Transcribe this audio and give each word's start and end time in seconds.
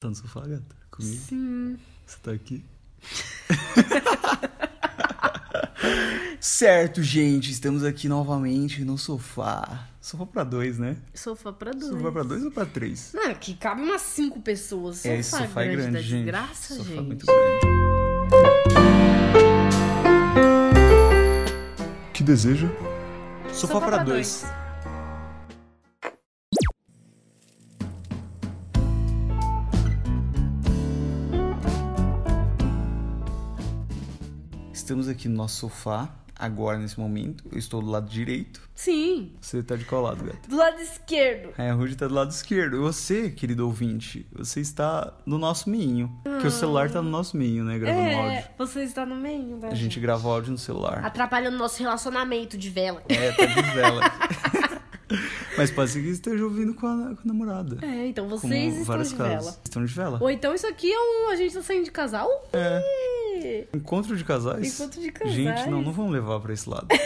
Tá 0.00 0.08
no 0.08 0.14
sofá, 0.14 0.40
gata? 0.40 0.64
Comigo? 0.90 1.14
Sim. 1.14 1.76
Você 2.06 2.16
tá 2.22 2.30
aqui? 2.32 2.64
certo, 6.40 7.02
gente. 7.02 7.50
Estamos 7.52 7.84
aqui 7.84 8.08
novamente 8.08 8.82
no 8.82 8.96
sofá. 8.96 9.88
Sofá 10.00 10.24
pra 10.24 10.42
dois, 10.42 10.78
né? 10.78 10.96
Sofá 11.12 11.52
pra 11.52 11.72
dois. 11.72 11.92
Sofá 11.92 12.10
pra 12.12 12.22
dois 12.22 12.42
ou 12.42 12.50
pra 12.50 12.64
três? 12.64 13.10
Não, 13.12 13.30
aqui 13.30 13.52
cabe 13.52 13.82
umas 13.82 14.00
cinco 14.00 14.40
pessoas. 14.40 14.96
Sofá, 14.96 15.08
é, 15.10 15.18
esse 15.18 15.30
sofá 15.36 15.64
é 15.64 15.68
grande, 15.68 15.92
da 15.92 16.00
gente. 16.00 16.22
desgraça, 16.22 16.74
sofá 16.76 16.90
gente. 16.92 17.02
muito 17.02 17.26
grande. 17.26 17.66
Que 22.14 22.22
deseja? 22.22 22.68
Sofá, 23.48 23.54
Sofá 23.54 23.78
pra, 23.80 23.88
pra 23.96 24.04
dois. 24.04 24.40
dois. 24.44 24.59
Estamos 34.90 35.06
aqui 35.06 35.28
no 35.28 35.36
nosso 35.36 35.54
sofá, 35.60 36.08
agora 36.36 36.76
nesse 36.76 36.98
momento. 36.98 37.44
Eu 37.52 37.60
estou 37.60 37.80
do 37.80 37.88
lado 37.88 38.10
direito. 38.10 38.60
Sim. 38.74 39.30
Você 39.40 39.62
tá 39.62 39.76
de 39.76 39.84
qual 39.84 40.02
lado, 40.02 40.24
gata? 40.24 40.48
Do 40.48 40.56
lado 40.56 40.80
esquerdo. 40.80 41.50
É, 41.56 41.70
a 41.70 41.74
Rudy 41.74 41.94
tá 41.94 42.08
do 42.08 42.14
lado 42.14 42.32
esquerdo. 42.32 42.76
E 42.76 42.80
você, 42.80 43.30
querido 43.30 43.64
ouvinte, 43.64 44.26
você 44.32 44.60
está 44.60 45.16
no 45.24 45.38
nosso 45.38 45.70
meinho. 45.70 46.10
Porque 46.24 46.48
o 46.48 46.50
celular 46.50 46.90
tá 46.90 47.00
no 47.00 47.08
nosso 47.08 47.36
meinho, 47.36 47.62
né? 47.62 47.78
Gravando 47.78 48.16
áudio. 48.16 48.32
É, 48.32 48.50
você 48.58 48.82
está 48.82 49.06
no 49.06 49.14
meio, 49.14 49.58
né? 49.58 49.68
A 49.70 49.76
gente 49.76 50.00
grava 50.00 50.26
o 50.26 50.32
áudio 50.32 50.50
no 50.50 50.58
celular. 50.58 51.04
Atrapalhando 51.04 51.56
nosso 51.56 51.78
relacionamento 51.78 52.58
de 52.58 52.68
vela. 52.68 53.00
É, 53.08 53.30
tá 53.30 53.46
de 53.46 53.62
vela. 53.70 54.00
Mas 55.56 55.70
pode 55.70 55.92
ser 55.92 56.02
que 56.02 56.08
esteja 56.08 56.42
ouvindo 56.42 56.74
com 56.74 56.88
a, 56.88 57.14
com 57.14 57.22
a 57.22 57.26
namorada. 57.26 57.78
É, 57.86 58.08
então 58.08 58.24
Como 58.28 58.40
vocês 58.40 58.76
estão 58.76 59.00
de 59.00 59.14
casos. 59.14 59.16
vela. 59.18 59.56
Estão 59.64 59.84
de 59.84 59.94
vela. 59.94 60.18
Ou 60.20 60.30
então 60.30 60.52
isso 60.52 60.66
aqui 60.66 60.92
é 60.92 60.98
um. 60.98 61.30
A 61.30 61.36
gente 61.36 61.54
tá 61.54 61.62
saindo 61.62 61.84
de 61.84 61.92
casal? 61.92 62.28
É. 62.52 63.19
Encontro 63.74 64.16
de 64.16 64.24
casais? 64.24 64.74
Encontro 64.74 65.00
de 65.00 65.12
casais. 65.12 65.34
Gente, 65.34 65.68
não, 65.68 65.82
não 65.82 65.92
vamos 65.92 66.12
levar 66.12 66.40
pra 66.40 66.52
esse 66.52 66.68
lado. 66.68 66.88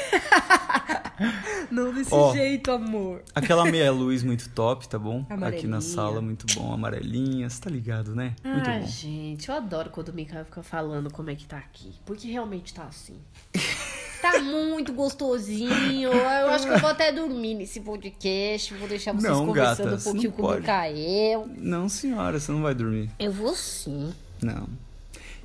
Não 1.70 1.92
desse 1.92 2.12
Ó. 2.12 2.32
jeito, 2.32 2.70
amor. 2.70 3.22
Aquela 3.34 3.64
meia 3.64 3.90
luz 3.92 4.22
muito 4.22 4.48
top, 4.50 4.88
tá 4.88 4.98
bom? 4.98 5.24
Aqui 5.42 5.66
na 5.66 5.80
sala, 5.80 6.20
muito 6.20 6.46
bom. 6.54 6.72
Amarelinha, 6.72 7.48
você 7.48 7.60
tá 7.60 7.70
ligado, 7.70 8.14
né? 8.14 8.34
Muito 8.44 8.68
ah, 8.68 8.78
bom. 8.78 8.86
gente, 8.86 9.48
eu 9.48 9.54
adoro 9.54 9.90
quando 9.90 10.08
o 10.08 10.12
Mikael 10.12 10.44
fica 10.44 10.62
falando 10.62 11.12
como 11.12 11.30
é 11.30 11.34
que 11.34 11.46
tá 11.46 11.58
aqui. 11.58 11.94
Porque 12.04 12.28
realmente 12.28 12.74
tá 12.74 12.84
assim. 12.84 13.16
Tá 14.22 14.40
muito 14.40 14.90
gostosinho. 14.94 16.10
Eu 16.10 16.48
acho 16.48 16.66
que 16.66 16.72
eu 16.72 16.78
vou 16.78 16.88
até 16.88 17.12
dormir 17.12 17.52
nesse 17.56 17.78
podcast. 17.82 18.72
Vou 18.72 18.88
deixar 18.88 19.12
vocês 19.12 19.30
Não, 19.30 19.44
conversando 19.44 19.90
gata, 19.90 20.00
um 20.00 20.02
pouquinho 20.02 20.32
com 20.32 20.42
o. 20.46 20.54
Mikael. 20.54 21.46
Não, 21.58 21.90
senhora, 21.90 22.40
você 22.40 22.50
não 22.50 22.62
vai 22.62 22.74
dormir. 22.74 23.10
Eu 23.18 23.30
vou 23.30 23.54
sim. 23.54 24.14
Não. 24.40 24.66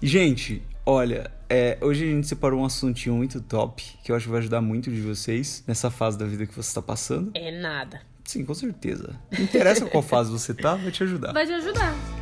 Gente, 0.01 0.63
olha, 0.85 1.31
é, 1.49 1.77
hoje 1.81 2.03
a 2.03 2.07
gente 2.07 2.27
separou 2.27 2.61
um 2.61 2.65
assuntinho 2.65 3.15
muito 3.15 3.41
top, 3.41 3.83
que 4.03 4.11
eu 4.11 4.15
acho 4.15 4.25
que 4.25 4.31
vai 4.31 4.39
ajudar 4.39 4.61
muito 4.61 4.91
de 4.91 5.01
vocês 5.01 5.63
nessa 5.67 5.89
fase 5.89 6.17
da 6.17 6.25
vida 6.25 6.45
que 6.45 6.55
você 6.55 6.73
tá 6.73 6.81
passando. 6.81 7.31
É 7.33 7.51
nada. 7.51 8.01
Sim, 8.23 8.45
com 8.45 8.53
certeza. 8.53 9.19
Não 9.31 9.43
interessa 9.43 9.85
qual 9.87 10.03
fase 10.03 10.31
você 10.31 10.53
tá, 10.53 10.75
vai 10.75 10.91
te 10.91 11.03
ajudar. 11.03 11.33
Vai 11.33 11.47
te 11.47 11.53
ajudar. 11.53 12.18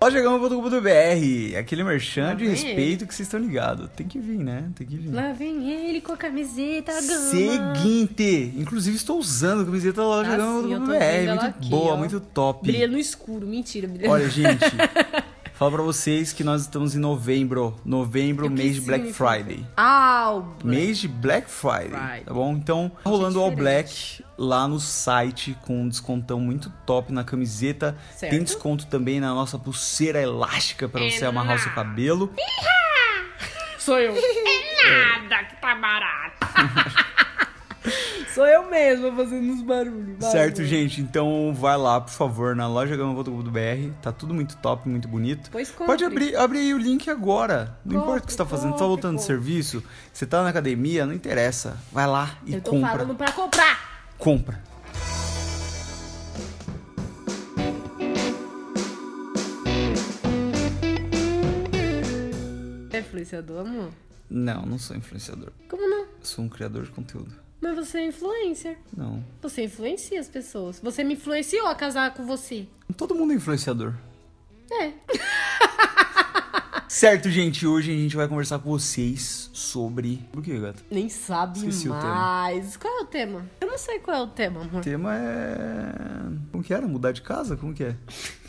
Lojagama.com.br, 0.00 1.58
aquele 1.58 1.82
merchan 1.82 2.36
de 2.36 2.46
respeito 2.46 3.04
que 3.06 3.12
vocês 3.14 3.26
estão 3.26 3.40
ligados. 3.40 3.90
Tem 3.96 4.06
que 4.06 4.18
vir, 4.20 4.38
né? 4.38 4.64
Tem 4.76 4.86
que 4.86 4.96
vir. 4.96 5.12
Lá 5.12 5.32
vem 5.32 5.70
ele 5.70 6.00
com 6.00 6.12
a 6.12 6.16
camiseta 6.16 6.92
gama. 6.92 7.30
Seguinte, 7.30 8.54
inclusive 8.56 8.96
estou 8.96 9.18
usando 9.18 9.62
a 9.62 9.64
camiseta 9.64 10.00
da 10.00 10.02
Ah, 10.02 10.06
Lojagama.com.br. 10.06 10.94
ela 10.94 11.42
Muito 11.42 11.68
boa, 11.68 11.96
muito 11.96 12.20
top. 12.20 12.66
Brilha 12.66 12.86
no 12.86 12.96
escuro. 12.98 13.46
Mentira, 13.46 13.88
brilha 13.88 14.08
Olha, 14.10 14.28
gente, 14.30 14.64
fala 15.58 15.72
pra 15.72 15.82
vocês 15.82 16.32
que 16.32 16.44
nós 16.44 16.62
estamos 16.62 16.94
em 16.94 16.98
novembro. 17.00 17.76
Novembro, 17.84 18.46
O 18.46 18.48
que 18.50 18.54
mês 18.56 18.74
de 18.76 18.80
Black? 18.82 19.12
Friday. 19.12 19.66
Ah, 19.76 20.30
o 20.34 20.40
Black. 20.42 20.64
Mês 20.66 20.98
de 20.98 21.08
Black 21.08 21.50
Friday, 21.50 21.88
Friday. 21.90 22.20
tá 22.24 22.32
bom? 22.32 22.52
Então, 22.52 22.90
tá 23.02 23.10
rolando 23.10 23.40
All 23.40 23.50
diferente. 23.50 24.22
Black 24.22 24.24
lá 24.38 24.68
no 24.68 24.78
site 24.78 25.56
com 25.62 25.82
um 25.82 25.88
descontão 25.88 26.38
muito 26.40 26.70
top 26.86 27.12
na 27.12 27.24
camiseta. 27.24 27.96
Certo. 28.14 28.30
Tem 28.30 28.42
desconto 28.42 28.86
também 28.86 29.18
na 29.20 29.34
nossa 29.34 29.58
pulseira 29.58 30.20
elástica 30.20 30.88
pra 30.88 31.02
você 31.02 31.24
É 31.24 31.28
amarrar 31.28 31.56
o 31.56 31.58
seu 31.58 31.72
cabelo. 31.72 32.32
Sou 33.78 33.98
eu. 33.98 34.14
É 34.14 35.22
nada 35.28 35.44
que 35.44 35.60
tá 35.60 35.74
barato. 35.74 36.38
Sou 38.34 38.46
eu 38.46 38.68
mesma 38.70 39.10
fazendo 39.14 39.52
os 39.52 39.62
barulhos. 39.62 40.24
Certo, 40.24 40.62
gente? 40.64 41.00
Então 41.00 41.52
vai 41.54 41.76
lá, 41.76 42.00
por 42.00 42.10
favor, 42.10 42.54
na 42.54 42.66
lojagama.com.br. 42.68 43.92
Tá 44.02 44.12
tudo 44.12 44.34
muito 44.34 44.56
top, 44.58 44.88
muito 44.88 45.08
bonito. 45.08 45.50
Pois 45.50 45.70
compre. 45.70 45.86
Pode 45.86 46.04
abrir, 46.04 46.36
abrir 46.36 46.58
aí 46.58 46.74
o 46.74 46.78
link 46.78 47.08
agora. 47.10 47.76
Não 47.84 47.94
Compre, 47.94 47.96
importa 47.96 48.24
o 48.24 48.26
que 48.26 48.32
você 48.32 48.38
tá 48.38 48.46
fazendo, 48.46 48.72
tá 48.72 48.78
compre, 48.78 48.86
voltando 48.88 49.16
de 49.16 49.24
serviço, 49.24 49.82
você 50.12 50.26
tá 50.26 50.42
na 50.42 50.50
academia, 50.50 51.06
não 51.06 51.14
interessa. 51.14 51.76
Vai 51.90 52.06
lá 52.06 52.36
e 52.44 52.54
Eu 52.54 52.60
tô 52.60 52.70
compra. 52.72 52.90
falando 52.90 53.14
pra 53.14 53.32
comprar. 53.32 54.02
Compra. 54.18 54.62
É 62.92 63.00
influenciador, 63.00 63.60
amor? 63.60 63.90
Não, 64.28 64.62
não 64.66 64.78
sou 64.78 64.96
influenciador. 64.96 65.52
Como 65.68 65.88
não? 65.88 66.02
Eu 66.02 66.08
sou 66.22 66.44
um 66.44 66.48
criador 66.48 66.84
de 66.84 66.90
conteúdo. 66.90 67.32
Mas 67.60 67.74
você 67.74 67.98
é 67.98 68.06
influencer. 68.06 68.78
Não. 68.96 69.24
Você 69.42 69.64
influencia 69.64 70.20
as 70.20 70.28
pessoas. 70.28 70.78
Você 70.80 71.02
me 71.02 71.14
influenciou 71.14 71.66
a 71.66 71.74
casar 71.74 72.14
com 72.14 72.24
você. 72.24 72.66
Todo 72.96 73.14
mundo 73.14 73.32
é 73.32 73.36
influenciador. 73.36 73.94
É. 74.70 74.92
Certo, 76.88 77.28
gente, 77.30 77.66
hoje 77.66 77.92
a 77.92 77.94
gente 77.94 78.16
vai 78.16 78.26
conversar 78.26 78.58
com 78.60 78.70
vocês 78.70 79.50
sobre. 79.52 80.26
Por 80.32 80.42
que, 80.42 80.58
gata? 80.58 80.82
Nem 80.90 81.08
sabe 81.08 81.58
Esqueci 81.58 81.88
o 81.88 81.92
tema. 81.92 82.14
mais. 82.14 82.76
Qual 82.78 82.98
é 83.00 83.02
o 83.02 83.04
tema? 83.06 83.46
Eu 83.60 83.68
não 83.68 83.76
sei 83.76 83.98
qual 83.98 84.16
é 84.16 84.22
o 84.22 84.26
tema, 84.26 84.62
amor. 84.62 84.80
O 84.80 84.82
tema 84.82 85.14
é. 85.14 85.92
Como 86.50 86.64
que 86.64 86.72
era? 86.72 86.86
Mudar 86.88 87.12
de 87.12 87.20
casa? 87.20 87.56
Como 87.58 87.74
que 87.74 87.84
é? 87.84 87.96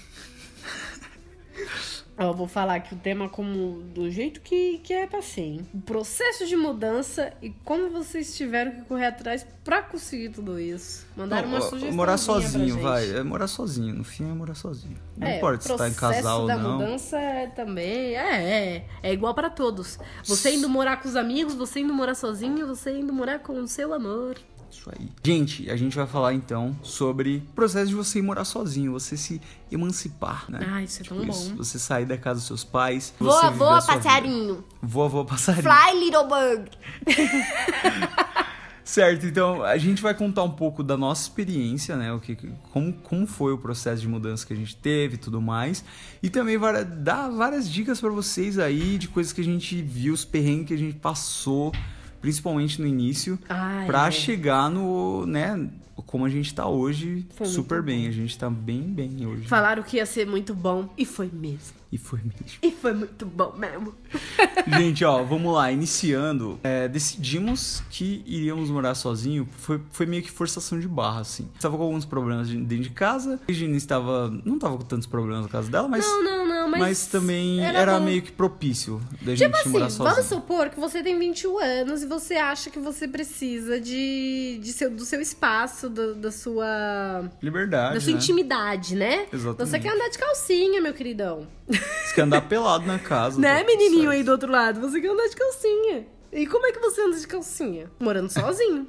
Eu 2.20 2.34
vou 2.34 2.48
falar 2.48 2.82
que 2.82 2.94
o 2.94 2.98
tema 2.98 3.30
como 3.30 3.82
do 3.82 4.12
jeito 4.12 4.42
que, 4.42 4.80
que 4.80 4.94
é 4.94 5.08
pra 5.08 5.22
ser, 5.22 5.42
hein? 5.42 5.68
O 5.74 5.80
processo 5.80 6.46
de 6.46 6.56
mudança 6.56 7.32
e 7.42 7.50
como 7.64 7.90
vocês 7.90 8.36
tiveram 8.36 8.72
que 8.72 8.82
correr 8.82 9.06
atrás 9.06 9.48
pra 9.64 9.82
conseguir 9.82 10.30
tudo 10.30 10.60
isso. 10.60 11.08
Mandaram 11.16 11.48
Não, 11.48 11.56
uma 11.56 11.62
sugestão. 11.62 11.96
Morar 11.96 12.18
sozinho, 12.18 12.78
vai. 12.80 13.10
É 13.10 13.24
morar 13.24 13.48
sozinho. 13.48 13.96
No 13.96 14.04
fim 14.04 14.30
é 14.30 14.34
morar 14.34 14.56
sozinho. 14.56 14.98
Não 15.16 15.30
importa 15.30 15.64
se 15.64 15.78
tá 15.78 15.88
em 15.88 15.94
casal 15.94 16.42
ou 16.42 16.48
da 16.48 16.58
não. 16.58 16.74
mudança 16.74 17.18
é 17.18 17.48
também 17.48 18.16
é, 18.16 18.76
é, 18.76 18.86
é 19.02 19.14
igual 19.14 19.34
pra 19.34 19.50
todos. 19.50 19.98
Você 20.26 20.56
indo 20.56 20.68
morar 20.68 20.98
com 21.02 21.08
os 21.08 21.16
amigos, 21.16 21.56
você 21.56 21.80
indo 21.80 21.94
morar 21.94 22.16
sozinho, 22.16 22.68
você 22.68 23.00
indo 23.00 23.14
morar 23.14 23.40
com 23.40 23.54
o 23.54 23.68
seu 23.68 23.94
amor. 23.94 24.36
Isso 24.72 24.90
aí. 24.90 25.10
Gente, 25.24 25.70
a 25.70 25.76
gente 25.76 25.96
vai 25.96 26.06
falar 26.08 26.34
então 26.34 26.76
sobre 26.84 27.44
o 27.50 27.54
processo 27.54 27.88
de 27.88 27.96
você 27.96 28.20
ir 28.20 28.22
morar 28.22 28.46
sozinho, 28.46 28.92
você 28.92 29.18
se 29.18 29.42
emancipar, 29.72 30.46
né? 30.50 30.60
Ah, 30.72 30.84
isso 30.84 31.02
é 31.02 31.06
tão 31.06 31.24
Isso, 31.24 31.50
bom. 31.52 31.58
Você 31.58 31.80
sair 31.80 32.06
da 32.06 32.18
casa 32.18 32.40
dos 32.40 32.48
seus 32.48 32.64
pais. 32.64 33.14
Voa, 33.20 33.50
voa, 33.52 33.78
a 33.78 33.82
sua 33.82 33.96
vida. 33.96 34.04
passarinho. 34.04 34.64
Voa, 34.82 35.10
voa, 35.10 35.26
passarinho. 35.26 35.64
Fly, 35.64 36.00
little 36.00 36.28
bird. 36.28 36.72
Certo, 38.90 39.28
então 39.28 39.62
a 39.62 39.78
gente 39.78 40.02
vai 40.02 40.16
contar 40.16 40.42
um 40.42 40.50
pouco 40.50 40.82
da 40.82 40.98
nossa 40.98 41.22
experiência, 41.22 41.96
né? 41.96 42.12
O 42.12 42.20
que, 42.20 42.36
como, 42.72 42.92
como 42.92 43.28
foi 43.28 43.54
o 43.54 43.58
processo 43.60 44.02
de 44.02 44.08
mudança 44.08 44.48
que 44.48 44.52
a 44.52 44.56
gente 44.56 44.76
teve 44.76 45.14
e 45.14 45.18
tudo 45.20 45.40
mais. 45.40 45.86
E 46.24 46.30
também 46.30 46.58
vai 46.58 46.84
dar 46.84 47.30
várias 47.30 47.70
dicas 47.70 48.02
pra 48.02 48.10
vocês 48.10 48.58
aí 48.58 48.98
de 48.98 49.08
coisas 49.08 49.32
que 49.32 49.42
a 49.42 49.44
gente 49.44 49.80
viu, 49.80 50.12
os 50.12 50.26
perrengues 50.26 50.70
que 50.70 50.74
a 50.74 50.78
gente 50.78 50.98
passou, 50.98 51.72
principalmente 52.22 52.82
no 52.82 52.88
início, 52.88 53.38
Ah, 53.50 53.84
pra 53.88 54.08
é. 54.08 54.12
chegar 54.12 54.70
no, 54.70 55.26
né? 55.26 55.70
Como 56.06 56.26
a 56.26 56.30
gente 56.30 56.56
tá 56.56 56.66
hoje, 56.68 57.28
Foi 57.36 57.46
super 57.46 57.84
bem. 57.84 58.04
bom. 58.04 58.08
A 58.10 58.12
gente 58.12 58.36
tá 58.38 58.50
bem, 58.50 58.82
bem 58.82 59.28
hoje. 59.28 59.48
Falaram 59.48 59.84
que 59.84 59.98
ia 59.98 60.06
ser 60.08 60.26
muito 60.26 60.56
bom 60.56 60.90
e 60.98 61.06
foi 61.06 61.30
mesmo. 61.32 61.78
E 61.92 61.98
foi 61.98 62.20
mesmo. 62.20 62.58
E 62.64 62.72
foi 62.72 62.94
muito 62.94 63.26
bom 63.26 63.54
mesmo. 63.58 63.94
Gente, 64.78 65.04
ó, 65.04 65.24
vamos 65.24 65.52
lá, 65.54 65.72
iniciando. 65.72 66.60
É, 66.64 66.88
decidimos 66.88 67.82
que 67.90 68.24
iríamos 68.28 68.70
morar 68.70 68.94
sozinho. 68.96 69.48
Foi, 69.58 69.82
foi 69.92 70.06
meio 70.06 70.22
que 70.22 70.30
forçação 70.32 70.80
de 70.80 70.88
barra, 70.88 71.22
assim. 71.22 71.48
Estava 71.56 71.76
com 71.78 71.84
alguns 71.84 72.06
problemas 72.06 72.48
de- 72.48 72.58
dentro 72.58 72.84
de 72.84 72.90
casa. 72.92 73.40
A 73.48 73.52
Gina 73.52 73.76
estava. 73.76 74.30
Não 74.46 74.56
estava 74.56 74.78
com 74.78 74.84
tantos 74.84 75.08
problemas 75.08 75.44
na 75.44 75.50
casa 75.50 75.70
dela, 75.70 75.88
mas. 75.88 76.06
não, 76.06 76.24
não, 76.24 76.39
mas. 76.70 76.80
mas 76.80 77.08
também 77.08 77.60
era, 77.66 77.80
era 77.80 78.00
meio 78.00 78.22
que 78.22 78.32
propício 78.32 79.02
da 79.22 79.34
Tipo 79.34 79.36
gente 79.36 79.56
assim, 79.56 79.70
morar 79.70 79.88
vamos 79.90 79.96
sozinho. 80.16 80.24
supor 80.42 80.70
que 80.70 80.80
você 80.80 81.02
tem 81.04 81.18
21 81.20 81.60
anos 81.60 82.04
e 82.04 82.06
você 82.06 82.36
acha 82.36 82.70
que 82.70 82.80
você 82.80 83.08
precisa 83.08 83.80
de, 83.82 84.60
de 84.62 84.72
seu, 84.74 84.90
do 84.90 85.04
seu 85.06 85.20
espaço, 85.22 85.90
do- 85.90 86.16
da 86.16 86.32
sua, 86.32 87.30
Liberdade. 87.42 87.96
da 87.96 88.02
sua 88.02 88.12
né? 88.12 88.18
intimidade, 88.18 88.96
né? 88.96 89.28
Exatamente. 89.34 89.70
Você 89.70 89.80
quer 89.80 89.94
andar 89.94 90.10
de 90.10 90.18
calcinha, 90.18 90.82
meu 90.82 90.94
queridão. 90.94 91.48
Você 91.68 92.16
quer 92.16 92.22
andar 92.22 92.42
pelado 92.42 92.86
na 92.86 93.00
casa. 93.00 93.40
né, 93.40 93.64
menininho 93.64 94.04
certo. 94.04 94.12
aí 94.12 94.24
do 94.24 94.32
outro 94.32 94.52
lado? 94.52 94.80
Você 94.82 95.00
quer 95.02 95.10
andar 95.12 95.28
de 95.28 95.36
calcinha. 95.36 96.08
E 96.32 96.46
como 96.46 96.66
é 96.68 96.72
que 96.72 96.80
você 96.80 97.02
anda 97.02 97.18
de 97.18 97.28
calcinha? 97.28 97.90
Morando 98.00 98.30
sozinho. 98.32 98.88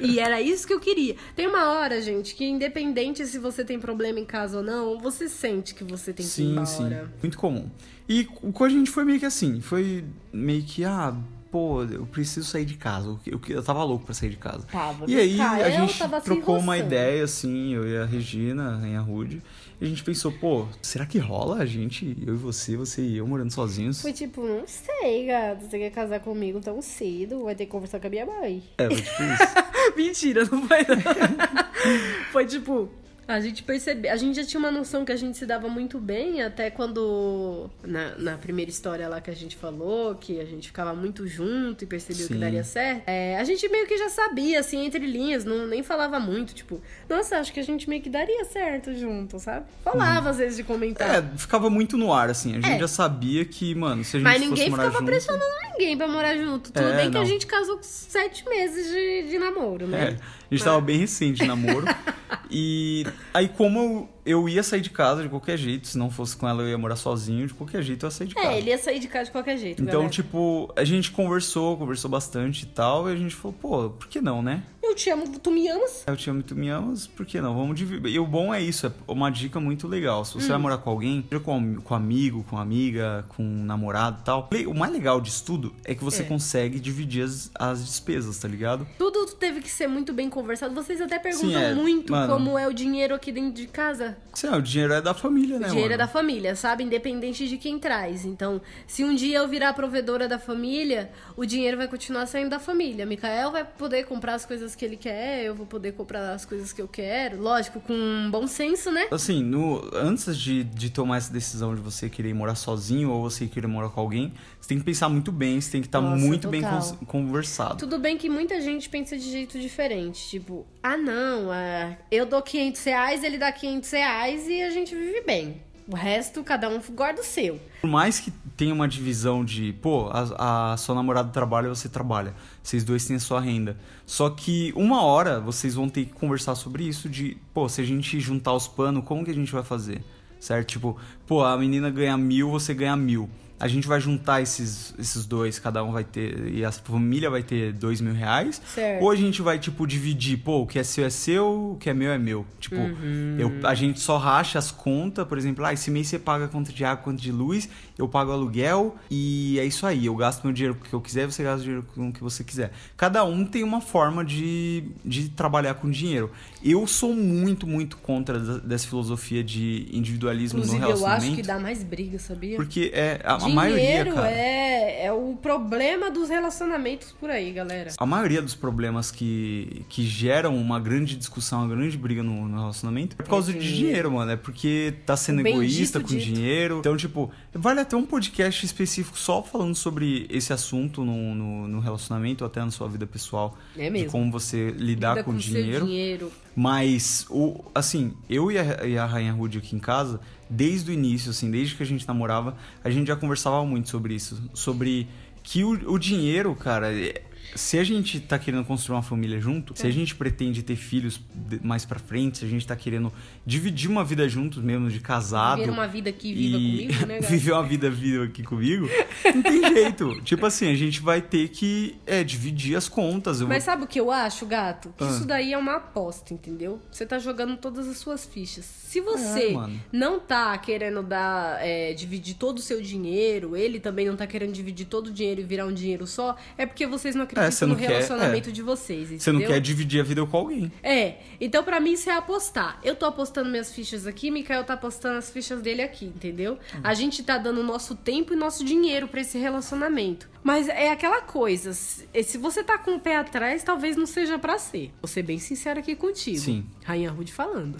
E 0.00 0.18
era 0.18 0.40
isso 0.40 0.66
que 0.66 0.72
eu 0.72 0.80
queria. 0.80 1.16
Tem 1.36 1.46
uma 1.46 1.70
hora, 1.72 2.00
gente, 2.00 2.34
que 2.34 2.44
independente 2.44 3.24
se 3.26 3.38
você 3.38 3.64
tem 3.64 3.78
problema 3.78 4.18
em 4.18 4.24
casa 4.24 4.58
ou 4.58 4.62
não, 4.62 4.98
você 4.98 5.28
sente 5.28 5.74
que 5.74 5.84
você 5.84 6.12
tem 6.12 6.24
que 6.24 6.30
ir 6.30 6.34
Sim, 6.34 6.50
embora. 6.52 6.66
sim. 6.66 6.90
Muito 7.22 7.38
comum. 7.38 7.68
E 8.08 8.24
com 8.24 8.64
a 8.64 8.68
gente 8.68 8.90
foi 8.90 9.04
meio 9.04 9.18
que 9.20 9.26
assim, 9.26 9.60
foi 9.60 10.04
meio 10.32 10.62
que, 10.62 10.84
ah, 10.84 11.14
pô, 11.50 11.82
eu 11.84 12.06
preciso 12.06 12.46
sair 12.46 12.64
de 12.64 12.74
casa. 12.74 13.18
Eu, 13.26 13.40
eu 13.48 13.62
tava 13.62 13.84
louco 13.84 14.04
pra 14.06 14.14
sair 14.14 14.30
de 14.30 14.36
casa. 14.36 14.66
Tava. 14.72 15.04
E 15.06 15.16
aí 15.16 15.32
Mikael 15.32 15.66
a 15.66 15.70
gente 15.70 15.98
trocou 16.24 16.58
uma 16.58 16.78
ideia, 16.78 17.24
assim, 17.24 17.74
eu 17.74 17.86
e 17.86 17.96
a 17.98 18.04
Regina, 18.06 18.74
a 18.74 18.76
Rainha 18.78 19.00
Rude. 19.00 19.42
E 19.80 19.84
a 19.84 19.88
gente 19.88 20.02
pensou, 20.02 20.32
pô, 20.32 20.66
será 20.82 21.06
que 21.06 21.18
rola 21.18 21.58
a 21.58 21.66
gente, 21.66 22.16
eu 22.26 22.34
e 22.34 22.36
você, 22.36 22.76
você 22.76 23.00
e 23.00 23.18
eu 23.18 23.26
morando 23.28 23.52
sozinhos? 23.52 24.02
Foi 24.02 24.12
tipo, 24.12 24.42
não 24.42 24.64
sei, 24.66 25.26
gato. 25.26 25.64
Você 25.64 25.78
quer 25.78 25.90
casar 25.90 26.18
comigo 26.18 26.60
tão 26.60 26.82
cedo? 26.82 27.44
Vai 27.44 27.54
ter 27.54 27.64
que 27.64 27.70
conversar 27.70 28.00
com 28.00 28.08
a 28.08 28.10
minha 28.10 28.26
mãe. 28.26 28.62
É, 28.76 28.86
foi 28.86 28.96
tipo 28.96 29.22
isso. 29.22 29.94
Mentira, 29.96 30.44
não 30.50 30.66
foi 30.66 30.78
não. 30.78 31.64
foi 32.32 32.46
tipo, 32.46 32.88
a 33.28 33.40
gente 33.40 33.62
percebeu, 33.62 34.10
a 34.10 34.16
gente 34.16 34.36
já 34.36 34.44
tinha 34.44 34.58
uma 34.58 34.70
noção 34.70 35.04
que 35.04 35.12
a 35.12 35.16
gente 35.16 35.36
se 35.36 35.44
dava 35.44 35.68
muito 35.68 35.98
bem, 36.00 36.42
até 36.42 36.70
quando 36.70 37.68
na, 37.82 38.16
na 38.16 38.38
primeira 38.38 38.70
história 38.70 39.06
lá 39.08 39.20
que 39.20 39.30
a 39.30 39.34
gente 39.34 39.54
falou, 39.54 40.14
que 40.14 40.40
a 40.40 40.44
gente 40.46 40.68
ficava 40.68 40.94
muito 40.94 41.26
junto 41.26 41.84
e 41.84 41.86
percebeu 41.86 42.26
que 42.26 42.32
Sim. 42.34 42.40
daria 42.40 42.64
certo. 42.64 43.02
É, 43.06 43.38
a 43.38 43.44
gente 43.44 43.68
meio 43.68 43.86
que 43.86 43.98
já 43.98 44.08
sabia, 44.08 44.58
assim, 44.60 44.86
entre 44.86 45.04
linhas, 45.06 45.44
não, 45.44 45.66
nem 45.66 45.82
falava 45.82 46.18
muito, 46.18 46.54
tipo, 46.54 46.80
nossa, 47.08 47.36
acho 47.38 47.52
que 47.52 47.60
a 47.60 47.64
gente 47.64 47.88
meio 47.88 48.00
que 48.00 48.08
daria 48.08 48.44
certo 48.46 48.94
junto, 48.94 49.38
sabe? 49.38 49.66
Falava 49.84 50.30
às 50.30 50.38
vezes 50.38 50.56
de 50.56 50.64
comentar. 50.64 51.16
É, 51.22 51.36
ficava 51.36 51.68
muito 51.68 51.96
no 51.98 52.12
ar, 52.12 52.30
assim. 52.30 52.52
A 52.52 52.60
gente 52.60 52.70
É. 52.76 52.78
já 52.78 52.88
sabia 52.88 53.44
que, 53.44 53.74
mano, 53.74 54.02
se 54.04 54.16
a 54.16 54.20
gente 54.20 54.24
Mas 54.24 54.40
ninguém 54.40 54.70
ficava 54.70 54.90
junto... 54.90 55.04
pressionando 55.04 55.67
ninguém 55.78 55.96
pra 55.96 56.08
morar 56.08 56.36
junto. 56.36 56.72
Tudo 56.72 56.86
É, 56.88 56.96
bem 56.96 57.10
que 57.10 57.16
a 57.16 57.20
não. 57.20 57.26
gente 57.26 57.46
casou 57.46 57.76
com 57.76 57.82
sete 57.82 58.44
meses 58.48 58.90
de, 58.92 59.30
de 59.30 59.38
namoro, 59.38 59.84
É, 59.86 59.88
né? 59.88 60.16
a 60.50 60.54
gente 60.54 60.64
tava 60.64 60.80
bem 60.80 60.98
recente 60.98 61.40
de 61.40 61.46
namoro. 61.46 61.86
e 62.50 63.06
aí, 63.32 63.48
como 63.48 63.78
eu, 63.78 64.08
eu 64.30 64.48
ia 64.48 64.62
sair 64.62 64.80
de 64.80 64.90
casa 64.90 65.22
de 65.22 65.28
qualquer 65.28 65.56
jeito, 65.56 65.88
se 65.88 65.96
não 65.98 66.10
fosse 66.10 66.36
com 66.36 66.48
ela, 66.48 66.62
eu 66.62 66.68
ia 66.68 66.78
morar 66.78 66.96
sozinho, 66.96 67.46
de 67.46 67.54
qualquer 67.54 67.82
jeito 67.82 68.04
eu 68.04 68.08
ia 68.08 68.10
sair 68.10 68.26
de 68.28 68.34
casa. 68.34 68.46
É, 68.48 68.58
ele 68.58 68.70
ia 68.70 68.78
sair 68.78 68.98
de 68.98 69.08
casa 69.08 69.24
de 69.26 69.30
qualquer 69.32 69.56
jeito. 69.56 69.82
Então, 69.82 69.92
galera. 69.94 70.10
tipo, 70.10 70.72
a 70.76 70.84
gente 70.84 71.10
conversou, 71.10 71.76
conversou 71.76 72.10
bastante 72.10 72.62
e 72.62 72.66
tal, 72.66 73.08
e 73.08 73.12
a 73.12 73.16
gente 73.16 73.34
falou, 73.34 73.56
pô, 73.60 73.90
por 73.90 74.06
que 74.08 74.20
não, 74.20 74.42
né? 74.42 74.62
Eu 74.82 74.94
te 74.94 75.10
amo, 75.10 75.38
tu 75.38 75.50
me 75.50 75.68
amas? 75.68 76.02
Eu 76.06 76.16
te 76.16 76.30
amo 76.30 76.40
e 76.40 76.42
tu 76.42 76.54
me 76.56 76.68
amas, 76.70 77.06
por 77.06 77.26
que 77.26 77.40
não? 77.40 77.54
Vamos 77.54 77.76
dividir. 77.76 78.10
E 78.10 78.18
o 78.18 78.26
bom 78.26 78.54
é 78.54 78.62
isso, 78.62 78.86
é 78.86 78.92
uma 79.06 79.28
dica 79.30 79.60
muito 79.60 79.86
legal. 79.86 80.24
Se 80.24 80.34
você 80.34 80.46
Hum. 80.46 80.50
vai 80.50 80.58
morar 80.58 80.78
com 80.78 80.88
alguém, 80.90 81.24
seja 81.28 81.40
com, 81.42 81.76
com 81.76 81.94
amigo, 81.94 82.42
com 82.48 82.56
amiga, 82.56 83.24
com 83.28 83.42
namorado 83.42 84.18
e 84.20 84.24
tal, 84.24 84.48
o 84.66 84.74
mais 84.74 84.90
legal 84.92 85.20
disso 85.20 85.44
tudo 85.44 85.74
é 85.84 85.94
que 85.94 86.02
você 86.02 86.22
É. 86.22 86.24
consegue 86.26 86.80
dividir 86.80 87.22
as, 87.22 87.50
as 87.54 87.84
despesas, 87.84 88.38
tá 88.38 88.48
ligado? 88.48 88.86
Tudo 88.98 89.26
teve 89.34 89.60
que 89.60 89.70
ser 89.70 89.86
muito 89.88 90.12
bem 90.12 90.30
conversado. 90.30 90.74
Vocês 90.74 91.00
até 91.00 91.18
perguntam 91.18 91.48
Sim, 91.50 91.54
é, 91.56 91.74
muito 91.74 92.12
mano. 92.12 92.32
como 92.32 92.58
é 92.58 92.66
o 92.66 92.72
dinheiro 92.72 93.14
aqui 93.14 93.30
dentro 93.30 93.52
de 93.52 93.66
casa. 93.66 94.16
Sim, 94.34 94.48
o 94.48 94.62
dinheiro 94.62 94.92
é 94.92 95.00
da 95.00 95.14
família, 95.14 95.58
né, 95.58 95.66
O 95.66 95.70
dinheiro 95.70 95.94
é 95.94 95.96
mano? 95.96 96.06
da 96.06 96.12
família, 96.12 96.54
sabe? 96.54 96.84
Independente 96.84 97.48
de 97.48 97.56
quem 97.58 97.78
traz. 97.78 98.24
Então, 98.24 98.60
se 98.86 99.02
um 99.04 99.14
dia 99.14 99.38
eu 99.38 99.48
virar 99.48 99.72
provedora 99.72 100.28
da 100.28 100.38
família, 100.38 101.10
o 101.36 101.44
dinheiro 101.44 101.76
vai 101.76 101.88
continuar 101.88 102.26
saindo 102.26 102.50
da 102.50 102.58
família. 102.58 103.04
Mikael 103.04 103.50
vai 103.50 103.64
poder 103.64 104.04
comprar 104.04 104.34
as 104.34 104.44
coisas 104.46 104.74
que 104.74 104.84
ele 104.84 104.96
quer, 104.96 105.44
eu 105.44 105.54
vou 105.54 105.66
poder 105.66 105.92
comprar 105.92 106.32
as 106.32 106.44
coisas 106.44 106.72
que 106.72 106.80
eu 106.80 106.88
quero. 106.88 107.40
Lógico, 107.40 107.80
com 107.80 108.28
bom 108.30 108.46
senso, 108.46 108.90
né? 108.90 109.08
Assim, 109.10 109.42
no, 109.42 109.88
antes 109.94 110.36
de, 110.36 110.62
de 110.64 110.90
tomar 110.90 111.16
essa 111.16 111.32
decisão 111.32 111.74
de 111.74 111.80
você 111.80 112.08
querer 112.08 112.34
morar 112.34 112.54
sozinho 112.54 113.10
ou 113.10 113.22
você 113.22 113.46
querer 113.46 113.66
morar 113.66 113.88
com 113.90 114.00
alguém, 114.00 114.32
você 114.60 114.68
tem 114.68 114.78
que 114.78 114.84
pensar 114.84 115.08
muito 115.08 115.32
bem, 115.32 115.60
você 115.60 115.70
tem 115.70 115.80
que 115.80 115.88
estar 115.88 116.00
Nossa, 116.00 116.16
muito 116.24 116.48
bem 116.48 116.60
total. 116.60 116.76
cons- 116.78 116.96
conversado. 117.06 117.76
Tudo 117.78 117.98
bem 117.98 118.16
que 118.18 118.28
muita 118.28 118.60
gente 118.60 118.88
pensa 118.88 119.16
de 119.16 119.30
jeito 119.30 119.58
diferente. 119.58 120.28
Tipo, 120.28 120.66
ah, 120.82 120.96
não, 120.96 121.50
ah, 121.50 121.96
eu 122.10 122.26
dou 122.26 122.42
500 122.42 122.84
reais, 122.84 123.24
ele 123.24 123.38
dá 123.38 123.50
500 123.52 123.90
reais 123.90 124.46
e 124.48 124.62
a 124.62 124.70
gente 124.70 124.94
vive 124.94 125.22
bem. 125.22 125.62
O 125.90 125.96
resto, 125.96 126.44
cada 126.44 126.68
um 126.68 126.78
guarda 126.90 127.22
o 127.22 127.24
seu. 127.24 127.58
Por 127.80 127.88
mais 127.88 128.20
que 128.20 128.30
tenha 128.58 128.74
uma 128.74 128.86
divisão 128.86 129.42
de, 129.42 129.72
pô, 129.80 130.10
a, 130.12 130.72
a 130.74 130.76
sua 130.76 130.94
namorada 130.94 131.30
trabalha, 131.30 131.66
você 131.70 131.88
trabalha. 131.88 132.34
Vocês 132.62 132.84
dois 132.84 133.06
têm 133.06 133.16
a 133.16 133.20
sua 133.20 133.40
renda. 133.40 133.74
Só 134.04 134.28
que 134.28 134.70
uma 134.76 135.02
hora 135.02 135.40
vocês 135.40 135.74
vão 135.74 135.88
ter 135.88 136.04
que 136.04 136.12
conversar 136.12 136.56
sobre 136.56 136.84
isso 136.84 137.08
de, 137.08 137.38
pô, 137.54 137.70
se 137.70 137.80
a 137.80 137.84
gente 137.84 138.20
juntar 138.20 138.52
os 138.52 138.68
panos, 138.68 139.02
como 139.04 139.24
que 139.24 139.30
a 139.30 139.34
gente 139.34 139.50
vai 139.50 139.62
fazer? 139.62 140.02
Certo? 140.38 140.68
Tipo, 140.68 140.94
pô, 141.26 141.42
a 141.42 141.56
menina 141.56 141.88
ganha 141.88 142.18
mil, 142.18 142.50
você 142.50 142.74
ganha 142.74 142.94
mil. 142.94 143.30
A 143.60 143.66
gente 143.68 143.86
vai 143.88 144.00
juntar 144.00 144.40
esses, 144.40 144.94
esses 144.98 145.26
dois, 145.26 145.58
cada 145.58 145.82
um 145.82 145.92
vai 145.92 146.04
ter. 146.04 146.48
E 146.52 146.64
a 146.64 146.70
família 146.70 147.28
vai 147.28 147.42
ter 147.42 147.72
dois 147.72 148.00
mil 148.00 148.14
reais. 148.14 148.60
Certo. 148.74 149.02
Ou 149.02 149.10
a 149.10 149.16
gente 149.16 149.42
vai, 149.42 149.58
tipo, 149.58 149.86
dividir, 149.86 150.38
pô, 150.38 150.62
o 150.62 150.66
que 150.66 150.78
é 150.78 150.82
seu 150.84 151.04
é 151.04 151.10
seu, 151.10 151.72
o 151.72 151.76
que 151.78 151.90
é 151.90 151.94
meu 151.94 152.10
é 152.12 152.18
meu. 152.18 152.46
Tipo, 152.60 152.76
Uhum. 152.76 153.36
eu, 153.38 153.52
a 153.66 153.74
gente 153.74 154.00
só 154.00 154.16
racha 154.16 154.58
as 154.58 154.70
contas, 154.70 155.26
por 155.26 155.36
exemplo, 155.36 155.64
ah, 155.64 155.72
esse 155.72 155.90
mês 155.90 156.06
você 156.08 156.18
paga 156.18 156.46
conta 156.48 156.72
de 156.72 156.84
água, 156.84 157.02
conta 157.04 157.20
de 157.20 157.32
luz, 157.32 157.68
eu 157.98 158.06
pago 158.08 158.30
aluguel 158.32 158.96
e 159.10 159.58
é 159.58 159.64
isso 159.64 159.86
aí. 159.86 160.06
Eu 160.06 160.14
gasto 160.14 160.44
meu 160.44 160.52
dinheiro 160.52 160.74
com 160.76 160.84
o 160.84 160.88
que 160.88 160.94
eu 160.94 161.00
quiser, 161.00 161.26
você 161.26 161.42
gasta 161.42 161.60
o 161.60 161.62
dinheiro 161.64 161.86
com 161.94 162.08
o 162.08 162.12
que 162.12 162.22
você 162.22 162.44
quiser. 162.44 162.72
Cada 162.96 163.24
um 163.24 163.44
tem 163.44 163.62
uma 163.64 163.80
forma 163.80 164.24
de, 164.24 164.84
de 165.04 165.28
trabalhar 165.30 165.74
com 165.74 165.90
dinheiro. 165.90 166.30
Eu 166.62 166.86
sou 166.86 167.14
muito, 167.14 167.66
muito 167.66 167.96
contra 167.98 168.38
dessa 168.38 168.86
filosofia 168.88 169.44
de 169.44 169.86
individualismo 169.92 170.58
Inclusive, 170.58 170.80
no 170.80 170.84
eu 170.84 170.88
relacionamento. 170.96 171.26
acho 171.26 171.36
que 171.36 171.46
dá 171.46 171.58
mais 171.58 171.82
briga, 171.82 172.18
sabia? 172.18 172.56
Porque 172.56 172.90
é 172.92 173.20
a, 173.24 173.34
a 173.34 173.48
maioria, 173.48 173.84
Dinheiro 173.84 174.14
cara. 174.14 174.30
é, 174.30 175.04
é 175.06 175.12
o 175.12 175.36
problema 175.40 176.10
dos 176.10 176.28
relacionamentos 176.28 177.12
por 177.12 177.30
aí, 177.30 177.52
galera. 177.52 177.90
A 177.96 178.06
maioria 178.06 178.42
dos 178.42 178.54
problemas 178.54 179.10
que, 179.10 179.84
que 179.88 180.02
geram 180.04 180.56
uma 180.56 180.80
grande 180.80 181.16
discussão, 181.16 181.60
uma 181.64 181.74
grande 181.74 181.96
briga 181.96 182.22
no, 182.22 182.48
no 182.48 182.58
relacionamento 182.58 183.14
é 183.18 183.22
por 183.22 183.28
causa 183.28 183.52
de 183.52 183.58
dinheiro. 183.58 183.76
dinheiro, 183.78 184.10
mano. 184.12 184.32
É 184.32 184.36
porque 184.36 184.94
tá 185.06 185.16
sendo 185.16 185.42
bendito 185.42 185.62
egoísta 185.62 186.00
com 186.00 186.06
dito. 186.08 186.24
dinheiro. 186.24 186.78
Então, 186.80 186.96
tipo, 186.96 187.30
vale 187.54 187.80
até 187.80 187.96
um 187.96 188.04
podcast 188.04 188.64
específico 188.66 189.18
só 189.18 189.42
falando 189.42 189.74
sobre 189.74 190.26
esse 190.30 190.52
assunto 190.52 191.04
no, 191.04 191.34
no, 191.34 191.68
no 191.68 191.80
relacionamento, 191.80 192.42
ou 192.42 192.48
até 192.48 192.60
na 192.60 192.70
sua 192.70 192.88
vida 192.88 193.06
pessoal. 193.06 193.56
É 193.76 193.84
De 193.84 193.90
mesmo. 193.90 194.10
como 194.10 194.30
você 194.32 194.70
lidar 194.70 195.10
Lida 195.10 195.24
com, 195.24 195.30
o 195.32 195.40
seu 195.40 195.54
dinheiro. 195.54 195.86
dinheiro. 195.86 196.32
Mas, 196.60 197.24
o, 197.30 197.64
assim, 197.72 198.14
eu 198.28 198.50
e 198.50 198.58
a, 198.58 198.84
e 198.84 198.98
a 198.98 199.06
Rainha 199.06 199.32
Rude 199.32 199.58
aqui 199.58 199.76
em 199.76 199.78
casa, 199.78 200.18
desde 200.50 200.90
o 200.90 200.92
início, 200.92 201.30
assim, 201.30 201.48
desde 201.52 201.76
que 201.76 201.84
a 201.84 201.86
gente 201.86 202.04
namorava, 202.08 202.56
a 202.82 202.90
gente 202.90 203.06
já 203.06 203.14
conversava 203.14 203.64
muito 203.64 203.88
sobre 203.88 204.12
isso. 204.16 204.42
Sobre 204.54 205.06
que 205.44 205.62
o, 205.62 205.92
o 205.92 205.96
dinheiro, 206.00 206.52
cara, 206.56 206.92
é- 206.92 207.22
se 207.54 207.78
a 207.78 207.84
gente 207.84 208.20
tá 208.20 208.38
querendo 208.38 208.64
construir 208.64 208.96
uma 208.96 209.02
família 209.02 209.40
junto, 209.40 209.74
se 209.76 209.86
a 209.86 209.90
gente 209.90 210.14
pretende 210.14 210.62
ter 210.62 210.76
filhos 210.76 211.20
mais 211.62 211.84
pra 211.84 211.98
frente, 211.98 212.38
se 212.38 212.44
a 212.44 212.48
gente 212.48 212.66
tá 212.66 212.76
querendo 212.76 213.12
dividir 213.44 213.90
uma 213.90 214.04
vida 214.04 214.28
juntos 214.28 214.62
mesmo, 214.62 214.90
de 214.90 215.00
casado. 215.00 215.58
Viver 215.60 215.70
uma 215.70 215.86
vida 215.88 216.10
aqui 216.10 216.32
viva 216.34 216.56
e 216.58 216.86
comigo, 216.86 217.06
né, 217.06 217.20
viver 217.28 217.52
uma 217.52 217.62
vida 217.64 217.90
viva 217.90 218.24
aqui 218.24 218.42
comigo, 218.42 218.88
não 219.34 219.42
tem 219.42 219.62
jeito. 219.74 220.20
tipo 220.22 220.44
assim, 220.46 220.70
a 220.70 220.74
gente 220.74 221.00
vai 221.00 221.20
ter 221.20 221.48
que 221.48 221.96
é, 222.06 222.22
dividir 222.22 222.76
as 222.76 222.88
contas. 222.88 223.40
Mas 223.42 223.64
vou... 223.64 223.72
sabe 223.72 223.84
o 223.84 223.86
que 223.86 224.00
eu 224.00 224.10
acho, 224.10 224.46
gato? 224.46 224.92
Que 224.96 225.04
Ah. 225.04 225.08
isso 225.10 225.24
daí 225.26 225.52
é 225.52 225.58
uma 225.58 225.76
aposta, 225.76 226.32
entendeu? 226.34 226.80
Você 226.90 227.04
tá 227.06 227.18
jogando 227.18 227.56
todas 227.56 227.88
as 227.88 227.96
suas 227.98 228.24
fichas. 228.26 228.64
Se 228.64 229.00
você 229.00 229.48
É, 229.48 229.52
mano. 229.52 229.80
não 229.92 230.18
tá 230.18 230.56
querendo 230.58 231.02
dar, 231.02 231.58
é, 231.64 231.92
dividir 231.92 232.34
todo 232.36 232.58
o 232.58 232.62
seu 232.62 232.80
dinheiro, 232.80 233.56
ele 233.56 233.78
também 233.80 234.06
não 234.06 234.16
tá 234.16 234.26
querendo 234.26 234.52
dividir 234.52 234.86
todo 234.86 235.08
o 235.08 235.10
dinheiro 235.12 235.40
e 235.40 235.44
virar 235.44 235.66
um 235.66 235.72
dinheiro 235.72 236.06
só, 236.06 236.36
é 236.56 236.64
porque 236.64 236.86
vocês 236.86 237.14
não 237.14 237.22
acreditam 237.24 237.37
você 237.50 237.66
não 237.66 237.74
no 237.74 237.80
quer- 237.80 237.88
relacionamento 237.88 238.48
é. 238.48 238.52
de 238.52 238.62
vocês, 238.62 239.00
entendeu? 239.02 239.20
Você 239.20 239.32
não 239.32 239.40
quer 239.40 239.60
dividir 239.60 240.00
a 240.00 240.04
vida 240.04 240.24
com 240.26 240.36
alguém. 240.36 240.70
É, 240.82 241.16
então 241.40 241.62
pra 241.64 241.80
mim 241.80 241.92
isso 241.92 242.08
é 242.10 242.14
apostar. 242.14 242.78
Eu 242.82 242.94
tô 242.96 243.06
apostando 243.06 243.48
minhas 243.50 243.72
fichas 243.72 244.06
aqui, 244.06 244.30
Mikael 244.30 244.64
tá 244.64 244.74
apostando 244.74 245.18
as 245.18 245.30
fichas 245.30 245.60
dele 245.62 245.82
aqui, 245.82 246.06
entendeu? 246.06 246.58
A 246.82 246.94
gente 246.94 247.22
tá 247.22 247.38
dando 247.38 247.62
nosso 247.62 247.94
tempo 247.94 248.32
e 248.32 248.36
nosso 248.36 248.64
dinheiro 248.64 249.08
pra 249.08 249.20
esse 249.20 249.38
relacionamento. 249.38 250.28
Mas 250.42 250.68
é 250.68 250.90
aquela 250.90 251.20
coisa, 251.22 251.72
se 251.72 252.06
se 252.22 252.38
você 252.38 252.62
tá 252.62 252.78
com 252.78 252.94
o 252.94 253.00
pé 253.00 253.16
atrás, 253.16 253.62
talvez 253.62 253.96
não 253.96 254.06
seja 254.06 254.38
pra 254.38 254.58
ser. 254.58 254.92
Vou 255.02 255.08
ser 255.08 255.22
bem 255.22 255.38
sincera 255.38 255.80
aqui 255.80 255.94
contigo. 255.96 256.38
Sim. 256.38 256.64
Rainha 256.84 257.10
Rude 257.10 257.32
falando. 257.32 257.76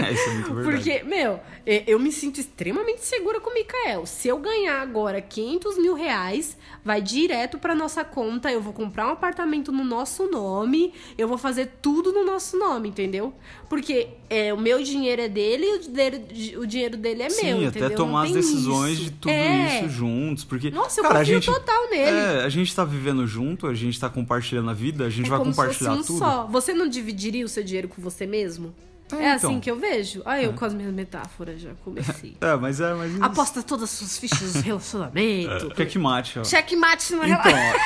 É, 0.00 0.12
isso 0.12 0.28
é 0.28 0.32
muito 0.34 0.54
verdade. 0.54 0.76
Porque, 0.76 1.02
meu, 1.04 1.40
e- 1.66 1.84
eu 1.86 1.98
me 1.98 2.10
sinto 2.12 2.40
extremamente 2.40 3.04
segura 3.04 3.40
com 3.40 3.50
o 3.50 3.54
Mikael. 3.54 4.06
Se 4.06 4.28
eu 4.28 4.38
ganhar 4.38 4.80
agora 4.80 5.20
500 5.20 5.78
mil 5.78 5.94
reais, 5.94 6.56
vai 6.84 7.00
direto 7.02 7.58
pra 7.58 7.74
nossa 7.74 8.04
conta. 8.04 8.50
Eu 8.50 8.60
vou 8.60 8.72
comprar 8.72 9.06
um 9.08 9.10
apartamento 9.10 9.70
no 9.72 9.84
nosso 9.84 10.30
nome. 10.30 10.92
Eu 11.18 11.28
vou 11.28 11.36
fazer 11.38 11.72
tudo 11.82 12.12
no 12.12 12.24
nosso 12.24 12.56
nome, 12.58 12.88
entendeu? 12.88 13.32
Porque 13.68 14.08
é, 14.28 14.52
o 14.52 14.58
meu 14.58 14.82
dinheiro 14.82 15.22
é 15.22 15.28
dele 15.28 15.64
e 15.66 15.76
o, 15.76 15.88
dele- 15.90 16.56
o 16.58 16.66
dinheiro 16.66 16.96
dele 16.96 17.22
é 17.22 17.30
Sim, 17.30 17.46
meu, 17.46 17.56
até 17.68 17.78
entendeu? 17.80 17.88
Não 17.90 17.96
tomar 17.96 18.24
as 18.24 18.32
decisões 18.32 18.92
isso. 18.94 19.04
de 19.04 19.10
tudo 19.12 19.30
É. 19.30 19.80
isso 19.80 19.88
juntos. 19.90 20.44
Porque, 20.44 20.70
Nossa, 20.70 21.00
eu 21.00 21.04
cara, 21.04 21.16
a 21.16 21.18
confio 21.20 21.34
gente, 21.34 21.46
total 21.46 21.90
nele. 21.90 22.16
É, 22.16 22.44
a 22.44 22.48
gente 22.48 22.74
tá 22.74 22.84
vivendo 22.84 23.26
junto, 23.26 23.66
a 23.66 23.74
gente 23.74 23.98
tá 23.98 24.08
compartilhando 24.08 24.70
a 24.70 24.74
vida, 24.74 25.04
a 25.06 25.10
gente 25.10 25.26
É 25.26 25.30
vai 25.30 25.38
compartilhar 25.38 25.92
um 25.92 26.02
tudo. 26.02 26.18
só. 26.18 26.46
Você 26.46 26.72
não 26.74 26.88
dividiria 26.88 27.44
o 27.44 27.48
seu 27.48 27.62
dinheiro 27.62 27.88
com 27.88 28.00
você 28.02 28.26
mesmo? 28.26 28.74
É, 29.10 29.14
É, 29.16 29.34
então. 29.36 29.50
assim 29.50 29.60
que 29.60 29.70
eu 29.70 29.78
vejo? 29.78 30.22
Ah, 30.24 30.40
eu 30.42 30.52
com 30.52 30.64
as 30.64 30.72
minhas 30.74 30.92
metáforas 30.92 31.60
já 31.60 31.70
comecei. 31.84 32.36
É, 32.40 32.56
mas 32.56 32.80
é, 32.80 32.94
mas 32.94 33.20
Aposta 33.20 33.62
todas 33.62 33.84
as 33.84 33.90
suas 33.90 34.18
fichas 34.18 34.54
no 34.54 34.60
relacionamento. 34.62 35.72
Checkmate, 35.76 36.38
ó. 36.38 36.44
Checkmate 36.44 37.12
no 37.14 37.24
Então, 37.24 37.36
relacionamento. 37.52 37.78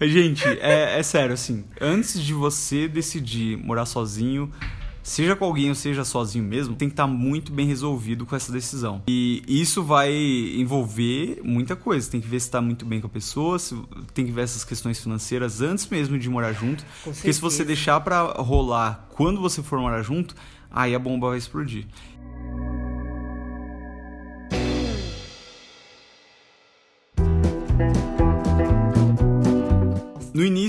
Gente, 0.02 0.44
é, 0.60 0.98
é 0.98 1.02
sério, 1.02 1.34
assim, 1.34 1.62
antes 1.78 2.22
de 2.22 2.32
você 2.32 2.88
decidir 2.88 3.58
morar 3.58 3.84
sozinho, 3.84 4.50
seja 5.02 5.34
com 5.36 5.44
alguém 5.44 5.68
ou 5.68 5.74
seja 5.74 6.04
sozinho 6.04 6.44
mesmo, 6.44 6.74
tem 6.74 6.88
que 6.88 6.92
estar 6.92 7.06
muito 7.06 7.52
bem 7.52 7.66
resolvido 7.66 8.26
com 8.26 8.36
essa 8.36 8.52
decisão. 8.52 9.02
E 9.08 9.42
isso 9.46 9.82
vai 9.82 10.12
envolver 10.12 11.40
muita 11.42 11.74
coisa. 11.76 12.10
Tem 12.10 12.20
que 12.20 12.28
ver 12.28 12.40
se 12.40 12.46
está 12.46 12.60
muito 12.60 12.84
bem 12.84 13.00
com 13.00 13.06
a 13.06 13.10
pessoa, 13.10 13.58
se, 13.58 13.76
tem 14.14 14.26
que 14.26 14.32
ver 14.32 14.42
essas 14.42 14.64
questões 14.64 15.00
financeiras 15.00 15.60
antes 15.60 15.86
mesmo 15.88 16.18
de 16.18 16.28
morar 16.28 16.52
junto. 16.52 16.84
Com 17.04 17.12
porque 17.12 17.32
se 17.32 17.40
você 17.40 17.58
certeza. 17.58 17.76
deixar 17.76 18.00
para 18.00 18.22
rolar 18.22 19.08
quando 19.10 19.40
você 19.40 19.62
for 19.62 19.78
morar 19.78 20.02
junto, 20.02 20.34
aí 20.70 20.94
a 20.94 20.98
bomba 20.98 21.28
vai 21.28 21.38
explodir. 21.38 21.86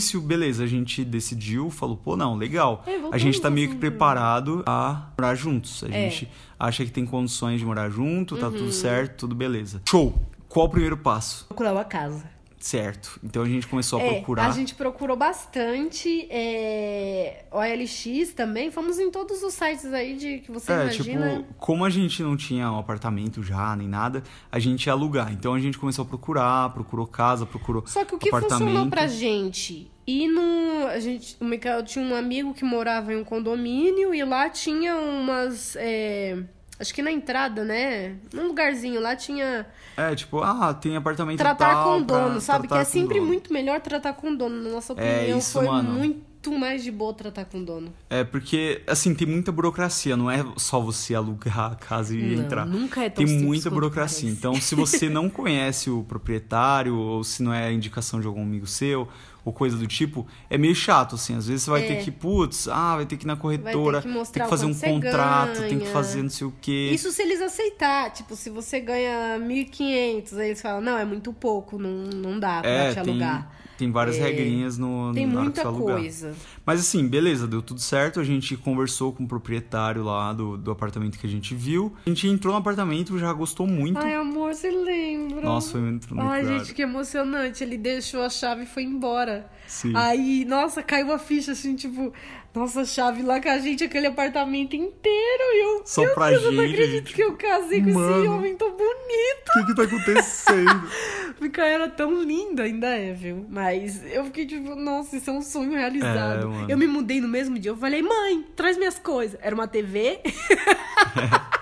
Início, 0.02 0.20
beleza, 0.20 0.64
a 0.64 0.68
gente 0.68 1.06
decidiu, 1.06 1.70
falou, 1.70 1.96
pô, 1.96 2.18
não, 2.18 2.36
legal. 2.36 2.84
É, 2.88 3.00
a 3.12 3.18
gente 3.20 3.40
tá 3.40 3.50
meio 3.52 3.68
que 3.68 3.74
junto. 3.74 3.80
preparado 3.82 4.64
a 4.66 5.10
morar 5.18 5.36
juntos. 5.36 5.84
A 5.84 5.88
É. 5.90 6.10
gente 6.10 6.28
acha 6.60 6.84
que 6.84 6.92
tem 6.92 7.06
condições 7.06 7.60
de 7.60 7.66
morar 7.66 7.90
junto, 7.90 8.36
tá 8.38 8.48
Uhum. 8.48 8.54
tudo 8.58 8.72
certo, 8.72 9.20
tudo 9.20 9.36
beleza. 9.36 9.82
Show! 9.88 10.20
Qual 10.50 10.66
o 10.66 10.70
primeiro 10.70 10.98
passo? 10.98 11.46
Procurar 11.48 11.72
uma 11.72 11.86
casa. 11.86 12.24
Certo. 12.62 13.20
Então 13.24 13.42
a 13.42 13.48
gente 13.48 13.66
começou 13.66 14.00
a 14.00 14.04
É, 14.04 14.14
procurar. 14.14 14.46
a 14.48 14.52
gente 14.52 14.76
procurou 14.76 15.18
bastante. 15.18 16.28
É, 16.30 17.44
OLX 17.52 18.34
também. 18.36 18.70
Fomos 18.70 19.00
em 19.00 19.10
todos 19.10 19.42
os 19.42 19.54
sites 19.54 19.92
aí 19.92 20.16
de 20.16 20.40
que 20.40 20.52
você 20.52 20.72
É, 20.72 20.76
imagina. 20.84 21.38
tipo, 21.38 21.54
como 21.56 21.84
a 21.84 21.90
gente 21.90 22.22
não 22.22 22.38
tinha 22.38 22.72
um 22.72 22.78
apartamento 22.78 23.42
já, 23.42 23.76
nem 23.76 23.88
nada, 23.88 24.22
a 24.52 24.60
gente 24.60 24.86
ia 24.86 24.94
alugar. 24.94 25.34
Então 25.34 25.56
a 25.56 25.60
gente 25.60 25.78
começou 25.78 26.04
a 26.04 26.08
procurar, 26.08 26.70
procurou 26.72 27.08
casa, 27.08 27.48
procurou 27.48 27.84
Só 27.88 28.06
que 28.06 28.14
o 28.14 28.20
que 28.20 28.30
apartamento. 28.30 28.60
funcionou 28.68 28.90
pra 28.90 29.08
gente? 29.08 29.90
E 30.06 30.28
no. 30.28 30.86
A 30.88 31.00
gente, 31.00 31.38
o 31.40 31.46
Michael 31.46 31.84
tinha 31.84 32.06
um 32.06 32.14
amigo 32.16 32.54
que 32.54 32.64
morava 32.64 33.12
em 33.12 33.18
um 33.18 33.24
condomínio 33.24 34.14
e 34.14 34.24
lá 34.24 34.50
tinha 34.50 34.96
umas. 34.96 35.76
é, 35.78 36.38
acho 36.82 36.94
que 36.94 37.02
na 37.02 37.12
entrada, 37.12 37.64
né? 37.64 38.16
Num 38.34 38.48
lugarzinho 38.48 39.00
lá 39.00 39.16
tinha. 39.16 39.66
É, 39.96 40.14
tipo, 40.16 40.42
ah, 40.42 40.74
tem 40.74 40.96
apartamento 40.98 41.38
Tratar 41.38 41.74
tal 41.76 41.84
com 42.00 42.02
dono, 42.02 42.42
sabe? 42.42 42.68
Que 42.68 42.74
é 42.74 42.84
sempre 42.84 43.16
dono. 43.20 43.28
muito 43.28 43.54
melhor 43.54 43.80
tratar 43.80 44.14
com 44.14 44.32
o 44.32 44.36
dono. 44.36 44.62
Na 44.64 44.70
nossa 44.72 44.94
opinião, 44.94 45.12
É 45.14 45.30
isso, 45.38 45.54
foi 45.54 45.68
mano. 45.68 45.92
muito 45.92 46.52
mais 46.52 46.84
de 46.84 46.90
boa 46.92 47.14
tratar 47.14 47.46
com 47.46 47.60
o 47.60 47.64
dono. 47.66 47.94
É, 48.10 48.24
porque, 48.24 48.82
assim, 48.88 49.14
tem 49.14 49.28
muita 49.28 49.52
burocracia, 49.52 50.18
não 50.18 50.30
é 50.32 50.44
só 50.58 50.80
você 50.80 51.14
alugar 51.14 51.72
a 51.74 51.76
casa 51.76 52.16
e 52.16 52.36
Não, 52.36 52.44
entrar. 52.44 52.66
nunca 52.66 53.04
é 53.04 53.10
tão 53.10 53.24
Tem 53.24 53.40
muita 53.40 53.70
burocracia. 53.70 54.30
Então, 54.30 54.56
se 54.56 54.74
você 54.74 55.08
não 55.10 55.30
conhece 55.30 55.90
o 55.92 56.04
proprietário, 56.04 56.96
ou 56.98 57.24
se 57.24 57.44
não 57.44 57.54
é 57.54 57.72
indicação 57.72 58.20
de 58.20 58.26
algum 58.26 58.42
amigo 58.42 58.66
seu, 58.66 59.08
ou 59.44 59.52
coisa 59.52 59.76
do 59.78 59.88
tipo, 59.88 60.28
é 60.50 60.58
meio 60.58 60.76
chato, 60.76 61.16
assim. 61.16 61.36
Às 61.36 61.48
vezes 61.48 61.64
você 61.64 61.72
vai 61.72 61.84
É. 61.84 61.88
ter 61.88 62.04
que, 62.04 62.12
putz, 62.12 62.68
ah, 62.68 62.96
vai 62.98 63.06
ter 63.06 63.18
que 63.18 63.26
ir 63.26 63.28
na 63.28 63.36
corretora, 63.36 64.02
que 64.02 64.08
mostrar 64.08 64.34
tem 64.34 64.44
que 64.44 64.50
fazer 64.50 64.66
um 64.66 64.74
contrato, 64.74 65.60
tem 65.68 65.80
que 65.80 65.88
fazer 65.88 66.22
não 66.22 66.30
sei 66.30 66.48
o 66.48 66.54
quê. 66.62 66.92
Isso 66.94 67.12
se 67.12 67.22
eles 67.22 67.42
aceitar. 67.42 68.12
Tipo, 68.12 68.36
se 68.36 68.50
você 68.50 68.80
ganha 68.80 69.40
1.500, 69.40 70.38
aí 70.38 70.48
eles 70.50 70.62
falam, 70.62 70.82
não, 70.82 70.98
é 70.98 71.06
muito 71.06 71.34
pouco, 71.34 71.78
não, 71.80 71.90
não 71.90 72.40
dá 72.40 72.62
pra 72.62 72.70
é, 72.70 72.94
te 72.94 73.00
alugar. 73.00 73.42
tem 73.42 73.62
várias 73.90 74.18
É, 74.18 74.24
regrinhas 74.24 74.78
no, 74.78 75.14
Tem 75.14 75.26
na 75.26 75.40
hora 75.42 75.52
que 75.52 75.64
muita 75.64 75.80
coisa. 75.82 76.36
Mas 76.66 76.82
assim, 76.82 77.08
beleza, 77.08 77.48
deu 77.48 77.62
tudo 77.62 77.80
certo. 77.80 78.20
A 78.20 78.24
gente 78.24 78.58
conversou 78.58 79.14
com 79.14 79.24
o 79.24 79.28
proprietário 79.28 80.04
lá 80.04 80.34
do, 80.34 80.58
do 80.58 80.70
apartamento 80.72 81.18
que 81.18 81.26
a 81.26 81.30
gente 81.30 81.56
viu. 81.56 81.94
A 82.06 82.10
gente 82.10 82.28
entrou 82.28 82.54
no 82.54 82.60
apartamento, 82.60 83.18
já 83.18 83.32
gostou 83.32 83.66
muito. 83.66 83.98
Ai, 83.98 84.16
amor, 84.16 84.54
você 84.54 84.70
lembra? 84.70 85.42
Nossa, 85.42 85.72
foi 85.72 85.82
muito, 85.82 86.14
muito 86.14 86.30
Ai, 86.30 86.46
gente, 86.46 86.74
que 86.74 86.82
emocionante. 86.82 87.64
Ele 87.64 87.78
deixou 87.78 88.22
a 88.24 88.30
chave 88.30 88.64
e 88.64 88.66
foi 88.66 88.84
embora. 88.84 89.50
Sim. 89.66 89.94
Aí, 89.96 90.44
nossa, 90.46 90.84
caiu 90.84 91.14
a 91.14 91.18
ficha, 91.18 91.54
assim, 91.54 91.76
tipo, 91.76 92.12
nossa, 92.54 92.86
chave 92.86 93.24
lá 93.24 93.40
com 93.40 93.50
a 93.50 93.58
gente, 93.60 93.84
aquele 93.84 94.08
apartamento 94.08 94.76
inteiro. 94.76 95.44
E 95.54 95.64
eu, 95.64 95.82
Só 95.86 96.02
meu 96.02 96.14
pra 96.14 96.30
Deus, 96.30 96.44
eu 96.44 96.52
não 96.52 96.64
gente, 96.64 96.74
acredito 96.74 97.08
gente. 97.08 97.16
que 97.16 97.24
eu 97.24 97.38
casei 97.38 97.82
com 97.82 97.90
esse 97.90 97.98
Mano. 97.98 98.36
homem 98.36 98.56
tão 98.58 98.72
bonito. 98.72 99.50
O 99.50 99.54
que 99.54 99.66
que 99.68 99.76
tá 99.76 99.84
acontecendo? 99.84 100.90
Fica 101.40 101.66
era 101.66 101.90
tão 101.90 102.22
linda, 102.22 102.64
ainda 102.64 102.88
é, 102.88 103.14
viu? 103.14 103.46
Mas 103.50 104.04
eu 104.12 104.26
fiquei 104.26 104.46
tipo, 104.46 104.76
nossa, 104.76 105.16
isso 105.16 105.30
é 105.30 105.34
um 105.34 105.42
sonho 105.42 105.72
realizado. 105.72 106.52
É, 106.68 106.74
eu 106.74 106.78
me 106.78 106.88
mudei 106.88 107.22
no 107.22 107.28
mesmo 107.28 107.58
dia. 107.58 107.72
Eu 107.72 107.78
falei, 107.78 108.02
mãe, 108.02 108.46
traz 108.56 108.78
minhas 108.78 109.00
coisas. 109.00 109.40
Era 109.42 109.56
uma 109.56 109.68
TV. 109.68 110.20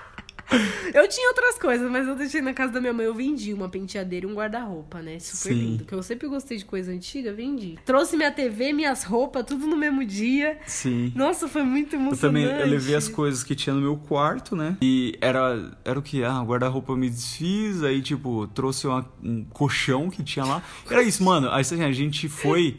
eu 0.94 1.08
tinha 1.08 1.28
outras 1.28 1.58
coisas, 1.58 1.90
mas 1.90 2.06
eu 2.08 2.14
deixei 2.16 2.40
na 2.40 2.52
casa 2.52 2.72
da 2.72 2.80
minha 2.80 2.92
mãe. 2.92 3.06
Eu 3.06 3.14
vendi 3.14 3.52
uma 3.54 3.68
penteadeira 3.68 4.26
e 4.26 4.28
um 4.30 4.34
guarda-roupa, 4.34 5.00
né? 5.00 5.18
Super 5.18 5.54
Sim. 5.54 5.60
lindo. 5.60 5.84
Que 5.84 5.94
eu 5.94 6.02
sempre 6.02 6.26
gostei 6.28 6.56
de 6.58 6.64
coisa 6.64 6.90
antiga, 6.92 7.32
vendi. 7.32 7.78
Trouxe 7.84 8.16
minha 8.16 8.30
TV, 8.30 8.72
minhas 8.72 9.04
roupas, 9.04 9.44
tudo 9.44 9.66
no 9.66 9.76
mesmo 9.76 10.04
dia. 10.04 10.58
Sim. 10.66 11.12
Nossa, 11.14 11.48
foi 11.48 11.62
muito 11.62 11.94
Eu 11.94 12.00
emocionante. 12.00 12.46
também 12.48 12.60
eu 12.60 12.66
levei 12.66 12.94
as 12.94 13.08
coisas 13.08 13.42
que 13.44 13.54
tinha 13.54 13.74
no 13.74 13.80
meu 13.80 13.96
quarto, 13.96 14.54
né? 14.56 14.76
E 14.82 15.16
era, 15.20 15.70
era 15.84 15.98
o 15.98 16.02
que? 16.02 16.24
Ah, 16.24 16.40
guarda-roupa 16.42 16.92
eu 16.92 16.96
me 16.96 17.08
desfiz, 17.08 17.82
aí, 17.82 18.02
tipo, 18.02 18.46
trouxe 18.48 18.86
uma- 18.86 19.06
um 19.22 19.44
colchão 19.44 20.10
que 20.10 20.22
tinha 20.22 20.44
lá. 20.44 20.62
Era 20.90 21.02
isso, 21.02 21.22
mano. 21.22 21.48
Aí 21.50 21.60
assim, 21.60 21.82
a 21.82 21.92
gente 21.92 22.28
foi 22.28 22.76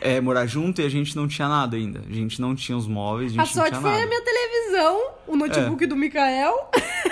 é, 0.00 0.20
morar 0.20 0.46
junto 0.46 0.80
e 0.80 0.84
a 0.84 0.88
gente 0.88 1.14
não 1.16 1.26
tinha 1.26 1.48
nada 1.48 1.76
ainda. 1.76 2.02
A 2.08 2.12
gente 2.12 2.40
não 2.40 2.54
tinha 2.54 2.76
os 2.76 2.86
móveis, 2.86 3.32
a 3.32 3.34
gente 3.34 3.40
A 3.40 3.44
não 3.44 3.52
sorte 3.52 3.80
foi 3.80 3.90
nada. 3.90 4.02
É. 4.02 4.04
a 4.04 4.06
minha 4.06 4.22
televisão, 4.22 5.10
o 5.26 5.36
notebook 5.36 5.86
do 5.86 5.96
Mikael. 5.96 6.70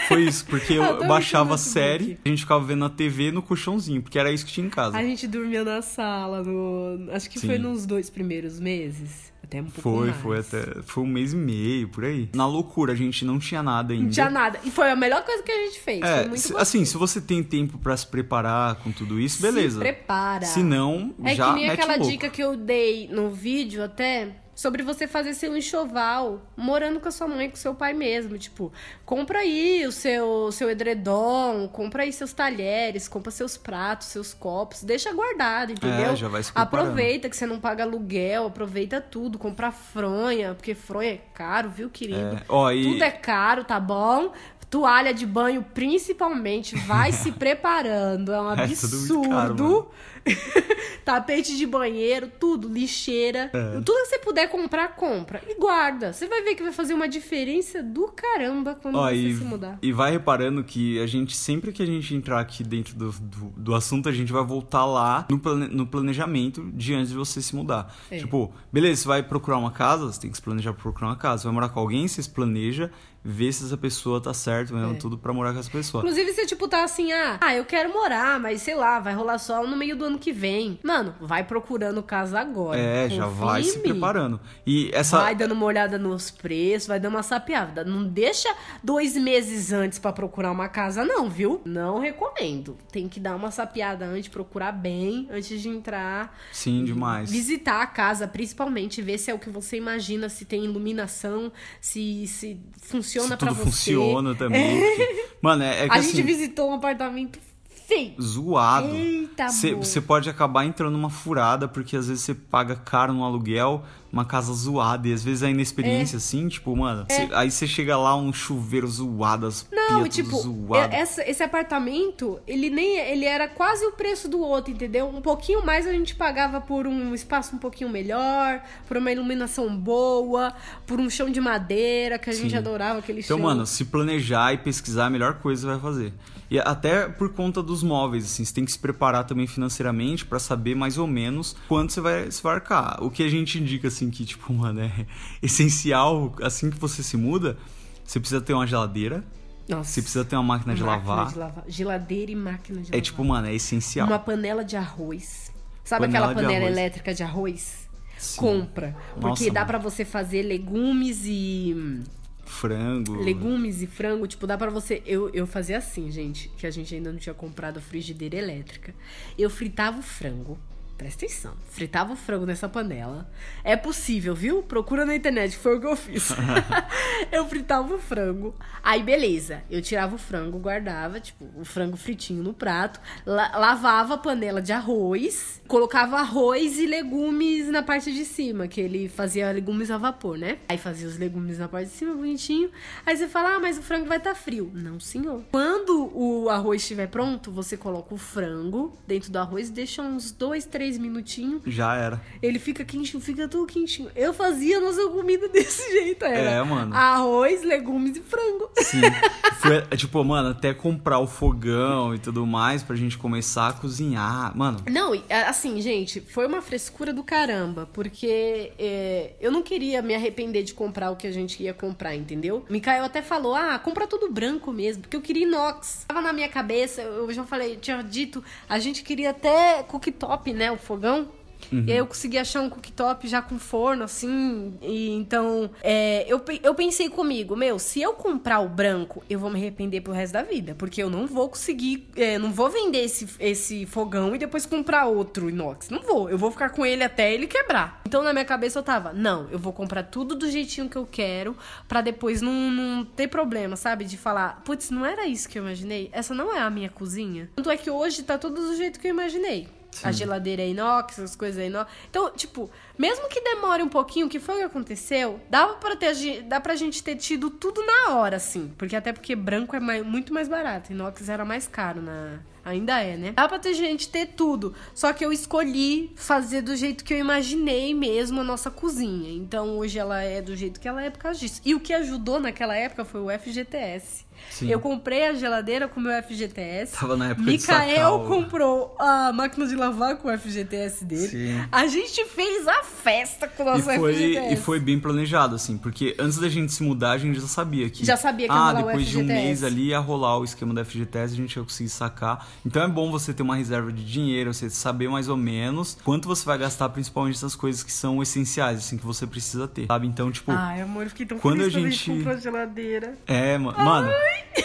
Foi 0.08 0.23
isso, 0.23 0.44
porque 0.46 0.75
eu 0.78 0.87
também 0.87 1.08
baixava 1.08 1.54
a 1.54 1.58
série, 1.58 2.18
a 2.25 2.28
gente 2.28 2.42
ficava 2.42 2.64
vendo 2.64 2.80
na 2.80 2.90
TV 2.90 3.30
no 3.30 3.42
colchãozinho, 3.42 4.02
porque 4.02 4.18
era 4.18 4.30
isso 4.30 4.44
que 4.46 4.52
tinha 4.52 4.66
em 4.66 4.70
casa. 4.70 4.96
A 4.96 5.02
gente 5.02 5.26
dormia 5.26 5.64
na 5.64 5.82
sala, 5.82 6.42
no... 6.42 7.11
acho 7.12 7.28
que 7.28 7.38
Sim. 7.38 7.46
foi 7.46 7.58
nos 7.58 7.87
dois 7.87 8.11
primeiros 8.11 8.61
meses. 8.61 9.32
Até 9.46 9.60
um 9.60 9.64
pouco 9.66 9.80
Foi, 9.80 10.06
mais. 10.08 10.20
foi 10.20 10.38
até. 10.40 10.82
Foi 10.82 11.04
um 11.04 11.06
mês 11.06 11.32
e 11.32 11.36
meio, 11.36 11.88
por 11.88 12.04
aí. 12.04 12.28
Na 12.34 12.46
loucura, 12.46 12.92
a 12.92 12.96
gente 12.96 13.24
não 13.24 13.38
tinha 13.38 13.62
nada 13.62 13.92
ainda. 13.92 14.04
Não 14.06 14.10
tinha 14.10 14.28
nada. 14.30 14.58
E 14.64 14.70
foi 14.70 14.90
a 14.90 14.96
melhor 14.96 15.24
coisa 15.24 15.42
que 15.42 15.52
a 15.52 15.66
gente 15.66 15.78
fez. 15.80 16.00
foi 16.00 16.08
É, 16.08 16.26
muito 16.26 16.40
se- 16.40 16.56
assim, 16.56 16.84
se 16.84 16.96
você 16.96 17.20
tem 17.20 17.42
tempo 17.44 17.78
pra 17.78 17.96
se 17.96 18.06
preparar 18.06 18.74
com 18.76 18.90
tudo 18.90 19.20
isso, 19.20 19.40
beleza. 19.40 19.76
Se 19.76 19.78
prepara. 19.78 20.44
Se 20.44 20.62
não, 20.62 21.14
É 21.22 21.34
já 21.34 21.48
que 21.50 21.54
nem 21.60 21.70
aquela 21.70 21.96
dica 21.96 22.28
que 22.28 22.42
eu 22.42 22.56
dei 22.56 23.08
no 23.08 23.30
vídeo 23.30 23.84
até 23.84 24.34
sobre 24.56 24.82
você 24.82 25.06
fazer 25.06 25.34
seu 25.34 25.54
enxoval 25.54 26.40
morando 26.56 26.98
com 26.98 27.08
a 27.08 27.12
sua 27.12 27.28
mãe, 27.28 27.50
com 27.50 27.56
seu 27.56 27.75
pai 27.75 27.92
mesmo. 27.92 28.38
Tipo, 28.38 28.72
compra 29.04 29.40
aí 29.40 29.86
o 29.86 29.92
seu, 29.92 30.50
seu 30.50 30.70
edredom, 30.70 31.68
compra 31.68 32.04
aí 32.04 32.12
seus 32.12 32.32
talheres, 32.32 33.06
compra 33.06 33.30
seus 33.30 33.58
pratos, 33.58 34.06
seus 34.08 34.32
copos, 34.32 34.82
deixa 34.82 35.12
guardado, 35.12 35.72
entendeu? 35.72 36.12
É, 36.12 36.16
já 36.16 36.26
vai 36.28 36.42
se 36.42 36.50
preparando. 36.50 36.86
Aproveita 36.88 37.28
que 37.28 37.36
você 37.36 37.44
não 37.46 37.60
paga 37.60 37.84
aluguel, 37.84 38.46
aproveita 38.46 38.98
tudo, 38.98 39.38
compra 39.38 39.70
fronha, 39.70 40.54
porque 40.54 40.75
fronha 40.75 41.10
é 41.12 41.20
caro, 41.34 41.68
viu, 41.68 41.90
querido? 41.90 42.36
É, 42.36 42.42
ó, 42.48 42.72
e- 42.72 42.82
Tudo 42.92 43.04
é 43.04 43.10
caro, 43.10 43.62
tá 43.62 43.78
bom? 43.78 44.32
Toalha 44.68 45.14
de 45.14 45.25
banho, 45.26 45.64
principalmente, 45.75 46.76
vai 46.87 47.12
se 47.12 47.30
preparando. 47.38 48.32
É 48.32 48.40
um 48.40 48.52
É, 48.52 48.56
caro, 48.56 48.62
absurdo. 48.64 49.88
Tapete 51.04 51.56
de 51.56 51.64
banheiro, 51.66 52.30
tudo, 52.40 52.68
lixeira. 52.68 53.50
É. 53.52 53.80
Tudo 53.80 53.94
que 54.02 54.06
você 54.06 54.18
puder 54.18 54.49
comprar, 54.50 54.88
compra. 54.96 55.40
E 55.49 55.54
guarda. 55.54 56.12
Você 56.12 56.26
vai 56.26 56.42
ver 56.42 56.54
que 56.56 56.62
vai 56.62 56.73
fazer 56.73 56.94
uma 56.94 57.08
diferença 57.08 57.80
do 57.82 58.08
caramba 58.08 58.75
quando 58.75 58.96
Ó, 58.96 59.08
você 59.08 59.14
e, 59.14 59.37
se 59.37 59.44
mudar. 59.44 59.78
e 59.80 59.92
vai 59.92 60.11
reparando 60.11 60.64
que 60.64 60.99
a 61.00 61.06
gente, 61.06 61.37
sempre 61.37 61.73
que 61.73 61.82
a 61.82 61.87
gente 61.87 62.12
entrar 62.14 62.40
aqui 62.40 62.64
dentro 62.64 62.96
do, 62.96 63.12
do, 63.12 63.46
do 63.56 63.75
assunto, 63.75 64.08
a 64.08 64.12
gente 64.12 64.32
vai 64.32 64.42
voltar 64.44 64.85
lá 64.85 65.26
no, 65.30 65.38
plane- 65.38 65.68
no 65.68 65.87
planejamento 65.87 66.68
de 66.75 66.92
antes 66.94 67.11
de 67.11 67.16
você 67.16 67.40
se 67.40 67.54
mudar. 67.54 67.94
É. 68.11 68.18
Tipo, 68.18 68.52
beleza, 68.73 69.02
você 69.02 69.08
vai 69.08 69.23
procurar 69.23 69.58
uma 69.58 69.70
casa, 69.70 70.06
você 70.06 70.20
tem 70.20 70.30
que 70.30 70.37
se 70.37 70.42
planejar 70.42 70.73
pra 70.73 70.82
procurar 70.82 71.06
uma 71.08 71.16
casa. 71.16 71.44
Vai 71.44 71.52
morar 71.52 71.68
com 71.68 71.78
alguém, 71.78 72.08
você 72.08 72.20
se 72.23 72.30
planeja, 72.30 72.90
vê 73.26 73.52
se 73.52 73.64
essa 73.64 73.76
pessoa 73.76 74.21
tá 74.21 74.33
certo, 74.33 74.73
mesmo, 74.73 74.92
É. 74.95 74.97
tudo 74.97 75.18
pra 75.18 75.33
morar 75.33 75.52
com 75.52 75.59
essa 75.59 75.71
pessoa. 75.71 76.02
Inclusive, 76.02 76.33
você, 76.33 76.47
tipo, 76.47 76.68
tá 76.68 76.85
assim, 76.85 77.12
ah, 77.12 77.38
ah, 77.40 77.54
eu 77.54 77.64
quero 77.64 77.92
morar, 77.92 78.38
mas 78.38 78.62
sei 78.62 78.75
lá, 78.75 79.00
vai 79.00 79.14
rolar 79.14 79.38
só 79.38 79.66
no 79.66 79.76
meio 79.76 79.97
do 79.97 80.04
ano 80.04 80.18
que 80.18 80.33
vem. 80.33 80.78
Mano, 80.83 81.14
vai 81.21 81.42
procurando 81.45 82.02
casa 82.02 82.38
agora. 82.38 82.78
É, 82.78 83.09
já 83.09 83.25
Confia 83.25 83.45
vai 83.47 83.62
se 83.64 83.78
preparando. 83.80 84.40
E 84.66 84.90
essa. 84.92 85.18
Vai 85.18 85.35
dando 85.35 85.52
uma 85.52 85.64
olhada 85.66 85.99
nos 85.99 86.30
preços, 86.30 86.87
vai 86.87 87.00
dando 87.00 87.14
uma 87.14 87.23
sapeada. 87.23 87.85
Não 87.85 88.04
deixa 88.04 88.49
dois 88.83 89.16
meses 89.16 89.73
antes 89.73 89.99
pra 89.99 90.12
procurar 90.12 90.52
uma 90.52 90.68
casa, 90.68 91.04
não, 91.04 91.28
viu? 91.28 91.61
Não 91.64 91.99
recomendo. 91.99 92.76
Tem 92.92 93.09
que 93.09 93.18
dar 93.18 93.35
uma 93.35 93.50
sapeada 93.50 94.04
antes, 94.06 94.28
procurar 94.28 94.73
bem, 94.73 95.28
antes 95.30 95.61
de 95.61 95.68
entrar. 95.68 96.38
Sim, 96.52 96.85
demais. 96.85 97.30
Visitar 97.30 97.83
a 97.83 97.87
casa, 97.87 98.28
principalmente, 98.28 99.02
ver 99.02 99.18
se 99.18 99.30
é 99.30 99.35
o 99.35 99.38
que 99.38 99.50
você 99.50 99.76
imagina, 99.76 100.28
se 100.28 100.45
tem 100.45 100.64
iluminação, 100.64 101.50
se, 101.80 102.26
se 102.26 102.61
funciona 102.83 103.15
Pra 103.25 103.37
tudo 103.37 103.54
você. 103.54 103.64
funciona 103.64 104.35
também. 104.35 104.80
porque- 104.80 105.26
Mano, 105.42 105.62
é, 105.62 105.85
é 105.85 105.88
que 105.88 105.94
A 105.94 105.99
assim. 105.99 106.11
gente 106.12 106.23
visitou 106.23 106.70
um 106.70 106.75
apartamento 106.75 107.38
Sim. 107.86 108.14
zoado. 108.20 108.88
Eita. 108.94 109.48
Você 109.48 110.00
pode 110.00 110.28
acabar 110.28 110.64
entrando 110.64 110.92
numa 110.92 111.10
furada, 111.10 111.68
porque 111.68 111.96
às 111.96 112.08
vezes 112.08 112.22
você 112.24 112.34
paga 112.34 112.74
caro 112.74 113.12
no 113.12 113.22
aluguel, 113.24 113.84
uma 114.12 114.24
casa 114.24 114.52
zoada, 114.52 115.06
e 115.06 115.12
às 115.12 115.22
vezes 115.22 115.42
a 115.42 115.50
inexperiência, 115.50 116.16
assim, 116.16 116.48
tipo, 116.48 116.74
mano, 116.74 117.04
cê- 117.08 117.28
aí 117.32 117.50
você 117.50 117.66
chega 117.66 117.96
lá, 117.96 118.16
um 118.16 118.32
chuveiro 118.32 118.88
zoado, 118.88 119.46
as 119.46 119.66
Não, 119.70 120.02
pias 120.02 120.06
e, 120.06 120.22
tipo, 120.22 120.36
zoado. 120.36 120.92
e- 120.92 120.96
essa- 120.96 121.22
esse 121.28 121.42
apartamento, 121.42 122.40
ele 122.46 122.70
nem 122.70 122.96
ele 122.98 123.24
era 123.24 123.46
quase 123.46 123.84
o 123.86 123.92
preço 123.92 124.28
do 124.28 124.40
outro, 124.40 124.72
entendeu? 124.72 125.06
Um 125.08 125.20
pouquinho 125.20 125.64
mais 125.64 125.86
a 125.86 125.92
gente 125.92 126.14
pagava 126.16 126.60
por 126.60 126.86
um 126.86 127.14
espaço 127.14 127.54
um 127.54 127.58
pouquinho 127.58 127.90
melhor, 127.90 128.62
por 128.88 128.96
uma 128.96 129.12
iluminação 129.12 129.76
boa, 129.76 130.52
por 130.86 130.98
um 130.98 131.08
chão 131.10 131.30
de 131.30 131.40
madeira, 131.40 132.18
que 132.18 132.30
a 132.30 132.32
gente 132.32 132.50
Sim. 132.50 132.56
adorava 132.56 132.98
aquele 133.00 133.20
Então, 133.20 133.36
chão. 133.36 133.46
mano, 133.46 133.66
se 133.66 133.84
planejar 133.84 134.54
e 134.54 134.58
pesquisar, 134.58 135.04
é 135.04 135.06
a 135.06 135.10
melhor 135.10 135.34
coisa 135.34 135.66
vai 135.68 135.78
fazer. 135.78 136.12
E 136.50 136.58
até 136.60 137.08
por 137.08 137.32
conta 137.32 137.60
dos 137.62 137.82
móveis, 137.82 138.24
assim, 138.24 138.44
você 138.44 138.54
tem 138.54 138.64
que 138.64 138.70
se 138.72 138.78
preparar 138.78 139.24
também 139.24 139.46
financeiramente 139.46 140.24
pra 140.24 140.38
saber 140.38 140.74
mais 140.76 140.96
ou 140.96 141.06
menos 141.06 141.56
quanto 141.68 141.92
você 141.92 142.00
vai, 142.00 142.30
você 142.30 142.40
vai 142.42 142.54
arcar. 142.54 143.02
O 143.02 143.10
que 143.10 143.22
a 143.24 143.28
gente 143.28 143.58
indica, 143.58 143.88
assim, 143.88 144.10
que, 144.10 144.24
tipo, 144.24 144.52
mano, 144.54 144.80
é 144.80 145.06
essencial, 145.42 146.34
assim 146.42 146.70
que 146.70 146.78
você 146.78 147.02
se 147.02 147.16
muda, 147.16 147.56
você 148.04 148.20
precisa 148.20 148.40
ter 148.40 148.52
uma 148.54 148.66
geladeira, 148.66 149.24
Nossa, 149.68 149.90
você 149.90 150.02
precisa 150.02 150.24
ter 150.24 150.36
uma 150.36 150.42
máquina 150.44 150.74
de 150.74 150.82
máquina 150.84 151.10
lavar. 151.14 151.32
de 151.32 151.38
lavar. 151.38 151.64
Geladeira 151.66 152.30
e 152.30 152.36
máquina 152.36 152.80
de 152.80 152.88
É 152.88 152.90
lavar. 152.92 153.00
tipo, 153.02 153.24
mano, 153.24 153.48
é 153.48 153.54
essencial. 153.54 154.06
Uma 154.06 154.18
panela 154.18 154.64
de 154.64 154.76
arroz. 154.76 155.52
Sabe 155.84 156.06
Panela 156.06 156.26
aquela 156.26 156.34
de 156.40 156.46
panela 156.46 156.64
arroz. 156.66 156.78
elétrica 156.78 157.14
de 157.14 157.22
arroz? 157.22 157.88
Sim. 158.18 158.40
Compra. 158.40 158.96
Porque 159.20 159.26
Nossa, 159.46 159.50
dá 159.52 159.64
pra 159.64 159.78
você 159.78 160.04
fazer 160.04 160.42
legumes 160.42 161.22
e. 161.24 162.02
Frango. 162.46 163.22
Legumes 163.22 163.82
e 163.82 163.86
frango, 163.86 164.26
tipo, 164.26 164.46
dá 164.46 164.56
pra 164.56 164.70
você. 164.70 165.02
Eu, 165.04 165.28
eu 165.30 165.46
fazia 165.46 165.78
assim, 165.78 166.10
gente, 166.10 166.48
que 166.56 166.66
a 166.66 166.70
gente 166.70 166.94
ainda 166.94 167.12
não 167.12 167.18
tinha 167.18 167.34
comprado 167.34 167.78
a 167.78 167.80
frigideira 167.80 168.36
elétrica. 168.36 168.94
Eu 169.36 169.50
fritava 169.50 169.98
o 169.98 170.02
frango. 170.02 170.58
Presta 170.96 171.26
atenção. 171.26 171.52
Fritava 171.68 172.14
o 172.14 172.16
frango 172.16 172.46
nessa 172.46 172.68
panela. 172.68 173.28
É 173.62 173.76
possível, 173.76 174.34
viu? 174.34 174.62
Procura 174.62 175.04
na 175.04 175.14
internet, 175.14 175.56
foi 175.56 175.76
o 175.76 175.80
que 175.80 175.86
eu 175.86 175.94
fiz. 175.96 176.30
eu 177.30 177.46
fritava 177.46 177.94
o 177.94 177.98
frango. 177.98 178.54
Aí, 178.82 179.02
beleza. 179.02 179.62
Eu 179.70 179.82
tirava 179.82 180.14
o 180.14 180.18
frango, 180.18 180.58
guardava, 180.58 181.20
tipo, 181.20 181.44
o 181.56 181.64
frango 181.64 181.96
fritinho 181.96 182.42
no 182.42 182.54
prato. 182.54 182.98
la- 183.26 183.56
lavava 183.58 184.14
a 184.14 184.18
panela 184.18 184.62
de 184.62 184.72
arroz. 184.72 185.60
Colocava 185.68 186.16
arroz 186.18 186.78
e 186.78 186.86
legumes 186.86 187.68
na 187.68 187.82
parte 187.82 188.12
de 188.12 188.24
cima, 188.24 188.66
que 188.68 188.80
ele 188.80 189.08
fazia 189.08 189.50
legumes 189.52 189.90
a 189.90 189.98
vapor, 189.98 190.38
né? 190.38 190.58
Aí 190.68 190.78
fazia 190.78 191.06
os 191.08 191.18
legumes 191.18 191.58
na 191.58 191.68
parte 191.68 191.88
de 191.88 191.94
cima, 191.94 192.14
bonitinho. 192.14 192.70
Aí 193.04 193.16
você 193.16 193.26
fala, 193.28 193.56
ah, 193.56 193.60
mas 193.60 193.76
o 193.76 193.82
frango 193.82 194.06
vai 194.06 194.18
estar 194.18 194.34
frio. 194.34 194.70
Não, 194.72 194.98
senhor. 195.00 195.42
Quando 195.52 196.10
o 196.16 196.48
arroz 196.48 196.80
estiver 196.82 197.08
pronto, 197.08 197.50
você 197.50 197.76
coloca 197.76 198.14
o 198.14 198.18
frango 198.18 198.96
dentro 199.06 199.30
do 199.30 199.38
arroz, 199.38 199.68
deixa 199.70 200.00
uns 200.02 200.30
dois, 200.30 200.64
três 200.64 200.85
minutinhos. 200.98 201.62
Já 201.66 201.96
era. 201.96 202.22
Ele 202.40 202.58
fica 202.58 202.84
quentinho, 202.84 203.20
fica 203.20 203.48
tudo 203.48 203.66
quentinho. 203.66 204.10
Eu 204.14 204.32
fazia 204.32 204.80
nossa 204.80 205.08
comida 205.08 205.48
desse 205.50 205.90
jeito, 205.90 206.24
era. 206.24 206.50
É, 206.50 206.62
mano. 206.62 206.94
Arroz, 206.94 207.62
legumes 207.62 208.16
e 208.16 208.20
frango. 208.20 208.70
Sim. 208.78 209.00
Foi, 209.58 209.76
é, 209.90 209.96
tipo, 209.96 210.22
mano, 210.22 210.50
até 210.50 210.72
comprar 210.74 211.18
o 211.18 211.26
fogão 211.26 212.14
e 212.14 212.18
tudo 212.18 212.46
mais 212.46 212.82
pra 212.82 212.94
gente 212.94 213.16
começar 213.18 213.68
a 213.68 213.72
cozinhar. 213.72 214.56
Mano, 214.56 214.78
Não, 214.90 215.12
assim, 215.48 215.80
gente, 215.80 216.20
foi 216.20 216.46
uma 216.46 216.60
frescura 216.60 217.12
do 217.12 217.24
caramba, 217.24 217.88
porque 217.92 218.72
é, 218.78 219.32
eu 219.40 219.50
não 219.50 219.62
queria 219.62 220.02
me 220.02 220.14
arrepender 220.14 220.62
de 220.62 220.74
comprar 220.74 221.10
o 221.10 221.16
que 221.16 221.26
a 221.26 221.32
gente 221.32 221.62
ia 221.62 221.72
comprar, 221.72 222.14
entendeu? 222.14 222.64
Mikael 222.68 223.04
até 223.04 223.22
falou, 223.22 223.54
ah, 223.54 223.78
compra 223.78 224.06
tudo 224.06 224.30
branco 224.30 224.72
mesmo, 224.72 225.02
porque 225.02 225.16
eu 225.16 225.22
queria 225.22 225.44
inox. 225.44 226.04
Tava 226.06 226.20
na 226.20 226.32
minha 226.32 226.48
cabeça, 226.48 227.02
eu 227.02 227.32
já 227.32 227.44
falei, 227.44 227.76
tinha 227.76 228.02
dito, 228.02 228.44
a 228.68 228.78
gente 228.78 229.02
queria 229.02 229.30
até 229.30 229.82
cooktop, 229.82 230.52
né, 230.52 230.75
fogão. 230.78 231.28
E 231.73 231.90
aí 231.90 231.99
eu 231.99 232.06
consegui 232.06 232.38
achar 232.38 232.61
um 232.61 232.71
cooktop 232.71 233.26
já 233.26 233.42
com 233.42 233.59
forno, 233.59 234.04
assim. 234.04 234.75
E 234.80 235.11
então, 235.11 235.71
é, 235.83 236.25
eu, 236.28 236.40
eu 236.62 236.75
pensei 236.75 237.09
comigo, 237.09 237.56
meu, 237.56 237.78
se 237.78 238.00
eu 238.00 238.12
comprar 238.12 238.61
o 238.61 238.68
branco, 238.68 239.25
eu 239.28 239.38
vou 239.38 239.50
me 239.50 239.56
arrepender 239.56 240.00
pro 240.00 240.12
resto 240.12 240.35
da 240.35 240.42
vida. 240.42 240.75
Porque 240.75 241.02
eu 241.02 241.11
não 241.11 241.26
vou 241.26 241.49
conseguir, 241.49 242.09
é, 242.16 242.38
não 242.38 242.52
vou 242.52 242.71
vender 242.71 243.00
esse, 243.00 243.28
esse 243.40 243.87
fogão 243.87 244.35
e 244.35 244.38
depois 244.38 244.64
comprar 244.64 245.06
outro 245.06 245.50
inox. 245.50 245.88
Não 245.90 246.02
vou. 246.02 246.30
Eu 246.30 246.38
vou 246.38 246.50
ficar 246.50 246.71
com 246.71 246.85
ele 246.85 247.02
até 247.02 247.33
ele 247.33 247.47
quebrar. 247.47 248.00
Então 248.06 248.23
na 248.23 248.33
minha 248.33 248.45
cabeça 248.45 248.78
eu 248.78 248.83
tava, 248.83 249.12
não, 249.12 249.49
eu 249.50 249.59
vou 249.59 249.73
comprar 249.73 250.04
tudo 250.04 250.35
do 250.35 250.50
jeitinho 250.50 250.88
que 250.88 250.97
eu 250.97 251.06
quero 251.06 251.56
pra 251.88 252.00
depois 252.00 252.40
não, 252.40 252.71
não 252.71 253.04
ter 253.04 253.28
problema, 253.28 253.76
sabe? 253.76 254.04
De 254.04 254.16
falar, 254.16 254.62
putz, 254.64 254.90
não 254.90 255.04
era 255.04 255.26
isso 255.26 255.49
que 255.49 255.59
eu 255.59 255.62
imaginei. 255.62 256.09
Essa 256.12 256.35
não 256.35 256.54
é 256.54 256.60
a 256.60 256.71
minha 256.71 256.89
cozinha. 256.89 257.50
Tanto 257.56 257.71
é 257.71 257.76
que 257.76 257.91
hoje 257.91 258.23
tá 258.23 258.39
tudo 258.39 258.60
do 258.60 258.76
jeito 258.76 259.00
que 259.00 259.08
eu 259.08 259.10
imaginei. 259.10 259.69
A 260.04 260.13
geladeira 260.13 260.63
é 260.63 260.69
inox, 260.69 261.19
as 261.19 261.37
coisas 261.37 261.61
é 261.61 261.67
inox. 261.67 261.91
Então, 262.11 262.30
tipo, 262.30 262.71
mesmo 262.99 263.28
que 263.28 263.41
demore 263.41 263.82
um 263.82 263.89
pouquinho, 263.89 264.28
que 264.28 264.39
foi 264.41 264.56
o 264.56 264.59
que 264.59 264.65
aconteceu, 264.65 265.41
dava 265.50 265.75
pra 265.75 265.97
ter, 265.97 266.43
dá 266.43 266.61
pra 266.61 266.75
gente 266.76 267.02
ter 267.02 267.17
tido 267.17 267.50
tudo 267.50 267.82
na 267.85 268.15
hora, 268.15 268.37
assim. 268.37 268.73
Porque 268.78 268.97
até 268.97 269.13
porque 269.13 269.35
branco 269.37 269.75
é 269.76 269.80
mai- 269.80 270.02
muito 270.02 270.32
mais 270.32 270.49
barato. 270.49 270.93
Inox 270.93 271.28
era 271.28 271.45
mais 271.45 271.67
caro 271.69 272.00
na. 272.02 272.39
Ainda 272.65 273.00
é, 273.00 273.17
né? 273.17 273.30
Dá 273.30 273.47
pra 273.47 273.61
ter 273.61 273.75
gente 273.75 274.09
ter 274.09 274.26
tudo. 274.26 274.75
Só 274.93 275.13
que 275.13 275.25
eu 275.25 275.32
escolhi 275.32 276.13
fazer 276.17 276.63
do 276.63 276.75
jeito 276.75 277.04
que 277.04 277.15
eu 277.15 277.19
imaginei 277.19 277.95
mesmo 277.95 278.41
a 278.41 278.45
nossa 278.45 278.73
cozinha. 278.73 279.30
Então 279.32 279.78
hoje 279.78 280.00
ela 280.00 280.21
é 280.21 280.43
do 280.43 280.56
jeito 280.56 280.80
que 280.80 280.89
ela 280.89 281.00
é 281.00 281.09
por 281.09 281.21
causa 281.21 281.39
disso. 281.39 281.61
E 281.65 281.76
o 281.76 281.80
que 281.80 281.93
ajudou 281.95 282.41
naquela 282.41 282.75
época 282.75 283.04
foi 283.04 283.21
o 283.21 283.30
FGTS. 283.30 284.26
Sim. 284.50 284.69
Eu 284.69 284.80
comprei 284.80 285.26
a 285.28 285.32
geladeira 285.35 285.87
com 285.87 286.00
o 286.00 286.02
meu 286.02 286.13
FGTS. 286.23 286.93
Tava 286.99 287.17
na 287.17 287.30
época 287.30 287.49
de 287.50 287.59
sacar 287.61 288.13
o- 288.15 288.26
comprou 288.26 288.97
a 288.99 289.32
máquina 289.32 289.65
de 289.67 289.76
lavar 289.76 290.17
com 290.17 290.28
o 290.28 290.37
FGTS 290.37 291.04
dele. 291.04 291.28
Sim. 291.28 291.69
A 291.71 291.87
gente 291.87 292.25
fez 292.26 292.67
a 292.67 292.82
festa 292.86 293.46
com 293.49 293.62
o 293.62 293.66
E 293.66 293.70
nosso 293.70 293.82
foi, 293.84 294.12
FGTS. 294.14 294.52
e 294.52 294.56
foi 294.56 294.80
bem 294.80 294.99
planejado, 294.99 295.54
assim, 295.54 295.76
porque 295.78 296.14
antes 296.18 296.38
da 296.38 296.49
gente 296.49 296.72
se 296.72 296.82
mudar, 296.82 297.12
a 297.12 297.18
gente 297.18 297.38
já 297.40 297.46
sabia 297.46 297.88
que. 297.90 298.04
Já 298.04 298.16
sabia 298.16 298.46
que 298.49 298.52
ia 298.52 298.58
Ah, 298.58 298.66
rolar 298.68 298.82
o 298.82 298.86
depois 298.86 299.06
de 299.06 299.16
um 299.18 299.20
FGTS. 299.20 299.42
mês 299.44 299.64
ali 299.64 299.86
ia 299.88 299.99
rolar 299.99 300.38
o 300.38 300.44
esquema 300.44 300.75
do 300.75 300.84
FGTS, 300.84 301.34
a 301.34 301.36
gente 301.36 301.56
ia 301.56 301.62
conseguir 301.62 301.88
sacar. 301.90 302.46
Então 302.64 302.82
é 302.82 302.88
bom 302.88 303.10
você 303.10 303.32
ter 303.32 303.42
uma 303.42 303.56
reserva 303.56 303.92
de 303.92 304.04
dinheiro, 304.04 304.52
você 304.52 304.68
saber 304.70 305.08
mais 305.08 305.28
ou 305.28 305.36
menos 305.36 305.96
quanto 306.04 306.26
você 306.28 306.44
vai 306.44 306.58
gastar, 306.58 306.88
principalmente 306.88 307.36
essas 307.36 307.54
coisas 307.54 307.82
que 307.82 307.92
são 307.92 308.22
essenciais, 308.22 308.78
assim, 308.78 308.96
que 308.96 309.06
você 309.06 309.26
precisa 309.26 309.68
ter, 309.68 309.86
sabe? 309.86 310.06
Então, 310.06 310.30
tipo. 310.32 310.50
Ai, 310.52 310.80
amor, 310.80 311.04
eu 311.04 311.10
fiquei 311.10 311.26
tão 311.26 311.38
Quando 311.38 311.62
a 311.62 311.68
gente- 311.68 312.10
comprou 312.10 312.34
a 312.34 312.36
geladeira. 312.38 313.14
É, 313.26 313.56
ma- 313.58 313.72
mano, 313.72 314.10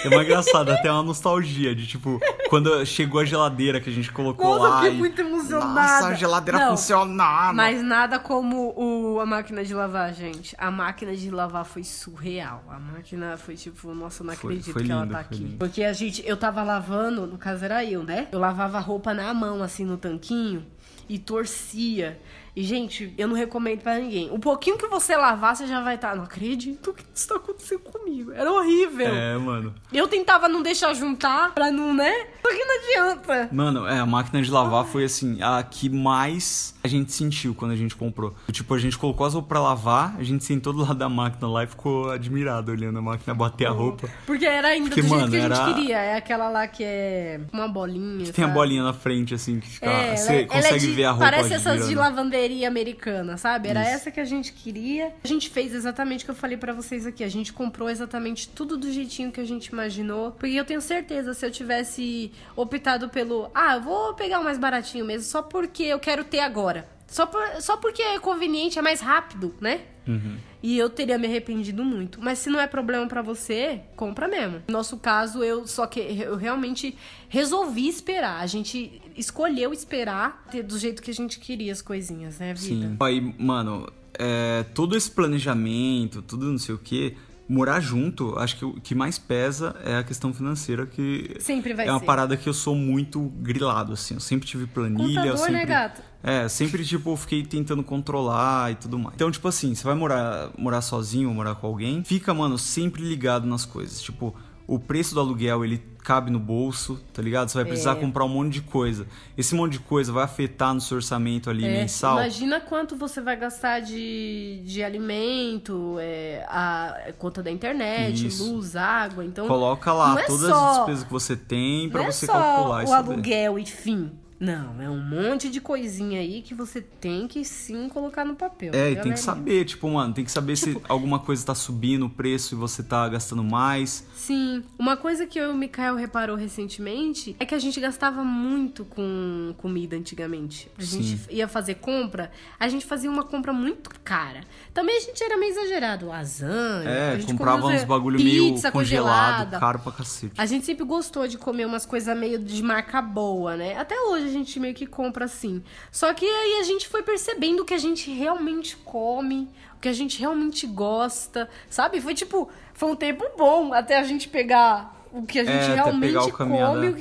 é 0.04 0.08
uma 0.08 0.24
engraçada, 0.24 0.74
até 0.74 0.92
uma 0.92 1.04
nostalgia 1.04 1.76
de 1.76 1.86
tipo, 1.88 2.20
quando 2.50 2.86
chegou 2.86 3.20
a 3.22 3.26
geladeira 3.26 3.80
que 3.80 3.90
a 3.90 3.94
gente 3.94 4.12
colocou 4.12 4.46
Nossa, 4.46 4.66
eu 4.66 4.70
lá. 4.70 4.78
fiquei 4.82 4.96
e- 4.96 4.98
muito 5.00 5.22
emocionada. 5.22 5.72
Nossa, 5.74 6.08
a 6.08 6.14
geladeira 6.14 6.60
Não, 6.60 6.70
funcionava. 6.72 7.54
Mas 7.54 7.82
nada 7.84 8.11
como 8.20 8.74
o, 8.78 9.20
a 9.20 9.26
máquina 9.26 9.64
de 9.64 9.74
lavar, 9.74 10.14
gente. 10.14 10.56
A 10.58 10.70
máquina 10.72 11.16
de 11.16 11.30
lavar 11.32 11.66
foi 11.66 11.84
surreal. 11.84 12.64
A 12.70 12.80
máquina 12.80 13.38
foi 13.38 13.56
tipo, 13.56 13.94
nossa, 13.94 14.24
eu 14.24 14.28
não 14.28 14.36
Foi- 14.36 14.54
acredito 14.54 14.74
foi 14.74 14.84
que 14.86 14.92
ela 14.92 15.02
lindo, 15.02 15.14
tá 15.14 15.24
foi 15.24 15.36
aqui. 15.36 15.44
lindo. 15.44 15.58
Porque 15.58 15.84
a 15.84 15.94
gente, 15.94 16.26
eu 16.28 16.38
tava 16.38 16.64
lavando, 16.64 17.26
no 17.28 17.38
caso 17.38 17.64
era 17.66 17.84
eu, 17.86 18.04
né? 18.04 18.28
Eu 18.32 18.40
lavava 18.40 18.78
a 18.78 18.82
roupa 18.82 19.14
na 19.14 19.34
mão, 19.34 19.62
assim, 19.64 19.86
no 19.86 19.98
tanquinho 19.98 20.66
e 21.10 21.18
torcia. 21.20 22.20
E, 22.56 22.64
gente, 22.64 23.14
eu 23.18 23.28
não 23.30 23.36
recomendo 23.36 23.80
pra 23.82 23.98
ninguém. 23.98 24.30
O 24.32 24.38
pouquinho 24.38 24.78
que 24.78 24.86
você 24.88 25.16
lavar, 25.16 25.56
você 25.56 25.66
já 25.68 25.82
vai 25.82 25.96
estar. 25.96 26.16
não 26.16 26.24
acredito 26.24 26.94
que 26.94 27.04
isso 27.16 27.28
tá 27.30 27.36
acontecendo 27.36 27.80
comigo. 27.80 28.32
Era 28.34 28.52
horrível. 28.52 29.08
É, 29.08 29.38
mano. 29.38 29.74
Eu 29.94 30.08
tentava 30.08 30.50
não 30.50 30.62
deixar 30.62 30.94
juntar 30.94 31.54
pra 31.54 31.72
não, 31.72 31.94
né? 31.94 32.12
Só 32.42 32.50
que 32.50 32.66
não 32.66 32.76
adianta. 32.78 33.50
Mano, 33.54 33.88
é, 33.88 34.00
a 34.00 34.06
máquina 34.06 34.42
de 34.42 34.52
lavar 34.52 34.84
foi 34.86 35.06
assim, 35.06 35.42
a 35.42 35.64
que 35.64 35.90
mais 35.90 36.74
a 36.84 36.88
gente 36.88 37.12
sentiu 37.14 37.54
quando 37.56 37.72
a 37.72 37.76
gente 37.76 37.96
comprou. 37.96 38.36
Tipo, 38.52 38.74
a 38.74 38.80
gente 38.80 38.98
colocou 38.98 39.26
as 39.26 39.34
roupas 39.34 39.48
pra 39.48 39.62
lavar, 39.62 40.16
a 40.18 40.24
gente 40.24 40.44
sentou 40.44 40.74
do 40.74 40.82
lado 40.82 40.96
da 40.96 41.08
máquina 41.08 41.48
lá 41.48 41.64
e 41.64 41.68
ficou 41.68 42.10
admirado 42.10 42.72
olhando 42.72 43.00
a 43.00 43.02
máquina 43.02 43.34
bater 43.34 43.68
a 43.68 43.72
roupa. 43.72 44.10
Porque 44.26 44.46
era 44.46 44.70
ainda 44.70 44.90
Porque, 44.90 45.02
do 45.02 45.08
jeito 45.08 45.20
mano, 45.22 45.32
que 45.32 45.38
a 45.38 45.42
gente 45.42 45.54
era- 45.60 45.74
queria. 45.74 45.98
É 46.00 46.18
aquela 46.18 46.50
lá 46.50 46.68
que 46.68 46.84
é 46.84 47.40
uma 47.54 47.68
bolinha. 47.68 48.26
Tem 48.34 48.44
a 48.44 48.48
sabe? 48.48 48.54
bolinha 48.60 48.84
na 48.84 48.94
frente, 48.94 49.34
assim, 49.34 49.60
que 49.60 49.70
fica. 49.70 49.86
É, 49.86 50.08
ela 50.10 50.18
você 50.18 50.32
é- 50.32 50.36
ela 50.36 50.42
é 50.42 50.46
consegue 50.48 50.80
de- 50.88 50.92
ver 50.94 51.04
a 51.06 51.12
roupa 51.12 51.26
Parece 51.26 51.54
essas 51.54 51.82
de 51.82 51.88
girando. 51.90 52.16
Lavanderia 52.42 52.68
americana, 52.68 53.38
sabe? 53.38 53.70
Era 53.70 53.82
Isso. 53.84 53.92
essa 53.92 54.12
que 54.12 54.20
a 54.20 54.26
gente 54.26 54.52
queria. 54.54 55.14
A 55.24 55.28
gente 55.28 55.50
fez 55.50 55.74
exatamente 55.74 56.24
o 56.24 56.26
que 56.26 56.32
eu 56.32 56.36
falei 56.36 56.58
pra 56.58 56.74
vocês 56.74 57.06
aqui. 57.06 57.24
A 57.24 57.30
gente 57.30 57.54
comprou 57.54 57.90
exatamente 57.90 58.50
tudo 58.50 58.78
do 58.78 58.92
jeitinho 58.92 59.32
que 59.32 59.40
a 59.40 59.46
gente 59.46 59.68
imaginou. 59.68 60.32
Porque 60.32 60.56
eu 60.56 60.66
tenho 60.66 60.82
certeza, 60.82 61.34
se 61.34 61.46
eu 61.46 61.52
tivesse 61.52 62.32
optado 62.56 63.10
pelo. 63.10 63.50
Ah, 63.54 63.76
eu 63.76 63.82
vou 63.82 64.14
pegar 64.16 64.40
o 64.40 64.44
mais 64.44 64.58
baratinho 64.58 65.06
mesmo, 65.06 65.28
só 65.28 65.42
porque 65.42 65.84
eu 65.84 66.00
quero 66.00 66.24
ter 66.24 66.40
agora. 66.40 66.88
Só, 67.08 67.26
por- 67.26 67.62
só 67.62 67.76
porque 67.78 68.02
é 68.02 68.20
conveniente, 68.20 68.80
é 68.80 68.82
mais 68.82 69.02
rápido, 69.02 69.54
né? 69.60 69.82
Uhum. 70.08 70.38
E 70.64 70.78
eu 70.78 70.90
teria 70.90 71.18
me 71.18 71.28
arrependido 71.28 71.84
muito. 71.84 72.20
Mas 72.22 72.40
se 72.40 72.50
não 72.50 72.60
é 72.60 72.68
problema 72.68 73.08
pra 73.08 73.22
você, 73.22 73.82
compra 73.96 74.28
mesmo. 74.28 74.62
No 74.68 74.74
nosso 74.74 74.98
caso, 74.98 75.44
eu 75.44 75.66
só 75.66 75.88
que 75.88 76.00
eu 76.00 76.36
realmente 76.36 76.96
resolvi 77.28 77.88
esperar. 77.88 78.42
A 78.42 78.48
gente 78.48 79.02
escolheu 79.18 79.74
esperar 79.74 80.46
do 80.66 80.78
jeito 80.78 81.02
que 81.02 81.12
a 81.12 81.14
gente 81.14 81.40
queria 81.40 81.72
as 81.72 81.82
coisinhas, 81.82 82.40
né, 82.40 82.54
vida? 82.54 82.88
Sim. 82.88 82.98
Aí, 83.00 83.34
mano, 83.40 83.92
é, 84.18 84.64
todo 84.76 84.96
esse 84.96 85.10
planejamento, 85.10 86.22
tudo 86.22 86.46
não 86.46 86.58
sei 86.58 86.76
o 86.76 86.78
que, 86.78 87.18
morar 87.52 87.82
junto, 87.82 88.40
acho 88.40 88.56
que 88.58 88.64
o 88.64 88.74
que 88.80 88.96
mais 88.96 89.20
pesa 89.20 89.76
é 89.84 89.98
a 89.98 90.04
questão 90.04 90.34
financeira, 90.34 90.86
que 90.86 91.36
Sempre 91.40 91.74
vai 91.74 91.86
é 91.86 91.92
uma 91.92 92.00
ser. 92.00 92.06
parada 92.06 92.38
que 92.38 92.48
eu 92.48 92.54
sou 92.54 92.74
muito 92.76 93.20
grilado, 93.42 93.92
assim. 93.94 94.14
Eu 94.14 94.20
sempre 94.22 94.48
tive 94.48 94.66
planilha, 94.66 95.20
eu 95.20 95.34
Contador, 95.34 95.38
sempre... 95.38 95.54
né, 95.54 95.66
gato? 95.66 96.02
É, 96.24 96.48
sempre, 96.48 96.86
tipo, 96.86 97.16
fiquei 97.18 97.44
tentando 97.44 97.84
controlar 97.84 98.72
e 98.72 98.76
tudo 98.76 98.98
mais. 98.98 99.16
Então, 99.16 99.30
tipo 99.30 99.48
assim, 99.48 99.76
você 99.76 99.84
vai 99.84 99.96
morar, 99.96 100.52
morar 100.58 100.82
sozinho 100.82 101.28
ou 101.28 101.36
morar 101.36 101.56
com 101.56 101.68
alguém, 101.68 102.04
fica, 102.04 102.34
mano, 102.34 102.58
sempre 102.58 103.04
ligado 103.04 103.46
nas 103.46 103.66
coisas. 103.66 104.02
Tipo, 104.02 104.34
o 104.74 104.80
preço 104.80 105.14
do 105.14 105.20
aluguel, 105.20 105.66
ele 105.66 105.84
cabe 106.04 106.32
no 106.32 106.40
bolso, 106.40 107.00
tá 107.14 107.22
ligado? 107.22 107.50
Você 107.50 107.58
vai 107.58 107.66
precisar 107.66 107.92
É. 107.92 107.96
comprar 107.96 108.24
um 108.26 108.30
monte 108.30 108.54
de 108.54 108.62
coisa. 108.62 109.06
Esse 109.38 109.54
monte 109.54 109.74
de 109.74 109.80
coisa 109.80 110.12
vai 110.12 110.24
afetar 110.24 110.74
no 110.74 110.82
seu 110.82 110.96
orçamento 110.98 111.50
ali 111.50 111.66
É, 111.66 111.70
mensal. 111.82 112.14
Imagina 112.18 112.60
quanto 112.60 112.96
você 112.96 113.22
vai 113.22 113.36
gastar 113.36 113.82
de, 113.82 114.62
de 114.66 114.82
alimento, 114.84 115.98
é, 116.00 116.46
a 116.48 117.12
conta 117.20 117.44
da 117.44 117.52
internet, 117.52 118.26
Isso. 118.28 118.52
luz, 118.52 118.76
água. 118.76 119.24
Então, 119.26 119.48
Coloca 119.48 119.92
lá 119.94 120.20
é 120.20 120.26
todas 120.26 120.46
as 120.50 120.78
despesas 120.78 121.04
que 121.04 121.12
você 121.12 121.36
tem 121.36 121.90
pra 121.90 122.02
não 122.02 122.08
é 122.08 122.12
você 122.12 122.26
calcular 122.26 122.80
o 122.80 122.84
isso. 122.84 122.92
daí. 122.92 123.02
aluguel 123.14 123.60
e 123.60 123.66
fim. 123.66 124.12
Não, 124.42 124.82
é 124.82 124.90
um 124.90 124.98
monte 125.00 125.50
de 125.52 125.62
coisinha 125.62 126.20
aí 126.20 126.42
que 126.42 126.56
você 126.56 126.82
tem 126.82 127.28
que 127.28 127.46
sim 127.46 127.88
colocar 127.88 128.26
no 128.26 128.36
papel. 128.36 128.72
É, 128.74 128.90
e 128.92 128.96
tem 128.96 129.12
que 129.14 129.20
saber, 129.20 129.66
tipo, 129.66 129.88
mano, 129.88 130.14
tem 130.16 130.26
que 130.26 130.32
saber 130.32 130.56
se 130.56 130.82
alguma 130.90 131.20
coisa 131.20 131.46
tá 131.46 131.54
subindo 131.54 132.08
o 132.08 132.10
preço 132.10 132.56
e 132.56 132.58
você 132.58 132.82
tá 132.82 133.08
gastando 133.08 133.44
mais. 133.44 134.04
Sim, 134.16 134.64
uma 134.80 134.98
coisa 134.98 135.28
que 135.28 135.40
eu 135.40 135.50
e 135.50 135.54
o 135.54 135.56
Mikael 135.56 135.96
reparou 135.96 136.36
recentemente 136.36 137.36
é 137.40 137.46
que 137.46 137.54
a 137.54 137.60
gente 137.60 137.80
gastava 137.80 138.24
muito 138.24 138.84
com 138.84 139.54
comida 139.60 139.96
antigamente. 139.96 140.72
A 140.76 140.82
gente 140.84 141.18
Sim. 141.18 141.20
ia 141.30 141.48
fazer 141.48 141.76
compra, 141.76 142.32
a 142.60 142.68
gente 142.68 142.84
fazia 142.86 143.12
uma 143.12 143.24
compra 143.24 143.54
muito 143.54 143.92
cara. 144.04 144.42
Também 144.74 144.98
a 144.98 145.02
gente 145.02 145.24
era 145.24 145.38
meio 145.38 145.52
exagerado, 145.52 146.08
lasanha. 146.08 146.90
a 146.90 146.92
É, 147.14 147.20
gente 147.20 147.28
comprava 147.34 147.68
uns 147.68 147.84
bagulho 147.84 148.18
meio 148.20 148.54
pizza 148.56 148.72
congelado, 148.72 149.36
congelada. 149.46 149.60
caro 149.60 149.80
pra 149.80 149.92
cacete. 149.92 150.34
A 150.36 150.46
gente 150.48 150.66
sempre 150.66 150.84
gostou 150.84 151.28
de 151.28 151.38
comer 151.38 151.66
umas 151.66 151.86
coisas 151.86 152.18
meio 152.18 152.40
de 152.40 152.64
marca 152.64 153.02
boa, 153.04 153.56
né? 153.56 153.78
Até 153.78 154.00
hoje 154.02 154.26
a 154.26 154.30
gente 154.32 154.60
meio 154.60 154.74
que 154.74 154.88
compra 154.88 155.26
assim. 155.26 155.64
Só 155.92 156.14
que 156.14 156.26
aí 156.26 156.60
a 156.60 156.64
gente 156.64 156.88
foi 156.88 157.04
percebendo 157.04 157.62
o 157.62 157.66
que 157.66 157.74
a 157.74 157.78
gente 157.78 158.10
realmente 158.10 158.76
come, 158.78 159.48
o 159.78 159.80
que 159.80 159.88
a 159.88 159.94
gente 159.94 160.20
realmente 160.20 160.66
gosta, 160.66 161.48
sabe? 161.70 162.02
Foi 162.02 162.16
tipo, 162.16 162.50
foi 162.74 162.90
um 162.90 162.96
tempo 162.96 163.24
bom 163.38 163.74
até 163.74 164.00
a 164.00 164.04
gente 164.04 164.28
pegar 164.28 165.02
o 165.14 165.24
que 165.26 165.40
a 165.40 165.44
gente 165.44 165.72
É, 165.72 165.76
realmente 165.76 166.08
pegar 166.08 166.26
o 166.26 166.32
come, 166.32 166.58
né? 166.58 166.90
o 166.90 166.96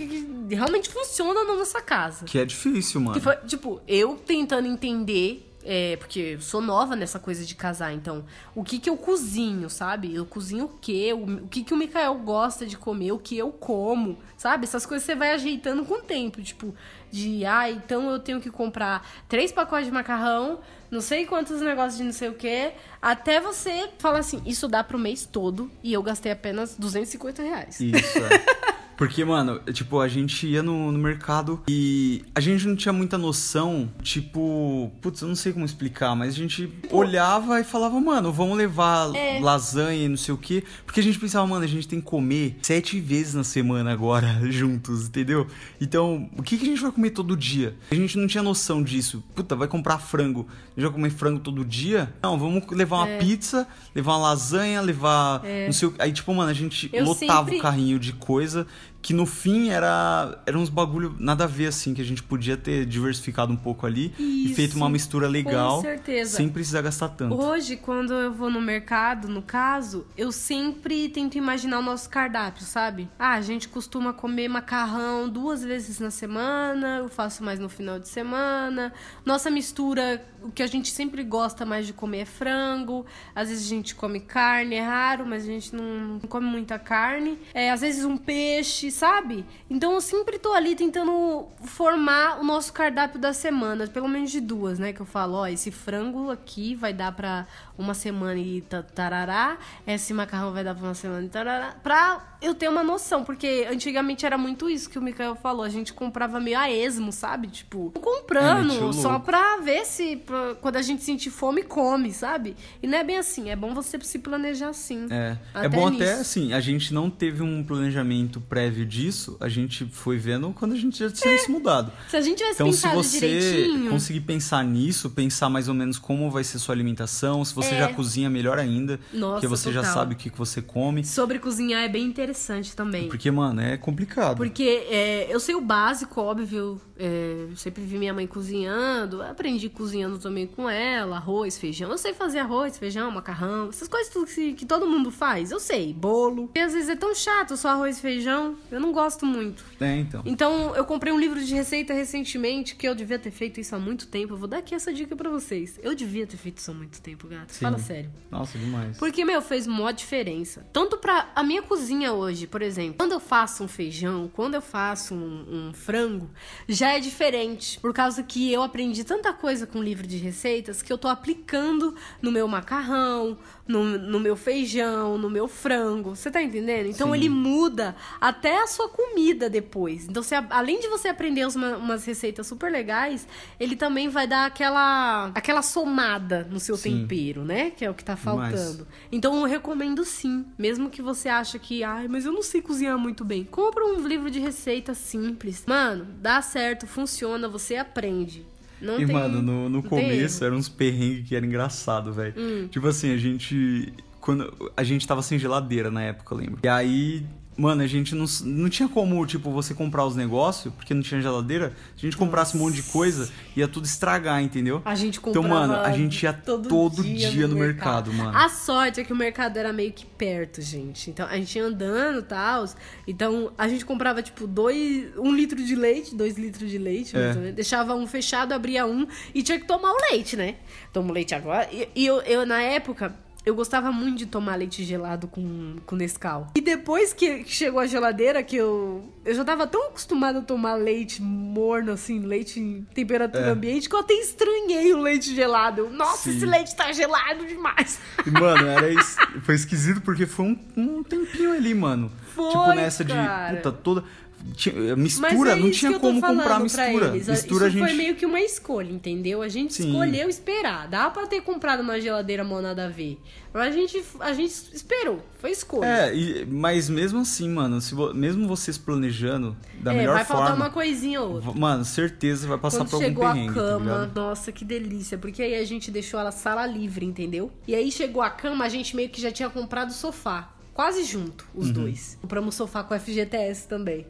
que, 0.48 0.54
realmente 0.54 0.88
funciona 0.88 1.44
na 1.44 1.54
nossa 1.54 1.80
casa. 1.80 2.24
Que 2.24 2.38
é 2.38 2.44
difícil, 2.44 3.00
mano. 3.00 3.20
Foi, 3.20 3.36
tipo, 3.46 3.80
eu 3.86 4.16
tentando 4.16 4.66
entender, 4.66 5.48
é, 5.64 5.96
porque 5.96 6.18
eu 6.34 6.40
sou 6.40 6.60
nova 6.60 6.96
nessa 6.96 7.18
coisa 7.20 7.44
de 7.44 7.54
casar, 7.54 7.92
então, 7.92 8.24
o 8.54 8.64
que 8.64 8.78
que 8.78 8.90
eu 8.90 8.96
cozinho, 8.96 9.70
sabe? 9.70 10.12
Eu 10.12 10.26
cozinho 10.26 10.64
o 10.64 10.68
quê? 10.80 11.12
O, 11.12 11.44
o 11.44 11.48
que 11.48 11.62
que 11.62 11.72
o 11.72 11.76
Mikael 11.76 12.14
gosta 12.16 12.66
de 12.66 12.76
comer, 12.76 13.12
o 13.12 13.18
que 13.18 13.38
eu 13.38 13.52
como, 13.52 14.18
sabe? 14.36 14.64
Essas 14.64 14.84
coisas 14.84 15.06
você 15.06 15.14
vai 15.14 15.32
ajeitando 15.32 15.84
com 15.84 15.94
o 15.94 16.02
tempo, 16.02 16.42
tipo, 16.42 16.74
de, 17.10 17.44
ah, 17.44 17.70
então 17.70 18.10
eu 18.10 18.18
tenho 18.18 18.40
que 18.40 18.50
comprar 18.50 19.06
três 19.28 19.52
pacotes 19.52 19.86
de 19.86 19.92
macarrão, 19.92 20.60
não 20.90 21.00
sei 21.00 21.26
quantos 21.26 21.60
negócios 21.60 21.96
de 21.96 22.04
não 22.04 22.12
sei 22.12 22.28
o 22.28 22.34
quê, 22.34 22.72
até 23.00 23.40
você 23.40 23.90
falar 23.98 24.18
assim, 24.18 24.42
isso 24.44 24.68
dá 24.68 24.82
pro 24.82 24.98
mês 24.98 25.26
todo 25.26 25.70
e 25.82 25.92
eu 25.92 26.02
gastei 26.02 26.32
apenas 26.32 26.76
250 26.76 27.42
reais. 27.42 27.80
Isso, 27.80 28.18
é. 28.18 28.70
Porque, 29.00 29.24
mano, 29.24 29.58
tipo, 29.72 29.98
a 29.98 30.06
gente 30.08 30.46
ia 30.46 30.62
no, 30.62 30.92
no 30.92 30.98
mercado 30.98 31.62
e 31.66 32.22
a 32.34 32.40
gente 32.40 32.66
não 32.68 32.76
tinha 32.76 32.92
muita 32.92 33.16
noção, 33.16 33.90
tipo, 34.02 34.92
putz, 35.00 35.22
eu 35.22 35.28
não 35.28 35.34
sei 35.34 35.54
como 35.54 35.64
explicar, 35.64 36.14
mas 36.14 36.34
a 36.34 36.36
gente 36.36 36.70
olhava 36.90 37.58
e 37.58 37.64
falava, 37.64 37.98
mano, 37.98 38.30
vamos 38.30 38.58
levar 38.58 39.10
É. 39.16 39.40
lasanha 39.40 40.04
e 40.04 40.08
não 40.08 40.18
sei 40.18 40.34
o 40.34 40.36
quê. 40.36 40.62
Porque 40.84 41.00
a 41.00 41.02
gente 41.02 41.18
pensava, 41.18 41.46
mano, 41.46 41.64
a 41.64 41.66
gente 41.66 41.88
tem 41.88 41.98
que 41.98 42.04
comer 42.04 42.58
sete 42.60 43.00
vezes 43.00 43.32
na 43.32 43.42
semana 43.42 43.90
agora, 43.90 44.38
juntos, 44.52 45.06
entendeu? 45.06 45.46
Então, 45.80 46.28
o 46.36 46.42
que, 46.42 46.58
que 46.58 46.64
a 46.64 46.68
gente 46.68 46.82
vai 46.82 46.92
comer 46.92 47.08
todo 47.10 47.34
dia? 47.34 47.74
A 47.90 47.94
gente 47.94 48.18
não 48.18 48.26
tinha 48.26 48.42
noção 48.42 48.82
disso. 48.82 49.24
Puta, 49.34 49.56
vai 49.56 49.66
comprar 49.66 49.98
frango. 49.98 50.46
A 50.76 50.80
gente 50.80 50.82
vai 50.90 50.92
comer 50.92 51.10
frango 51.10 51.40
todo 51.40 51.64
dia? 51.64 52.12
Não, 52.22 52.38
vamos 52.38 52.66
levar 52.70 52.96
uma 52.98 53.08
É. 53.08 53.16
pizza, 53.18 53.66
levar 53.94 54.12
uma 54.12 54.28
lasanha, 54.28 54.82
levar. 54.82 55.42
Não 55.64 55.72
sei 55.72 55.88
o 55.88 55.94
Aí, 55.98 56.12
tipo, 56.12 56.34
mano, 56.34 56.50
a 56.50 56.54
gente 56.54 56.90
Eu 56.92 57.06
lotava 57.06 57.44
sempre- 57.44 57.58
o 57.58 57.62
carrinho 57.62 57.98
de 57.98 58.12
coisa 58.12 58.66
que 59.02 59.14
no 59.14 59.24
fim 59.24 59.70
era, 59.70 60.38
era 60.46 60.58
uns 60.58 60.68
bagulho 60.68 61.16
nada 61.18 61.44
a 61.44 61.46
ver, 61.46 61.66
assim, 61.68 61.94
que 61.94 62.02
a 62.02 62.04
gente 62.04 62.22
podia 62.22 62.56
ter 62.56 62.84
diversificado 62.84 63.52
um 63.52 63.56
pouco 63.56 63.86
ali 63.86 64.12
e 64.18 64.46
Isso, 64.46 64.54
feito 64.54 64.76
uma 64.76 64.88
mistura 64.88 65.26
legal. 65.26 65.76
Com 65.76 65.82
certeza. 65.82 66.36
Sem 66.36 66.48
precisar 66.48 66.82
gastar 66.82 67.08
tanto. 67.10 67.34
Hoje, 67.34 67.76
quando 67.76 68.12
eu 68.12 68.32
vou 68.32 68.50
no 68.50 68.60
mercado, 68.60 69.28
no 69.28 69.42
caso, 69.42 70.06
eu 70.16 70.30
sempre 70.30 71.08
tento 71.08 71.38
imaginar 71.38 71.78
o 71.78 71.82
nosso 71.82 72.10
cardápio, 72.10 72.64
sabe? 72.64 73.08
Ah, 73.18 73.34
a 73.34 73.40
gente 73.40 73.68
costuma 73.68 74.12
comer 74.12 74.48
macarrão 74.48 75.28
duas 75.28 75.64
vezes 75.64 75.98
na 75.98 76.10
semana, 76.10 76.98
eu 76.98 77.08
faço 77.08 77.42
mais 77.42 77.58
no 77.58 77.68
final 77.68 77.98
de 77.98 78.08
semana. 78.08 78.92
Nossa 79.24 79.50
mistura, 79.50 80.22
o 80.42 80.50
que 80.50 80.62
a 80.62 80.66
gente 80.66 80.90
sempre 80.90 81.22
gosta 81.22 81.64
mais 81.64 81.86
de 81.86 81.92
comer 81.92 82.20
é 82.20 82.24
frango. 82.24 83.06
Às 83.34 83.48
vezes 83.48 83.66
a 83.66 83.68
gente 83.68 83.94
come 83.94 84.20
carne, 84.20 84.74
é 84.76 84.82
raro, 84.82 85.26
mas 85.26 85.44
a 85.44 85.46
gente 85.46 85.74
não, 85.74 85.84
não 85.84 86.20
come 86.20 86.46
muita 86.46 86.78
carne. 86.78 87.38
É, 87.54 87.70
às 87.70 87.80
vezes 87.80 88.04
um 88.04 88.16
peixe, 88.16 88.89
sabe? 88.90 89.44
Então 89.68 89.92
eu 89.92 90.00
sempre 90.00 90.38
tô 90.38 90.52
ali 90.52 90.74
tentando 90.74 91.46
formar 91.64 92.40
o 92.40 92.44
nosso 92.44 92.72
cardápio 92.72 93.18
da 93.20 93.32
semana, 93.32 93.86
pelo 93.86 94.08
menos 94.08 94.30
de 94.30 94.40
duas, 94.40 94.78
né? 94.78 94.92
Que 94.92 95.00
eu 95.00 95.06
falo, 95.06 95.34
ó, 95.38 95.46
esse 95.46 95.70
frango 95.70 96.30
aqui 96.30 96.74
vai 96.74 96.92
dar 96.92 97.12
pra 97.12 97.46
uma 97.78 97.94
semana 97.94 98.38
e 98.38 98.60
ta- 98.62 98.82
tarará, 98.82 99.56
esse 99.86 100.12
macarrão 100.12 100.52
vai 100.52 100.62
dar 100.64 100.74
pra 100.74 100.84
uma 100.84 100.94
semana 100.94 101.24
e 101.24 101.28
tarará, 101.28 101.74
pra 101.82 102.36
eu 102.42 102.54
ter 102.54 102.68
uma 102.68 102.82
noção, 102.82 103.22
porque 103.24 103.66
antigamente 103.70 104.24
era 104.24 104.36
muito 104.38 104.68
isso 104.68 104.88
que 104.88 104.98
o 104.98 105.02
Mikael 105.02 105.34
falou, 105.36 105.62
a 105.62 105.68
gente 105.68 105.92
comprava 105.92 106.40
meio 106.40 106.58
a 106.58 106.70
esmo, 106.70 107.12
sabe? 107.12 107.48
Tipo, 107.48 107.90
comprando, 108.00 108.90
É, 108.90 108.92
só 108.92 109.18
pra 109.18 109.58
ver 109.58 109.84
se, 109.84 110.16
pra- 110.16 110.54
quando 110.60 110.76
a 110.76 110.82
gente 110.82 111.02
sentir 111.02 111.30
fome, 111.30 111.62
come, 111.62 112.12
sabe? 112.12 112.56
E 112.82 112.86
não 112.86 112.98
é 112.98 113.04
bem 113.04 113.16
assim, 113.18 113.50
é 113.50 113.56
bom 113.56 113.74
você 113.74 113.98
se 114.00 114.18
planejar 114.18 114.68
assim. 114.70 115.06
É, 115.10 115.36
Até 115.54 115.66
é 115.66 115.68
bom 115.68 115.86
até 115.88 115.96
nisso. 116.10 116.20
assim, 116.20 116.52
a 116.52 116.60
gente 116.60 116.92
não 116.94 117.08
teve 117.10 117.42
um 117.42 117.62
planejamento 117.64 118.40
prévio 118.40 118.79
disso, 118.84 119.36
a 119.40 119.48
gente 119.48 119.84
foi 119.86 120.16
vendo 120.18 120.52
quando 120.58 120.72
a 120.72 120.76
gente 120.76 120.98
já 120.98 121.10
tinha 121.10 121.36
se 121.38 121.50
mudado. 121.50 121.92
Se 122.08 122.16
a 122.16 122.20
gente 122.20 122.38
tivesse 122.38 122.54
Então, 122.54 122.72
se 122.72 122.88
você 122.88 123.20
direitinho... 123.20 123.90
conseguir 123.90 124.20
pensar 124.20 124.64
nisso, 124.64 125.10
pensar 125.10 125.48
mais 125.48 125.68
ou 125.68 125.74
menos 125.74 125.98
como 125.98 126.30
vai 126.30 126.44
ser 126.44 126.58
sua 126.58 126.74
alimentação, 126.74 127.44
se 127.44 127.54
você 127.54 127.74
É. 127.74 127.78
já 127.78 127.92
cozinha, 127.92 128.28
melhor 128.30 128.58
ainda. 128.58 128.98
Nossa, 129.12 129.32
porque 129.34 129.46
você 129.46 129.72
já 129.72 129.80
total. 129.80 129.94
sabe 129.94 130.14
o 130.14 130.16
que, 130.16 130.30
que 130.30 130.38
você 130.38 130.60
come. 130.62 131.04
Sobre 131.04 131.38
cozinhar 131.38 131.82
é 131.82 131.88
bem 131.88 132.04
interessante 132.04 132.74
também. 132.74 133.08
Porque, 133.08 133.30
mano, 133.30 133.60
é 133.60 133.76
complicado. 133.76 134.36
Porque 134.36 134.84
é, 134.88 135.26
eu 135.30 135.40
sei 135.40 135.54
o 135.54 135.60
básico, 135.60 136.20
óbvio. 136.20 136.80
é, 136.98 137.46
eu 137.50 137.56
sempre 137.56 137.82
vi 137.82 137.96
minha 137.96 138.12
mãe 138.12 138.26
cozinhando. 138.26 139.22
Aprendi 139.22 139.68
cozinhando 139.68 140.18
também 140.18 140.46
com 140.46 140.68
ela. 140.68 141.16
Arroz, 141.16 141.56
feijão. 141.58 141.90
Eu 141.90 141.96
sei 141.98 142.12
fazer 142.12 142.38
arroz, 142.40 142.76
feijão, 142.78 143.10
macarrão. 143.10 143.68
Essas 143.70 143.88
coisas 143.88 144.12
que, 144.34 144.52
que 144.52 144.66
todo 144.66 144.86
mundo 144.86 145.10
faz. 145.10 145.50
Eu 145.50 145.58
sei. 145.60 145.94
Bolo. 145.94 146.50
E 146.54 146.58
às 146.60 146.72
vezes 146.72 146.88
é 146.90 146.96
tão 146.96 147.14
chato 147.14 147.56
só 147.56 147.70
arroz 147.70 147.98
e 147.98 148.00
feijão. 148.00 148.54
Eu 148.70 148.80
não 148.80 148.92
gosto 148.92 149.26
muito. 149.26 149.64
É, 149.80 149.96
então. 149.96 150.22
Então, 150.24 150.74
eu 150.76 150.84
comprei 150.84 151.12
um 151.12 151.18
livro 151.18 151.42
de 151.42 151.54
receita 151.54 151.92
recentemente 151.92 152.74
que 152.74 152.86
eu 152.86 152.94
devia 152.94 153.18
ter 153.18 153.30
feito 153.30 153.60
isso 153.60 153.74
há 153.74 153.78
muito 153.78 154.06
tempo. 154.06 154.34
Eu 154.34 154.38
vou 154.38 154.48
dar 154.48 154.58
aqui 154.58 154.74
essa 154.74 154.92
dica 154.92 155.16
pra 155.16 155.28
vocês. 155.28 155.78
Eu 155.82 155.94
devia 155.94 156.26
ter 156.26 156.36
feito 156.36 156.58
isso 156.58 156.70
há 156.70 156.74
muito 156.74 157.00
tempo, 157.00 157.26
gato. 157.26 157.52
Sim. 157.52 157.60
Fala 157.60 157.78
sério. 157.78 158.10
Nossa, 158.30 158.58
demais. 158.58 158.96
Porque, 158.98 159.24
meu, 159.24 159.42
fez 159.42 159.66
mó 159.66 159.90
diferença. 159.90 160.66
Tanto 160.72 160.96
pra 160.98 161.30
a 161.34 161.42
minha 161.42 161.62
cozinha 161.62 162.12
hoje, 162.12 162.46
por 162.46 162.62
exemplo. 162.62 162.94
Quando 162.98 163.12
eu 163.12 163.20
faço 163.20 163.64
um 163.64 163.68
feijão, 163.68 164.30
quando 164.32 164.54
eu 164.54 164.62
faço 164.62 165.14
um, 165.14 165.68
um 165.68 165.72
frango, 165.72 166.30
já 166.68 166.92
é 166.92 167.00
diferente. 167.00 167.78
Por 167.80 167.92
causa 167.92 168.22
que 168.22 168.52
eu 168.52 168.62
aprendi 168.62 169.04
tanta 169.04 169.32
coisa 169.32 169.66
com 169.66 169.78
o 169.78 169.82
livro 169.82 170.06
de 170.06 170.16
receitas 170.16 170.82
que 170.82 170.92
eu 170.92 170.98
tô 170.98 171.08
aplicando 171.08 171.94
no 172.22 172.30
meu 172.30 172.46
macarrão, 172.46 173.38
no, 173.66 173.84
no 173.98 174.20
meu 174.20 174.36
feijão, 174.36 175.16
no 175.18 175.30
meu 175.30 175.48
frango. 175.48 176.14
Você 176.14 176.30
tá 176.30 176.42
entendendo? 176.42 176.86
Então 176.86 177.08
Sim. 177.08 177.14
ele 177.14 177.28
muda 177.28 177.96
até 178.20 178.59
a 178.64 178.66
sua 178.66 178.88
comida 178.88 179.48
depois. 179.50 180.06
Então, 180.08 180.22
você, 180.22 180.34
além 180.50 180.80
de 180.80 180.88
você 180.88 181.08
aprender 181.08 181.46
uma- 181.46 181.76
umas 181.76 182.04
receitas 182.04 182.46
super 182.46 182.70
legais, 182.70 183.26
ele 183.58 183.76
também 183.76 184.08
vai 184.08 184.26
dar 184.26 184.46
aquela, 184.46 185.30
aquela 185.34 185.62
somada 185.62 186.46
no 186.50 186.60
seu 186.60 186.76
Sim. 186.76 187.00
tempero, 187.02 187.44
né? 187.44 187.70
Que 187.70 187.84
é 187.84 187.90
o 187.90 187.94
que 187.94 188.04
tá 188.04 188.16
faltando. 188.16 188.86
Então 189.10 189.38
eu 189.40 189.44
recomendo 189.46 190.04
sim. 190.04 190.44
Mesmo 190.58 190.90
que 190.90 191.00
você 191.02 191.28
acha 191.28 191.58
que, 191.58 191.82
ai, 191.84 192.08
mas 192.08 192.24
eu 192.24 192.32
não 192.32 192.42
sei 192.42 192.60
cozinhar 192.62 192.98
muito 192.98 193.24
bem. 193.24 193.44
Compra 193.44 193.84
um 193.84 194.06
livro 194.06 194.30
de 194.30 194.38
receita 194.38 194.94
simples. 194.94 195.64
Mano, 195.66 196.06
dá 196.20 196.40
certo, 196.42 196.86
funciona, 196.86 197.48
você 197.48 197.76
aprende. 197.76 198.44
Não 198.80 198.94
E, 198.98 199.04
tem, 199.06 199.14
mano, 199.14 199.42
no, 199.42 199.68
no 199.68 199.82
começo. 199.82 200.42
Hum. 200.42 200.46
eram 200.46 200.56
uns 200.56 200.68
perrengues 200.68 201.28
que 201.28 201.36
era 201.36 201.44
engraçado, 201.44 202.12
velho. 202.12 202.34
Tipo 202.68 202.88
assim, 202.88 203.12
a 203.12 203.16
gente. 203.18 203.92
quando 204.20 204.70
a 204.76 204.82
gente 204.82 205.06
tava 205.06 205.20
sem 205.22 205.38
geladeira 205.38 205.90
na 205.90 206.02
época, 206.02 206.34
eu 206.34 206.38
lembro. 206.38 206.60
E 206.62 206.68
aí, 206.68 207.26
mano, 207.56 207.82
a 207.82 207.86
gente 207.86 208.14
não, 208.14 208.24
não 208.44 208.68
tinha 208.70 208.88
como, 208.88 209.24
tipo, 209.26 209.50
você 209.50 209.74
comprar 209.74 210.04
os 210.06 210.16
negócios, 210.16 210.72
porque 210.74 210.94
não 210.94 211.02
tinha 211.02 211.20
geladeira. 211.20 211.74
Se 211.96 212.06
a 212.06 212.10
gente 212.10 212.16
comprasse 212.16 212.56
um 212.56 212.60
monte 212.60 212.76
de 212.76 212.82
coisa, 212.84 213.30
ia 213.54 213.68
tudo 213.68 213.84
estragar, 213.84 214.42
entendeu? 214.42 214.80
A 214.84 214.94
gente 214.94 215.18
Então, 215.18 215.42
comprava 215.42 215.66
mano, 215.66 215.74
a 215.82 215.92
gente 215.92 216.22
ia 216.22 216.32
todo, 216.32 216.68
todo 216.68 217.02
dia, 217.02 217.30
dia 217.30 217.46
no 217.46 217.56
mercado, 217.56 218.12
mano. 218.12 218.36
A 218.36 218.48
sorte 218.48 219.00
é 219.00 219.04
que 219.04 219.12
o 219.12 219.16
mercado 219.16 219.56
era 219.58 219.72
meio 219.72 219.92
que 219.92 220.06
perto, 220.06 220.62
gente. 220.62 221.10
Então 221.10 221.26
a 221.26 221.36
gente 221.36 221.56
ia 221.58 221.64
andando 221.64 222.20
e 222.20 222.22
tal. 222.22 222.64
Então 223.06 223.52
a 223.58 223.68
gente 223.68 223.84
comprava, 223.84 224.22
tipo, 224.22 224.46
dois, 224.46 225.10
um 225.18 225.34
litro 225.34 225.62
de 225.62 225.74
leite, 225.74 226.14
dois 226.14 226.38
litros 226.38 226.70
de 226.70 226.78
leite, 226.78 227.14
É. 227.16 227.34
menos. 227.34 227.54
deixava 227.54 227.94
um 227.94 228.06
fechado, 228.06 228.52
abria 228.52 228.86
um 228.86 229.06
e 229.34 229.42
tinha 229.42 229.58
que 229.60 229.66
tomar 229.66 229.92
o 229.92 229.96
leite, 230.10 230.34
né? 230.36 230.56
Toma 230.92 231.10
o 231.10 231.12
leite 231.12 231.34
agora. 231.34 231.68
E, 231.70 231.88
e 231.94 232.06
eu, 232.06 232.20
eu, 232.22 232.46
na 232.46 232.62
época. 232.62 233.14
Eu 233.44 233.54
gostava 233.54 233.90
muito 233.90 234.18
de 234.18 234.26
tomar 234.26 234.54
leite 234.56 234.84
gelado 234.84 235.26
com, 235.26 235.76
com 235.86 235.96
Nescau. 235.96 236.48
E 236.54 236.60
depois 236.60 237.14
que 237.14 237.42
chegou 237.46 237.80
a 237.80 237.86
geladeira, 237.86 238.42
que 238.42 238.54
eu. 238.56 239.02
Eu 239.24 239.34
já 239.34 239.42
tava 239.44 239.66
tão 239.66 239.86
acostumada 239.88 240.40
a 240.40 240.42
tomar 240.42 240.74
leite 240.74 241.22
morno, 241.22 241.92
assim, 241.92 242.20
leite 242.20 242.60
em 242.60 242.82
temperatura 242.94 243.46
É. 243.46 243.50
ambiente, 243.50 243.88
que 243.88 243.94
eu 243.94 244.00
até 244.00 244.12
estranhei 244.14 244.92
o 244.92 244.98
leite 244.98 245.34
gelado. 245.34 245.80
Eu, 245.82 245.90
Nossa, 245.90 246.30
Sim. 246.30 246.36
esse 246.36 246.44
leite 246.46 246.76
tá 246.76 246.92
gelado 246.92 247.46
demais. 247.46 247.98
E, 248.26 248.30
mano, 248.30 248.66
era 248.66 248.92
es- 248.92 249.16
foi 249.42 249.54
esquisito 249.54 250.02
porque 250.02 250.26
foi 250.26 250.44
um, 250.44 250.58
um 250.76 251.02
tempinho 251.02 251.52
ali, 251.52 251.74
mano. 251.74 252.12
Foi, 252.34 252.46
tipo, 252.50 252.68
nessa 252.74 253.04
cara. 253.04 253.50
de 253.50 253.56
puta 253.56 253.72
toda. 253.72 254.04
Mas 254.42 254.96
mistura, 254.96 255.52
é 255.52 255.56
não 255.56 255.70
tinha 255.70 255.98
como 255.98 256.20
comprar 256.20 256.60
mistura. 256.60 257.08
eles. 257.08 257.28
Mistura 257.28 257.66
Isso 257.68 257.76
a 257.76 257.78
gente. 257.80 257.88
foi 257.88 257.92
meio 257.94 258.14
que 258.16 258.24
uma 258.24 258.40
escolha, 258.40 258.90
entendeu? 258.90 259.42
A 259.42 259.48
gente 259.48 259.74
Sim. 259.74 259.88
escolheu 259.90 260.28
esperar. 260.28 260.88
Dá 260.88 261.10
pra 261.10 261.26
ter 261.26 261.42
comprado 261.42 261.80
uma 261.80 262.00
geladeira 262.00 262.42
mó 262.42 262.60
nada 262.60 262.86
a 262.86 262.88
ver. 262.88 263.18
Mas 263.52 263.66
a 263.66 263.70
gente, 263.72 264.02
a 264.20 264.32
gente 264.32 264.52
esperou. 264.72 265.20
Foi 265.38 265.50
escolha. 265.50 265.86
É, 265.86 266.14
e- 266.16 266.46
mas 266.46 266.88
mesmo 266.88 267.20
assim, 267.20 267.48
mano, 267.50 267.80
se 267.80 267.94
vo- 267.94 268.14
mesmo 268.14 268.46
vocês 268.48 268.78
planejando 268.78 269.56
da 269.80 269.92
É, 269.92 269.96
melhor 269.98 270.14
vai 270.14 270.24
faltar 270.24 270.48
forma. 270.50 270.64
uma 270.66 270.70
coisinha 270.70 271.20
ou 271.20 271.34
outra. 271.34 271.52
Mano, 271.52 271.84
certeza 271.84 272.46
vai 272.48 272.58
passar 272.58 272.78
Quando 272.78 272.90
por 272.90 272.94
algum 272.96 273.06
chegou 273.08 273.26
a 273.26 273.32
perrengue, 273.32 273.54
tá 273.54 273.60
cama, 273.60 273.84
ligado? 273.84 274.14
nossa, 274.16 274.52
que 274.52 274.64
delícia. 274.64 275.18
Porque 275.18 275.42
aí 275.42 275.54
a 275.56 275.64
gente 275.64 275.90
deixou 275.90 276.18
ela 276.20 276.30
sala 276.30 276.64
livre, 276.66 277.04
entendeu? 277.04 277.50
E 277.66 277.74
aí 277.74 277.90
chegou 277.90 278.22
a 278.22 278.30
cama, 278.30 278.64
a 278.64 278.68
gente 278.68 278.94
meio 278.96 279.08
que 279.10 279.20
já 279.20 279.30
tinha 279.32 279.50
comprado 279.50 279.90
o 279.90 279.94
sofá. 279.94 280.50
Quase 280.80 281.04
junto, 281.04 281.46
os 281.54 281.66
Uhum. 281.66 281.72
dois. 281.74 282.16
Compramos 282.22 282.54
sofá 282.54 282.82
com 282.82 282.98
FGTS 282.98 283.68
também. 283.68 284.06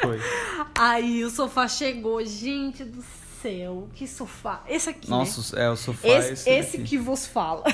Foi. 0.00 0.20
Aí 0.78 1.24
o 1.24 1.28
sofá 1.28 1.66
chegou, 1.66 2.24
gente 2.24 2.84
do 2.84 3.02
céu, 3.02 3.10
que 3.94 4.06
sofá. 4.06 4.62
Esse 4.68 4.90
aqui, 4.90 5.10
né? 5.10 5.16
Nossa, 5.16 5.58
é, 5.58 5.68
o 5.70 5.76
sofá 5.76 6.08
é 6.08 6.18
Esse, 6.18 6.32
esse, 6.32 6.50
esse 6.50 6.78
que 6.78 6.98
vos 6.98 7.26
fala. 7.26 7.64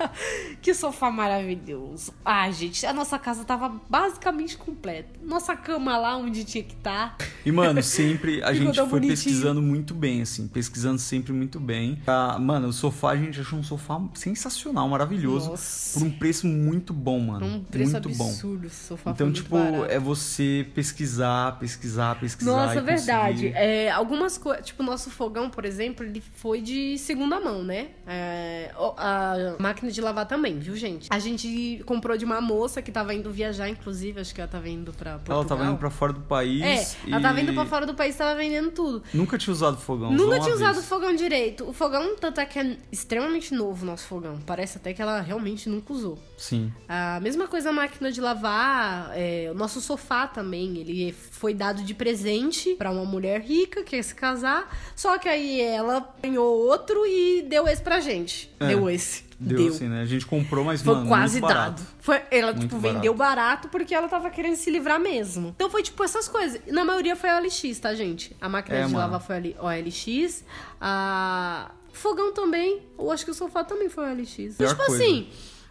que 0.60 0.74
sofá 0.74 1.10
maravilhoso. 1.10 2.12
Ai, 2.24 2.52
gente, 2.52 2.84
a 2.84 2.92
nossa 2.92 3.18
casa 3.18 3.44
tava 3.44 3.80
basicamente 3.88 4.56
completa. 4.56 5.08
Nossa 5.22 5.56
cama 5.56 5.96
lá 5.96 6.16
onde 6.16 6.44
tinha 6.44 6.62
que 6.62 6.74
estar. 6.74 7.16
E, 7.44 7.52
mano, 7.52 7.82
sempre 7.82 8.42
a 8.44 8.52
gente 8.52 8.76
foi 8.76 8.86
bonitinho. 8.86 9.12
pesquisando 9.12 9.62
muito 9.62 9.94
bem, 9.94 10.22
assim, 10.22 10.48
pesquisando 10.48 10.98
sempre 10.98 11.32
muito 11.32 11.58
bem. 11.60 12.00
Ah, 12.06 12.38
mano, 12.38 12.68
o 12.68 12.72
sofá, 12.72 13.12
a 13.12 13.16
gente 13.16 13.40
achou 13.40 13.58
um 13.58 13.62
sofá 13.62 14.00
sensacional, 14.14 14.88
maravilhoso. 14.88 15.50
Nossa. 15.50 15.98
Por 15.98 16.06
um 16.06 16.10
preço 16.10 16.46
muito 16.46 16.92
bom, 16.92 17.20
mano. 17.20 17.46
Um 17.46 17.64
preço 17.64 17.92
muito 17.92 18.10
bom. 18.10 18.28
absurdo 18.28 18.66
esse 18.66 18.86
sofá. 18.86 19.10
Então, 19.10 19.32
tipo, 19.32 19.56
barato. 19.56 19.84
é 19.86 19.98
você 19.98 20.66
pesquisar, 20.74 21.58
pesquisar, 21.58 22.18
pesquisar. 22.18 22.50
Nossa, 22.50 22.80
verdade. 22.80 23.48
É, 23.48 23.90
algumas 23.90 24.36
coisas, 24.38 24.66
tipo, 24.66 24.82
o 24.82 24.86
nosso 25.06 25.10
fogão, 25.10 25.48
por 25.48 25.64
exemplo, 25.64 26.04
ele 26.04 26.20
foi 26.20 26.60
de 26.60 26.98
segunda 26.98 27.38
mão, 27.38 27.62
né? 27.62 27.88
É, 28.06 28.72
a 28.96 29.56
máquina 29.58 29.90
de 29.90 30.00
lavar 30.00 30.26
também, 30.26 30.58
viu, 30.58 30.74
gente? 30.76 31.08
A 31.10 31.18
gente 31.18 31.82
comprou 31.86 32.16
de 32.16 32.24
uma 32.24 32.40
moça 32.40 32.82
que 32.82 32.90
tava 32.90 33.14
indo 33.14 33.30
viajar, 33.30 33.68
inclusive, 33.68 34.20
acho 34.20 34.34
que 34.34 34.40
ela 34.40 34.50
tava 34.50 34.68
indo 34.68 34.92
pra 34.92 35.12
Portugal. 35.12 35.38
Ela 35.40 35.48
tava 35.48 35.64
indo 35.66 35.76
pra 35.76 35.90
fora 35.90 36.12
do 36.12 36.20
país. 36.20 36.62
É, 36.62 37.08
ela 37.08 37.20
e 37.20 37.22
tava 37.22 37.40
indo 37.40 37.54
pra 37.54 37.64
fora 37.64 37.86
do 37.86 37.94
país, 37.94 38.16
tava 38.16 38.34
vendendo 38.34 38.70
tudo. 38.70 39.02
Nunca 39.14 39.38
tinha 39.38 39.52
usado 39.52 39.76
fogão. 39.76 40.10
Nunca 40.10 40.40
tinha 40.40 40.54
usado 40.54 40.72
o 40.72 40.74
vez. 40.74 40.88
fogão 40.88 41.14
direito. 41.14 41.68
O 41.68 41.72
fogão, 41.72 42.16
tanto 42.16 42.40
é 42.40 42.46
que 42.46 42.58
é 42.58 42.76
extremamente 42.90 43.54
novo 43.54 43.84
o 43.84 43.86
nosso 43.86 44.06
fogão. 44.06 44.38
Parece 44.44 44.78
até 44.78 44.92
que 44.92 45.00
ela 45.00 45.20
realmente 45.20 45.68
nunca 45.68 45.92
usou. 45.92 46.18
Sim. 46.36 46.72
A 46.88 47.20
mesma 47.20 47.46
coisa 47.46 47.70
a 47.70 47.72
máquina 47.72 48.10
de 48.10 48.20
lavar, 48.20 49.12
é, 49.14 49.48
o 49.50 49.54
nosso 49.54 49.80
sofá 49.80 50.26
também, 50.26 50.78
ele 50.78 51.12
foi 51.12 51.54
dado 51.54 51.82
de 51.82 51.94
presente 51.94 52.74
pra 52.74 52.90
uma 52.90 53.04
mulher 53.04 53.40
rica 53.40 53.82
que 53.82 53.96
ia 53.96 54.02
se 54.02 54.14
casar, 54.14 54.68
só 54.96 55.16
que 55.18 55.28
aí 55.28 55.60
ela 55.60 56.12
ganhou 56.22 56.44
outro 56.66 57.06
e 57.06 57.42
deu 57.42 57.68
esse 57.68 57.80
pra 57.82 58.00
gente. 58.00 58.50
É, 58.58 58.66
deu 58.68 58.90
esse. 58.90 59.24
Deu, 59.38 59.68
assim, 59.68 59.86
né? 59.86 60.00
A 60.00 60.06
gente 60.06 60.24
comprou, 60.24 60.64
mas, 60.64 60.80
Foi 60.80 60.94
mano, 60.94 61.08
quase 61.08 61.40
dado. 61.42 61.82
Foi, 62.00 62.22
ela, 62.30 62.52
Muito 62.52 62.62
tipo, 62.62 62.76
barato. 62.76 62.94
vendeu 62.94 63.12
barato 63.14 63.68
porque 63.68 63.94
ela 63.94 64.08
tava 64.08 64.30
querendo 64.30 64.56
se 64.56 64.70
livrar 64.70 64.98
mesmo. 64.98 65.48
Então 65.54 65.68
foi, 65.68 65.82
tipo, 65.82 66.02
essas 66.02 66.26
coisas. 66.26 66.58
Na 66.68 66.86
maioria 66.86 67.14
foi 67.14 67.28
a 67.28 67.36
OLX, 67.36 67.78
tá, 67.78 67.94
gente? 67.94 68.34
A 68.40 68.48
máquina 68.48 68.78
É, 68.78 68.86
de 68.86 68.92
mano. 68.92 68.98
lavar 68.98 69.20
foi 69.20 69.54
a 69.58 69.62
OLX. 69.66 70.42
A... 70.80 71.70
Fogão 71.92 72.32
também. 72.32 72.82
Eu 72.98 73.10
acho 73.10 73.24
que 73.26 73.30
o 73.30 73.34
sofá 73.34 73.62
também 73.62 73.88
foi 73.90 74.06
a 74.08 74.12
OLX. 74.12 74.56
Pior 74.56 74.68
tipo 74.70 74.86
coisa. 74.86 75.02
assim... 75.04 75.28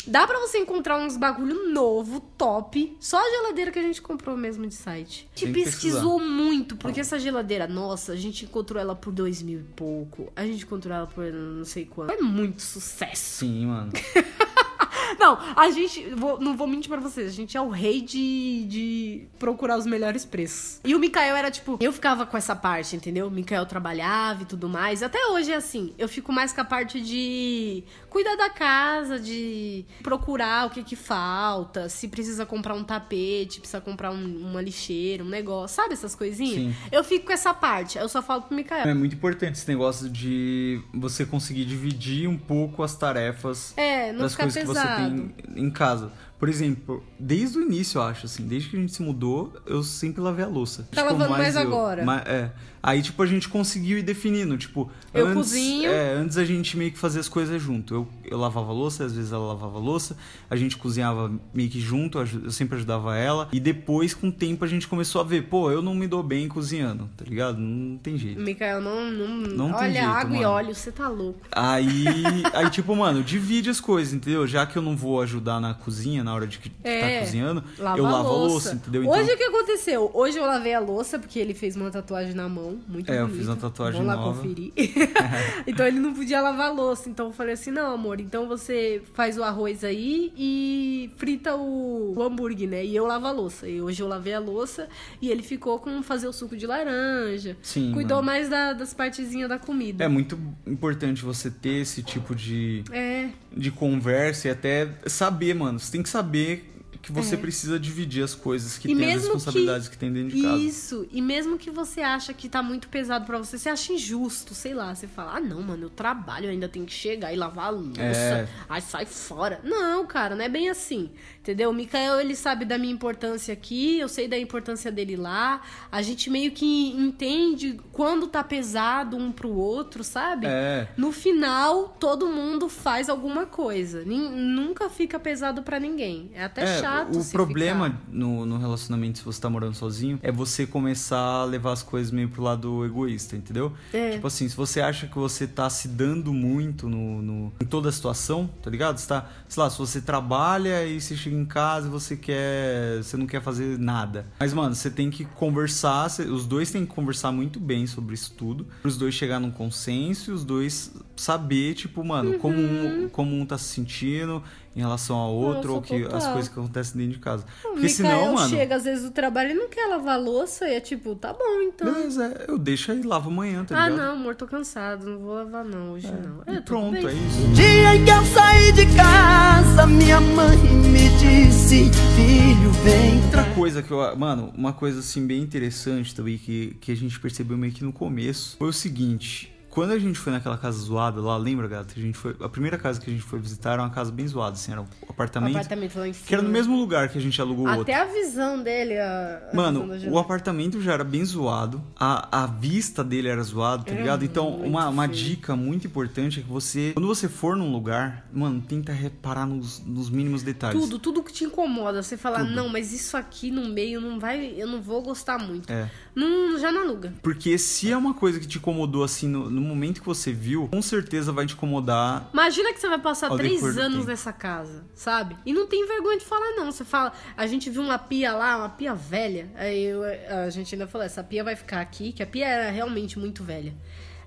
Dá 0.07 0.27
pra 0.27 0.39
você 0.39 0.59
encontrar 0.59 0.97
uns 0.97 1.17
bagulho 1.17 1.69
novo, 1.71 2.19
top. 2.37 2.95
Só 2.99 3.17
a 3.17 3.29
geladeira 3.29 3.71
que 3.71 3.79
a 3.79 3.81
gente 3.81 4.01
comprou 4.01 4.37
mesmo 4.37 4.67
de 4.67 4.75
site. 4.75 5.27
A 5.35 5.39
gente 5.39 5.53
pesquisou 5.53 6.19
muito, 6.19 6.75
porque 6.77 6.99
essa 6.99 7.19
geladeira, 7.19 7.67
nossa, 7.67 8.13
a 8.13 8.15
gente 8.15 8.45
encontrou 8.45 8.79
ela 8.81 8.95
por 8.95 9.11
dois 9.11 9.41
mil 9.41 9.59
e 9.59 9.63
pouco. 9.63 10.31
A 10.35 10.45
gente 10.45 10.63
encontrou 10.63 10.95
ela 10.95 11.07
por 11.07 11.25
não 11.31 11.65
sei 11.65 11.85
quanto. 11.85 12.13
Foi 12.13 12.21
muito 12.21 12.61
sucesso. 12.61 13.39
Sim, 13.39 13.67
mano. 13.67 13.91
Não, 15.19 15.38
a 15.55 15.69
gente. 15.71 16.09
vou- 16.15 16.39
não 16.39 16.57
vou 16.57 16.67
mentir 16.67 16.89
pra 16.89 16.99
vocês. 16.99 17.29
A 17.29 17.31
gente 17.33 17.55
é 17.55 17.61
o 17.61 17.69
rei 17.69 18.01
de, 18.01 18.65
de 18.67 19.27
procurar 19.39 19.77
os 19.77 19.85
melhores 19.85 20.25
preços. 20.25 20.79
E 20.83 20.93
o 20.95 20.99
Mikael 20.99 21.35
era 21.35 21.49
tipo. 21.51 21.77
Eu 21.79 21.93
ficava 21.93 22.25
com 22.25 22.35
essa 22.35 22.55
parte, 22.55 22.95
entendeu? 22.95 23.27
O 23.27 23.31
Mikael 23.31 23.65
trabalhava 23.65 24.43
e 24.43 24.45
tudo 24.45 24.67
mais. 24.67 25.01
Até 25.03 25.19
hoje 25.27 25.51
é 25.51 25.55
assim. 25.55 25.93
Eu 25.97 26.09
fico 26.09 26.33
mais 26.33 26.51
com 26.51 26.61
a 26.61 26.65
parte 26.65 26.99
de 26.99 27.83
cuidar 28.09 28.35
da 28.35 28.49
casa, 28.49 29.19
de 29.19 29.85
procurar 30.03 30.67
o 30.67 30.69
que 30.69 30.83
que 30.83 30.95
falta. 30.95 31.88
Se 31.89 32.07
precisa 32.07 32.45
comprar 32.45 32.73
um 32.73 32.83
tapete, 32.83 33.59
precisa 33.59 33.79
comprar 33.81 34.11
um- 34.11 34.47
uma 34.49 34.61
lixeira, 34.61 35.23
um 35.23 35.29
negócio. 35.29 35.75
Sabe 35.75 35.93
essas 35.93 36.15
coisinhas? 36.15 36.55
Sim. 36.55 36.75
Eu 36.91 37.03
fico 37.03 37.27
com 37.27 37.33
essa 37.33 37.53
parte. 37.53 37.97
Eu 37.97 38.09
só 38.09 38.21
falo 38.21 38.41
pro 38.43 38.55
Mikael. 38.55 38.88
É 38.88 38.93
muito 38.93 39.15
importante 39.15 39.55
esse 39.55 39.67
negócio 39.67 40.09
de 40.09 40.81
você 40.93 41.25
conseguir 41.25 41.65
dividir 41.65 42.27
um 42.27 42.38
pouco 42.38 42.83
as 42.83 42.95
tarefas 42.95 43.73
É, 43.77 44.11
das 44.13 44.35
coisas. 44.35 44.64
Que 44.65 44.80
você 44.80 44.88
tem 44.95 45.36
em 45.56 45.69
casa. 45.69 46.12
Por 46.38 46.49
exemplo, 46.49 47.04
desde 47.19 47.58
o 47.58 47.62
início, 47.62 47.97
eu 47.97 48.04
acho, 48.04 48.25
assim, 48.25 48.45
desde 48.47 48.69
que 48.69 48.75
a 48.75 48.80
gente 48.80 48.93
se 48.93 49.01
mudou, 49.01 49.54
eu 49.65 49.82
sempre 49.84 50.21
lavei 50.21 50.43
a 50.43 50.47
louça. 50.47 50.88
Tá 50.91 51.01
lavando 51.04 51.30
mais 51.30 51.56
eu. 51.56 51.62
agora? 51.62 52.04
Ma- 52.04 52.21
é. 52.25 52.51
Aí, 52.88 53.02
tipo, 53.02 53.24
a 53.24 53.26
gente 53.26 53.50
conseguiu 53.50 53.98
ir 53.98 54.04
definindo. 54.04 54.56
Tipo, 54.60 54.91
Eu 55.12 55.26
antes, 55.26 55.38
cozinho. 55.38 55.89
É, 55.89 56.13
antes 56.13 56.38
a 56.38 56.45
gente 56.45 56.78
meio 56.78 56.91
que 56.91 57.00
fazia 57.00 57.19
as 57.19 57.28
coisas 57.28 57.60
junto. 57.60 57.95
Eu, 57.95 58.08
eu 58.24 58.38
lavava 58.38 58.69
a 58.69 58.74
louça, 58.74 59.04
às 59.06 59.15
vezes 59.15 59.32
ela 59.32 59.43
lavava 59.48 59.78
a 59.78 59.82
louça. 59.82 60.15
A 60.48 60.56
gente 60.56 60.78
cozinhava 60.78 61.32
meio 61.52 61.67
que 61.67 61.80
junto, 61.80 62.19
eu 62.19 62.52
sempre 62.52 62.76
ajudava 62.76 63.17
ela. 63.17 63.50
E 63.52 63.60
depois, 63.60 64.13
com 64.13 64.28
o 64.28 64.32
tempo, 64.32 64.63
a 64.63 64.67
gente 64.67 64.88
começou 64.88 65.19
a 65.19 65.24
ver, 65.24 65.48
pô, 65.48 65.71
eu 65.71 65.82
não 65.82 65.95
me 65.95 66.06
dou 66.06 66.21
bem 66.21 66.48
cozinhando, 66.48 67.10
tá 67.17 67.26
ligado? 67.26 67.58
Não 67.58 67.98
tem 67.98 68.17
jeito. 68.19 68.39
Mikael, 68.39 68.80
não. 68.80 69.10
não, 69.10 69.28
Não 69.30 69.65
tem 69.74 69.76
olha, 69.78 69.93
jeito, 69.93 70.08
água 70.08 70.36
e 70.38 70.41
mano. 70.41 70.50
óleo, 70.52 70.76
você 70.76 70.91
tá 70.91 71.08
louco. 71.10 71.39
Aí, 71.52 72.06
aí, 72.54 72.69
tipo, 72.69 72.95
mano, 72.95 73.24
divide 73.24 73.69
as 73.71 73.80
coisas, 73.82 74.13
entendeu? 74.13 74.45
Já 74.45 74.63
que 74.67 74.78
eu 74.78 74.82
não 74.84 74.95
vou 74.95 75.21
ajudar 75.24 75.60
na 75.60 75.74
cozinha 75.74 76.24
na 76.24 76.36
hora 76.36 76.45
de 76.45 76.60
que 76.60 76.71
É, 76.84 77.02
tá 77.19 77.26
cozinhando, 77.26 77.63
Lava 77.80 77.98
eu 77.98 78.04
lavo 78.04 78.17
a 78.17 78.21
louça, 78.32 78.48
louça, 78.52 78.74
entendeu? 78.76 79.04
Então, 79.04 79.19
Hoje 79.19 79.34
o 79.34 79.38
que 79.38 79.43
aconteceu? 79.43 80.12
Hoje 80.13 80.38
eu 80.38 80.45
lavei 80.45 80.76
a 80.76 80.80
louça 80.80 81.17
porque 81.17 81.39
ele 81.39 81.56
fez 81.56 81.76
uma 81.76 81.89
tatuagem 81.89 82.36
na 82.36 82.48
mão, 82.48 82.74
muito 82.88 83.11
É, 83.11 83.17
eu 83.19 83.23
bonita. 83.27 83.38
fiz 83.39 83.47
uma 83.47 83.55
tatuagem 83.55 84.01
Vamos 84.01 84.15
lá 84.15 84.21
nova. 84.21 84.41
conferir. 84.41 84.71
então 85.67 85.85
ele 85.85 85.99
não 85.99 86.13
podia 86.13 86.41
lavar 86.41 86.67
a 86.69 86.71
louça, 86.71 87.09
então 87.09 87.27
eu 87.27 87.31
falei 87.33 87.53
assim: 87.53 87.71
"Não, 87.71 87.93
amor, 87.93 88.19
então 88.19 88.47
você 88.47 89.01
faz 89.13 89.38
o 89.38 89.43
arroz 89.43 89.83
aí 89.83 90.31
e 90.38 91.09
frita 91.17 91.55
o, 91.55 92.13
o 92.17 92.23
hambúrguer, 92.23 92.69
né? 92.69 92.85
E 92.85 92.95
eu 92.95 93.05
lavo 93.05 93.27
a 93.27 93.31
louça". 93.31 93.67
E 93.67 93.81
hoje 93.81 94.01
eu 94.01 94.07
lavei 94.07 94.33
a 94.33 94.39
louça 94.39 94.88
e 95.21 95.29
ele 95.29 95.43
ficou 95.43 95.79
com 95.79 96.01
fazer 96.03 96.27
o 96.27 96.33
suco 96.33 96.55
de 96.55 96.65
laranja. 96.67 97.57
Sim, 97.61 97.91
Cuidou 97.93 98.17
mano. 98.17 98.25
mais 98.25 98.49
da- 98.49 98.73
das 98.73 98.93
partezinhas 98.93 99.49
da 99.49 99.57
comida. 99.59 100.03
é 100.03 100.07
muito 100.07 100.38
importante 100.65 101.23
você 101.23 101.49
ter 101.49 101.81
esse 101.81 102.01
tipo 102.03 102.35
de, 102.35 102.83
É, 102.91 103.29
de 103.55 103.71
conversa 103.71 104.47
e 104.47 104.51
até 104.51 104.89
saber, 105.07 105.53
mano. 105.53 105.79
Você 105.79 105.91
tem 105.91 106.03
que 106.03 106.09
saber 106.09 106.71
que 107.05 107.11
você 107.11 107.35
É. 107.35 107.37
precisa 107.37 107.79
dividir 107.79 108.23
as 108.23 108.33
coisas 108.33 108.77
que 108.79 108.91
E 108.91 108.95
tem, 108.95 109.13
as 109.13 109.21
responsabilidades 109.23 109.87
que, 109.87 109.95
tem 109.97 110.11
dentro 110.11 110.35
de 110.35 110.41
casa. 110.41 110.57
Isso, 110.57 111.07
e 111.11 111.21
mesmo 111.21 111.55
que 111.57 111.69
você 111.69 112.01
acha 112.01 112.33
que 112.33 112.49
tá 112.49 112.63
muito 112.63 112.89
pesado 112.89 113.25
pra 113.25 113.37
você, 113.37 113.57
você 113.59 113.69
acha 113.69 113.93
injusto, 113.93 114.55
sei 114.55 114.73
lá, 114.73 114.93
você 114.95 115.07
fala, 115.07 115.35
ah 115.37 115.39
não, 115.39 115.61
mano, 115.61 115.83
eu 115.83 115.89
trabalho, 115.91 116.45
eu 116.45 116.49
ainda 116.49 116.67
tenho 116.67 116.85
que 116.85 116.93
chegar 116.93 117.31
e 117.31 117.35
lavar 117.35 117.67
a 117.67 117.69
louça, 117.69 118.01
É. 118.01 118.47
aí 118.67 118.81
sai 118.81 119.05
fora. 119.05 119.59
Não, 119.63 120.05
cara, 120.07 120.35
não 120.35 120.43
é 120.43 120.49
bem 120.49 120.67
assim. 120.69 121.11
Entendeu? 121.41 121.69
O 121.69 121.73
Mikael, 121.73 122.19
ele 122.19 122.35
sabe 122.35 122.65
da 122.65 122.75
minha 122.75 122.91
importância 122.91 123.53
aqui, 123.53 123.99
eu 123.99 124.09
sei 124.09 124.27
da 124.27 124.37
importância 124.39 124.91
dele 124.91 125.15
lá. 125.15 125.61
A 125.91 126.01
gente 126.01 126.27
meio 126.27 126.51
que 126.51 126.87
entende 126.97 127.79
quando 127.91 128.25
tá 128.25 128.43
pesado 128.43 129.15
um 129.15 129.31
pro 129.31 129.49
outro, 129.53 130.03
sabe? 130.03 130.47
É. 130.47 130.87
No 130.97 131.11
final, 131.11 131.95
todo 131.99 132.27
mundo 132.27 132.67
faz 132.67 133.09
alguma 133.09 133.45
coisa. 133.45 134.03
Nunca 134.05 134.89
fica 134.89 135.19
pesado 135.19 135.61
pra 135.61 135.79
ninguém. 135.79 136.31
É 136.33 136.45
até 136.45 136.63
É, 136.63 136.77
chato 136.95 137.19
o 137.19 137.25
problema 137.31 137.86
ficar. 137.89 138.01
no, 138.12 138.45
no 138.45 138.58
relacionamento, 138.58 139.17
se 139.19 139.23
você 139.25 139.39
tá 139.41 139.49
morando 139.49 139.73
sozinho, 139.75 140.19
é 140.21 140.31
você 140.31 140.65
começar 140.65 141.17
a 141.41 141.45
levar 141.45 141.71
as 141.73 141.84
coisas 141.84 142.12
meio 142.12 142.29
pro 142.29 142.41
lado 142.43 142.86
egoísta, 142.86 143.36
entendeu? 143.36 143.73
É. 143.93 144.12
Tipo 144.12 144.27
assim, 144.27 144.47
se 144.49 144.55
você 144.55 144.81
acha 144.81 145.08
que 145.08 145.15
você 145.15 145.45
tá 145.47 145.69
se 145.69 145.88
dando 145.88 146.34
muito 146.34 146.88
no, 146.89 147.21
no- 147.21 147.53
em 147.62 147.65
toda 147.65 147.89
a 147.89 147.91
situação, 147.91 148.49
tá 148.62 148.69
ligado? 148.69 148.97
Você 148.97 149.08
tá, 149.08 149.29
sei 149.47 149.62
lá, 149.63 149.69
se 149.69 149.77
você 149.77 150.01
trabalha 150.01 150.86
e 150.86 150.99
você 150.99 151.15
chega 151.15 151.36
em 151.36 151.45
casa 151.45 151.88
e 151.88 151.89
você 151.89 152.15
quer. 152.15 152.97
Você 153.03 153.17
não 153.17 153.25
quer 153.27 153.41
fazer 153.41 153.77
nada. 153.79 154.25
Mas, 154.39 154.53
mano, 154.53 154.73
você 154.75 154.89
tem 154.89 155.10
que 155.10 155.25
conversar, 155.25 156.10
você- 156.10 156.23
os 156.23 156.45
dois 156.45 156.71
têm 156.71 156.86
que 156.86 156.93
conversar 156.93 157.31
muito 157.31 157.60
bem 157.60 157.86
sobre 157.88 158.13
isso 158.15 158.34
tudo. 158.38 158.67
Os 158.84 158.97
dois 158.97 159.13
chegar 159.13 159.39
num 159.39 159.51
consenso 159.51 160.31
e 160.31 160.34
os 160.34 160.43
dois 160.43 160.93
saber, 161.15 161.73
tipo, 161.75 162.03
mano, 162.03 162.38
como, 162.39 162.58
um, 162.60 163.10
como 163.10 163.36
um 163.36 163.45
tá 163.45 163.58
se 163.58 163.65
sentindo 163.65 164.41
em 164.75 164.79
relação 164.81 165.15
ao 165.15 165.33
outro, 165.33 165.69
Nossa, 165.69 165.73
ou 165.73 165.81
que 165.81 165.95
as 166.03 166.11
total. 166.11 166.31
coisas 166.33 166.49
que 166.53 166.59
acontecem 166.59 166.97
dentro 166.97 167.13
de 167.13 167.19
casa. 167.19 167.45
O 167.63 167.69
Porque 167.69 167.88
Mikael 167.88 167.93
senão, 167.95 168.33
mano. 168.33 168.49
chega 168.49 168.75
às 168.75 168.83
vezes 168.83 169.03
do 169.05 169.11
trabalho 169.11 169.51
e 169.51 169.53
não 169.53 169.69
quer 169.69 169.88
lavar 169.88 170.15
a 170.15 170.17
louça 170.17 170.67
e 170.67 170.73
é 170.73 170.79
tipo, 170.81 171.15
tá 171.15 171.31
bom 171.31 171.61
então. 171.61 171.93
Beleza, 171.93 172.45
eu 172.47 172.57
deixo 172.57 172.91
aí, 172.91 173.01
lavo 173.01 173.29
amanhã, 173.29 173.63
tá 173.63 173.81
ah, 173.81 173.88
ligado? 173.89 174.05
não, 174.05 174.13
amor, 174.13 174.35
tô 174.35 174.45
cansado, 174.45 175.09
não 175.09 175.19
vou 175.19 175.35
lavar 175.35 175.63
não 175.63 175.91
hoje 175.93 176.07
não. 176.11 176.53
E 176.53 176.57
É, 176.57 176.61
pronto, 176.61 176.91
bem. 176.91 177.07
é 177.07 177.13
isso. 177.13 177.47
Dia 177.53 177.95
em 177.95 178.03
que 178.03 178.11
eu 178.11 178.25
saí 178.25 178.71
de 178.73 178.85
casa, 178.95 179.88
minha 179.88 180.19
mãe 180.19 180.57
me 180.57 181.09
disse: 181.17 181.89
Filho, 182.15 182.71
vem. 182.83 183.23
Outra 183.23 183.45
coisa 183.53 183.81
que 183.81 183.91
eu. 183.91 184.15
Mano, 184.17 184.51
uma 184.57 184.73
coisa 184.73 184.99
assim 184.99 185.25
bem 185.25 185.41
interessante 185.41 186.13
também 186.13 186.38
que, 186.38 186.75
que 186.81 186.91
a 186.91 186.95
gente 186.95 187.17
percebeu 187.19 187.57
meio 187.57 187.71
que 187.73 187.83
no 187.83 187.93
começo 187.93 188.57
foi 188.57 188.69
o 188.69 188.73
seguinte. 188.73 189.54
Quando 189.75 189.91
a 189.91 189.99
gente 189.99 190.17
foi 190.17 190.31
naquela 190.31 190.57
casa 190.57 190.79
zoada 190.79 191.19
lá, 191.19 191.35
lembra, 191.35 191.67
gata? 191.67 191.93
A 191.97 191.99
gente 192.01 192.17
foi. 192.17 192.33
A 192.39 192.47
primeira 192.47 192.77
casa 192.77 192.97
que 193.01 193.09
a 193.09 193.13
gente 193.13 193.23
foi 193.25 193.39
visitar 193.39 193.73
era 193.73 193.81
uma 193.81 193.89
casa 193.89 194.09
bem 194.09 194.25
zoada, 194.25 194.53
assim, 194.53 194.71
era 194.71 194.79
um 194.81 194.85
O 195.05 195.11
apartamento. 195.11 195.53
apartamento 195.57 195.99
lá 195.99 196.07
em 196.07 196.13
cima. 196.13 196.25
Que 196.27 196.33
era 196.33 196.41
no 196.41 196.49
mesmo 196.49 196.77
lugar 196.79 197.09
que 197.09 197.17
a 197.17 197.21
gente 197.21 197.41
alugou 197.41 197.65
o 197.65 197.67
outro. 197.67 197.81
Até 197.81 197.93
a 197.95 198.05
visão 198.05 198.63
dele, 198.63 198.97
a, 198.97 199.41
a 199.47 199.49
visão 199.51 199.55
Mano, 199.73 199.99
da 199.99 200.09
o 200.09 200.17
apartamento 200.17 200.81
já 200.81 200.93
era 200.93 201.03
bem 201.03 201.25
zoado, 201.25 201.83
a, 201.93 202.43
a 202.43 202.47
vista 202.47 203.03
dele 203.03 203.27
era 203.27 203.43
zoado, 203.43 203.83
tá 203.83 203.91
Era 203.91 203.99
ligado? 203.99 204.23
Então, 204.23 204.47
uma, 204.61 204.88
uma 204.88 205.07
dica 205.07 205.57
muito 205.57 205.88
importante 205.88 206.39
é 206.39 206.43
que 206.43 206.49
você, 206.49 206.91
quando 206.93 207.07
você 207.07 207.27
for 207.27 207.57
num 207.57 207.69
lugar, 207.69 208.29
mano, 208.31 208.61
tenta 208.61 208.93
reparar 208.93 209.45
nos, 209.45 209.85
nos 209.85 210.09
mínimos 210.09 210.41
detalhes. 210.41 210.79
Tudo, 210.79 210.99
tudo 210.99 211.21
que 211.21 211.33
te 211.33 211.43
incomoda. 211.43 212.01
Você 212.01 212.15
fala, 212.15 212.39
Tudo. 212.39 212.51
não, 212.51 212.69
mas 212.69 212.93
isso 212.93 213.17
aqui 213.17 213.51
no 213.51 213.67
meio 213.67 213.99
não 213.99 214.21
vai. 214.21 214.53
Eu 214.55 214.67
não 214.67 214.81
vou 214.81 215.01
gostar 215.01 215.38
muito. 215.38 215.69
É. 215.69 215.91
Não, 216.15 216.57
já 216.57 216.71
não 216.71 216.83
aluga. 216.83 217.13
Porque 217.21 217.57
se 217.57 217.91
é 217.91 217.97
uma 217.97 218.13
coisa 218.13 218.39
que 218.39 218.47
te 218.47 218.57
incomodou 218.57 219.03
assim 219.03 219.27
no, 219.27 219.49
no 219.49 219.64
momento 219.65 220.01
que 220.01 220.08
você 220.08 220.32
viu, 220.32 220.67
com 220.71 220.82
certeza 220.82 221.32
vai 221.32 221.45
te 221.45 221.54
incomodar. 221.54 222.30
Imagina 222.32 222.73
que 222.73 222.80
você 222.80 222.88
vai 222.88 222.99
passar 222.99 223.30
três 223.38 223.62
anos 223.78 224.06
nessa 224.06 224.32
casa, 224.32 224.86
sabe? 224.93 225.36
E 225.45 225.51
não 225.54 225.67
tem 225.67 225.86
vergonha 225.88 226.17
de 226.17 226.25
falar, 226.25 226.51
não. 226.56 226.71
Você 226.71 226.86
fala, 226.86 227.12
a 227.36 227.45
gente 227.47 227.69
viu 227.69 227.82
uma 227.82 227.97
pia 227.99 228.34
lá, 228.34 228.58
uma 228.58 228.69
pia 228.69 228.93
velha. 228.93 229.49
Aí 229.56 229.84
eu- 229.84 230.04
a 230.45 230.49
gente 230.49 230.73
ainda 230.75 230.88
falou, 230.88 231.06
essa 231.06 231.23
pia 231.23 231.43
vai 231.43 231.56
ficar 231.56 231.82
aqui, 231.82 232.12
que 232.12 232.23
a 232.23 232.28
pia 232.28 232.47
era 232.47 232.69
realmente 232.71 233.17
muito 233.19 233.43
velha. 233.43 233.73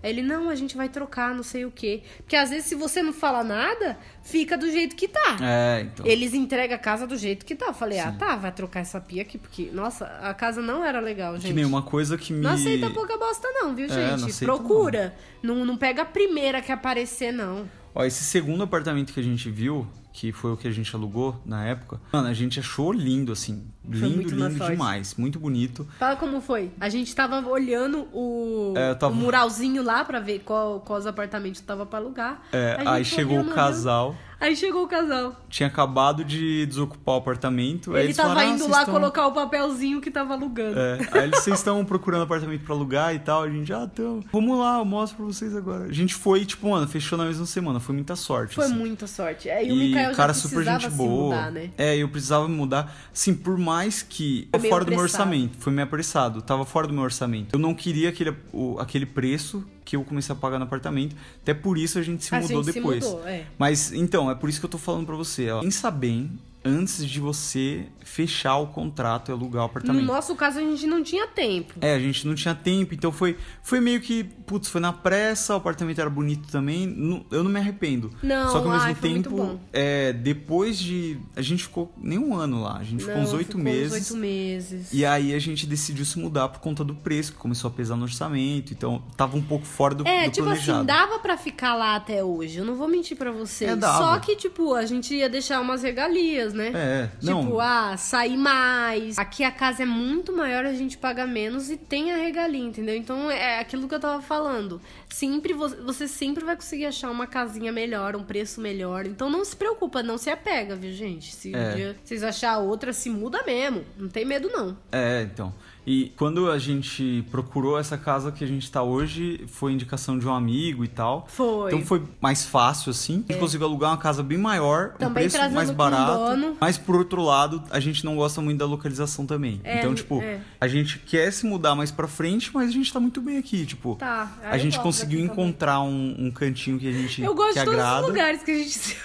Aí 0.02 0.10
ele, 0.10 0.22
não, 0.22 0.48
a 0.48 0.54
gente 0.54 0.76
vai 0.76 0.88
trocar, 0.88 1.34
não 1.34 1.42
sei 1.42 1.64
o 1.64 1.70
quê. 1.70 2.02
Porque 2.18 2.36
às 2.36 2.50
vezes, 2.50 2.66
se 2.66 2.74
você 2.74 3.02
não 3.02 3.12
fala 3.12 3.42
nada, 3.42 3.98
fica 4.22 4.56
do 4.56 4.70
jeito 4.70 4.94
que 4.94 5.08
tá. 5.08 5.36
É, 5.40 5.82
então. 5.82 6.06
Eles 6.06 6.34
entregam 6.34 6.76
a 6.76 6.78
casa 6.78 7.06
do 7.06 7.16
jeito 7.16 7.44
que 7.44 7.54
tá. 7.54 7.66
Eu 7.66 7.74
falei, 7.74 7.98
ah, 7.98 8.12
tá, 8.12 8.36
vai 8.36 8.52
trocar 8.52 8.80
essa 8.80 9.00
pia 9.00 9.22
aqui, 9.22 9.38
porque, 9.38 9.70
nossa, 9.72 10.06
a 10.22 10.32
casa 10.34 10.62
não 10.62 10.84
era 10.84 11.00
legal, 11.00 11.34
gente. 11.34 11.48
Que 11.48 11.52
nem 11.52 11.64
uma 11.64 11.82
coisa 11.82 12.16
que 12.16 12.32
me. 12.32 12.40
Não 12.40 12.50
aceita 12.50 12.90
pouca 12.90 13.16
bosta, 13.16 13.48
não, 13.52 13.74
viu, 13.74 13.86
É, 13.86 14.16
gente? 14.16 14.44
não 14.44 14.46
Procura. 14.46 15.14
Não. 15.42 15.64
Não, 15.64 15.76
pega 15.76 16.02
a 16.02 16.06
primeira 16.06 16.60
que 16.60 16.70
aparecer, 16.70 17.32
não. 17.32 17.68
Ó, 17.94 18.04
esse 18.04 18.22
segundo 18.24 18.62
apartamento 18.62 19.12
que 19.12 19.20
a 19.20 19.22
gente 19.22 19.50
viu, 19.50 19.86
que 20.20 20.32
foi 20.32 20.50
o 20.52 20.56
que 20.56 20.66
a 20.66 20.70
gente 20.72 20.94
alugou 20.96 21.40
na 21.46 21.64
época, 21.64 22.00
mano, 22.12 22.26
a 22.26 22.32
gente 22.34 22.58
achou 22.58 22.92
lindo, 22.92 23.30
assim. 23.30 23.64
Lindo, 23.88 24.34
na 24.34 24.48
lindo 24.48 24.58
sorte. 24.58 24.72
demais. 24.72 25.14
Muito 25.14 25.38
bonito. 25.38 25.86
Fala 25.96 26.16
como 26.16 26.40
foi. 26.40 26.72
A 26.80 26.88
gente 26.88 27.14
tava 27.14 27.40
olhando 27.48 28.00
o, 28.12 28.74
É, 28.76 28.94
tava- 28.96 29.12
o 29.12 29.16
muralzinho 29.16 29.80
lá 29.80 30.04
pra 30.04 30.18
ver 30.18 30.40
qual, 30.40 30.80
quais 30.80 31.06
apartamentos 31.06 31.60
tava 31.60 31.86
pra 31.86 32.00
alugar. 32.00 32.42
É, 32.52 32.76
aí 32.84 33.04
chegou 33.04 33.36
olhando, 33.36 33.52
o 33.52 33.54
casal. 33.54 34.08
olhando. 34.08 34.27
Aí 34.40 34.54
chegou 34.54 34.84
o 34.84 34.86
casal. 34.88 35.34
Tinha 35.48 35.66
acabado 35.66 36.24
de 36.24 36.64
desocupar 36.66 37.16
o 37.16 37.18
apartamento. 37.18 37.96
Ele 37.96 38.14
tava 38.14 38.28
falaram, 38.30 38.48
"Ah, 38.48 38.52
indo 38.52 38.58
vocês 38.60 38.70
lá 38.70 38.78
estão- 38.80 38.94
colocar 38.94 39.26
o 39.26 39.32
papelzinho 39.32 40.00
que 40.00 40.10
tava 40.10 40.34
alugando. 40.34 40.78
É, 40.78 40.98
aí 41.12 41.24
eles, 41.24 41.40
vocês 41.40 41.58
estão 41.58 41.84
procurando 41.84 42.22
apartamento 42.22 42.62
pra 42.64 42.74
alugar 42.74 43.14
e 43.14 43.18
tal. 43.18 43.42
A 43.42 43.50
gente, 43.50 43.72
ah, 43.72 43.88
então. 43.92 44.22
Vamos 44.32 44.58
lá, 44.58 44.78
eu 44.78 44.84
mostro 44.84 45.16
pra 45.16 45.26
vocês 45.26 45.56
agora. 45.56 45.84
A 45.86 45.92
gente 45.92 46.14
foi, 46.14 46.44
tipo, 46.44 46.68
mano, 46.70 46.86
fechou 46.86 47.18
na 47.18 47.24
mesma 47.24 47.46
semana. 47.46 47.80
Foi 47.80 47.94
muita 47.94 48.14
sorte. 48.14 48.54
Foi 48.54 48.66
assim. 48.66 48.74
muita 48.74 49.06
sorte. 49.08 49.48
É, 49.48 49.64
e 49.64 49.72
o 49.72 49.74
E 49.74 49.88
Mikael 49.88 50.14
cara 50.14 50.32
super 50.32 50.62
gente 50.64 50.88
boa. 50.90 51.34
mudar, 51.36 51.50
né? 51.50 51.70
É, 51.76 51.96
eu 51.96 52.08
precisava 52.08 52.46
me 52.48 52.54
mudar. 52.54 52.94
Assim, 53.12 53.34
por 53.34 53.58
mais 53.58 54.02
que. 54.02 54.48
Foi 54.58 54.68
fora 54.68 54.84
do 54.84 54.90
meu 54.90 55.00
apressado. 55.00 55.22
orçamento. 55.30 55.56
Foi 55.58 55.72
meio 55.72 55.84
apressado. 55.86 56.42
Tava 56.42 56.64
fora 56.64 56.86
do 56.86 56.92
meu 56.94 57.02
orçamento. 57.02 57.54
Eu 57.54 57.58
não 57.58 57.74
queria 57.74 58.08
aquele, 58.10 58.34
o- 58.52 58.76
aquele 58.78 59.04
preço 59.06 59.64
que 59.88 59.96
eu 59.96 60.04
comecei 60.04 60.34
a 60.34 60.36
pagar 60.36 60.58
no 60.58 60.66
apartamento. 60.66 61.16
Até 61.42 61.54
por 61.54 61.78
isso 61.78 61.98
a 61.98 62.02
gente 62.02 62.22
se 62.22 62.34
A 62.34 62.40
mudou 62.42 62.62
gente 62.62 62.74
se 62.74 62.78
depois. 62.78 63.02
mudou, 63.02 63.26
é. 63.26 63.46
Mas 63.58 63.90
então, 63.90 64.30
é 64.30 64.34
por 64.34 64.50
isso 64.50 64.60
que 64.60 64.66
eu 64.66 64.70
tô 64.70 64.76
falando 64.76 65.06
pra 65.06 65.16
você. 65.16 65.50
Ó, 65.50 65.60
pensa 65.62 65.90
bem 65.90 66.30
antes 66.64 67.06
de 67.06 67.20
você 67.20 67.86
fechar 68.04 68.56
o 68.56 68.66
contrato 68.68 69.30
e 69.30 69.32
alugar 69.32 69.62
o 69.62 69.66
No 69.66 69.70
apartamento. 69.70 70.04
nosso 70.04 70.34
caso, 70.34 70.58
a 70.58 70.62
gente 70.62 70.86
não 70.86 71.02
tinha 71.02 71.26
tempo. 71.26 71.74
É, 71.80 71.94
a 71.94 71.98
gente 71.98 72.26
não 72.26 72.34
tinha 72.34 72.54
tempo, 72.54 72.94
então 72.94 73.12
foi, 73.12 73.36
foi 73.62 73.80
meio 73.80 74.00
que, 74.00 74.24
putz, 74.24 74.68
foi 74.68 74.80
na 74.80 74.92
pressa, 74.92 75.54
o 75.54 75.56
apartamento 75.58 76.00
era 76.00 76.08
bonito 76.10 76.48
também, 76.50 76.86
não- 76.86 77.24
eu 77.30 77.44
não 77.44 77.50
me 77.50 77.58
arrependo. 77.60 78.10
Não, 78.22 78.50
Só 78.50 78.60
que 78.60 78.66
ao 78.66 78.72
mesmo 78.72 78.86
ai, 78.86 78.94
tempo, 78.94 79.60
é, 79.72 80.12
depois 80.12 80.78
de. 80.78 81.18
A 81.36 81.42
gente 81.42 81.62
ficou 81.64 81.92
nem 81.96 82.18
um 82.18 82.34
ano 82.34 82.62
lá, 82.62 82.78
a 82.78 82.84
gente 82.84 83.00
ficou 83.00 83.14
Não, 83.16 83.22
uns 83.22 83.32
oito 83.32 83.58
meses. 83.58 83.92
Uns 83.92 84.10
oito 84.10 84.20
meses. 84.20 84.92
E 84.92 85.04
aí 85.04 85.34
a 85.34 85.38
gente 85.38 85.66
decidiu 85.66 86.04
se 86.04 86.18
mudar 86.18 86.48
por 86.48 86.60
conta 86.60 86.82
do 86.82 86.94
preço, 86.94 87.32
que 87.32 87.38
começou 87.38 87.68
a 87.68 87.72
pesar 87.72 87.96
no 87.96 88.04
orçamento, 88.04 88.72
então 88.72 89.02
tava 89.16 89.36
um 89.36 89.42
pouco 89.42 89.66
fora 89.66 89.94
do, 89.94 90.06
É, 90.08 90.24
do 90.26 90.32
tipo 90.32 90.46
planejado. 90.46 90.78
assim, 90.78 90.86
dava 90.86 91.18
pra 91.18 91.36
ficar 91.36 91.74
lá 91.74 91.94
até 91.96 92.24
hoje. 92.24 92.58
Eu 92.58 92.64
não 92.64 92.74
vou 92.74 92.88
mentir 92.88 93.16
pra 93.16 93.30
vocês. 93.30 93.70
É, 93.70 93.76
dava. 93.76 93.98
Só 93.98 94.18
que, 94.20 94.34
tipo, 94.36 94.74
a 94.74 94.84
gente 94.86 95.14
ia 95.14 95.28
deixar 95.28 95.60
umas 95.60 95.82
regalias, 95.82 96.47
né? 96.52 96.72
É, 96.74 97.06
Tipo, 97.20 97.32
não. 97.32 97.60
ah, 97.60 97.96
sair 97.96 98.36
mais. 98.36 99.18
Aqui 99.18 99.44
a 99.44 99.50
casa 99.50 99.82
é 99.82 99.86
muito 99.86 100.32
maior, 100.36 100.64
a 100.66 100.72
gente 100.74 100.96
paga 100.98 101.26
menos 101.26 101.70
e 101.70 101.76
tem 101.76 102.12
a 102.12 102.16
regalia, 102.16 102.64
entendeu? 102.64 102.96
Então 102.96 103.30
é 103.30 103.58
aquilo 103.60 103.88
que 103.88 103.94
eu 103.94 104.00
tava 104.00 104.20
falando. 104.22 104.80
Sempre 105.08 105.52
vo- 105.52 105.68
você 105.84 106.06
sempre 106.08 106.44
vai 106.44 106.54
conseguir 106.56 106.86
achar 106.86 107.10
uma 107.10 107.26
casinha 107.26 107.72
melhor, 107.72 108.14
um 108.16 108.22
preço 108.22 108.60
melhor. 108.60 109.06
Então 109.06 109.28
não 109.30 109.44
se 109.44 109.56
preocupa, 109.56 110.02
não 110.02 110.18
se 110.18 110.30
apega, 110.30 110.74
viu, 110.76 110.92
gente? 110.92 111.34
Se 111.34 111.54
É. 111.54 111.58
um 111.58 111.74
dia 111.74 111.96
vocês 112.04 112.22
achar 112.22 112.58
outra, 112.58 112.92
se 112.92 113.08
muda 113.10 113.42
mesmo. 113.44 113.84
Não 113.96 114.08
tem 114.08 114.24
medo, 114.24 114.48
não. 114.50 114.76
É, 114.92 115.22
então. 115.22 115.52
E 115.90 116.12
quando 116.18 116.50
a 116.50 116.58
gente 116.58 117.24
procurou 117.30 117.78
essa 117.78 117.96
casa 117.96 118.30
que 118.30 118.44
a 118.44 118.46
gente 118.46 118.70
tá 118.70 118.82
hoje, 118.82 119.42
foi 119.46 119.72
indicação 119.72 120.18
de 120.18 120.28
um 120.28 120.34
amigo 120.34 120.84
e 120.84 120.88
tal. 120.88 121.26
Foi. 121.30 121.72
Então 121.72 121.82
foi 121.86 122.02
mais 122.20 122.44
fácil, 122.44 122.90
assim. 122.90 123.24
A 123.26 123.32
gente 123.32 123.40
conseguiu 123.40 123.66
alugar 123.66 123.92
uma 123.92 123.96
casa 123.96 124.22
bem 124.22 124.36
maior, 124.36 124.92
um 124.96 124.98
Também 124.98 125.22
preço 125.22 125.36
trazendo 125.36 125.54
mais 125.56 125.70
barato. 125.70 126.12
dono. 126.12 126.58
Mas 126.60 126.76
por 126.76 126.94
outro 126.94 127.22
lado, 127.22 127.62
a 127.70 127.80
gente 127.80 128.04
não 128.04 128.16
gosta 128.16 128.38
muito 128.42 128.58
da 128.58 128.66
localização 128.66 129.24
também. 129.24 129.62
É, 129.64 129.78
então, 129.78 129.94
tipo, 129.94 130.20
é. 130.20 130.40
a 130.60 130.68
gente 130.68 130.98
quer 130.98 131.32
se 131.32 131.46
mudar 131.46 131.74
mais 131.74 131.90
pra 131.90 132.06
frente, 132.06 132.50
mas 132.52 132.68
a 132.68 132.72
gente 132.72 132.92
tá 132.92 133.00
muito 133.00 133.22
bem 133.22 133.38
aqui. 133.38 133.64
Tipo, 133.64 133.96
Tá, 133.96 134.30
a 134.42 134.58
gente 134.58 134.78
conseguiu 134.80 135.20
encontrar 135.20 135.80
um, 135.80 136.16
um 136.18 136.30
cantinho 136.30 136.78
que 136.78 136.86
a 136.86 136.92
gente 136.92 137.22
Eu 137.22 137.34
gosto 137.34 137.54
que 137.54 137.60
de 137.60 137.64
todos 137.64 137.80
agrada. 137.80 138.02
os 138.02 138.08
lugares 138.08 138.42
que 138.42 138.50
a 138.50 138.58
gente 138.58 138.70
se 138.78 138.96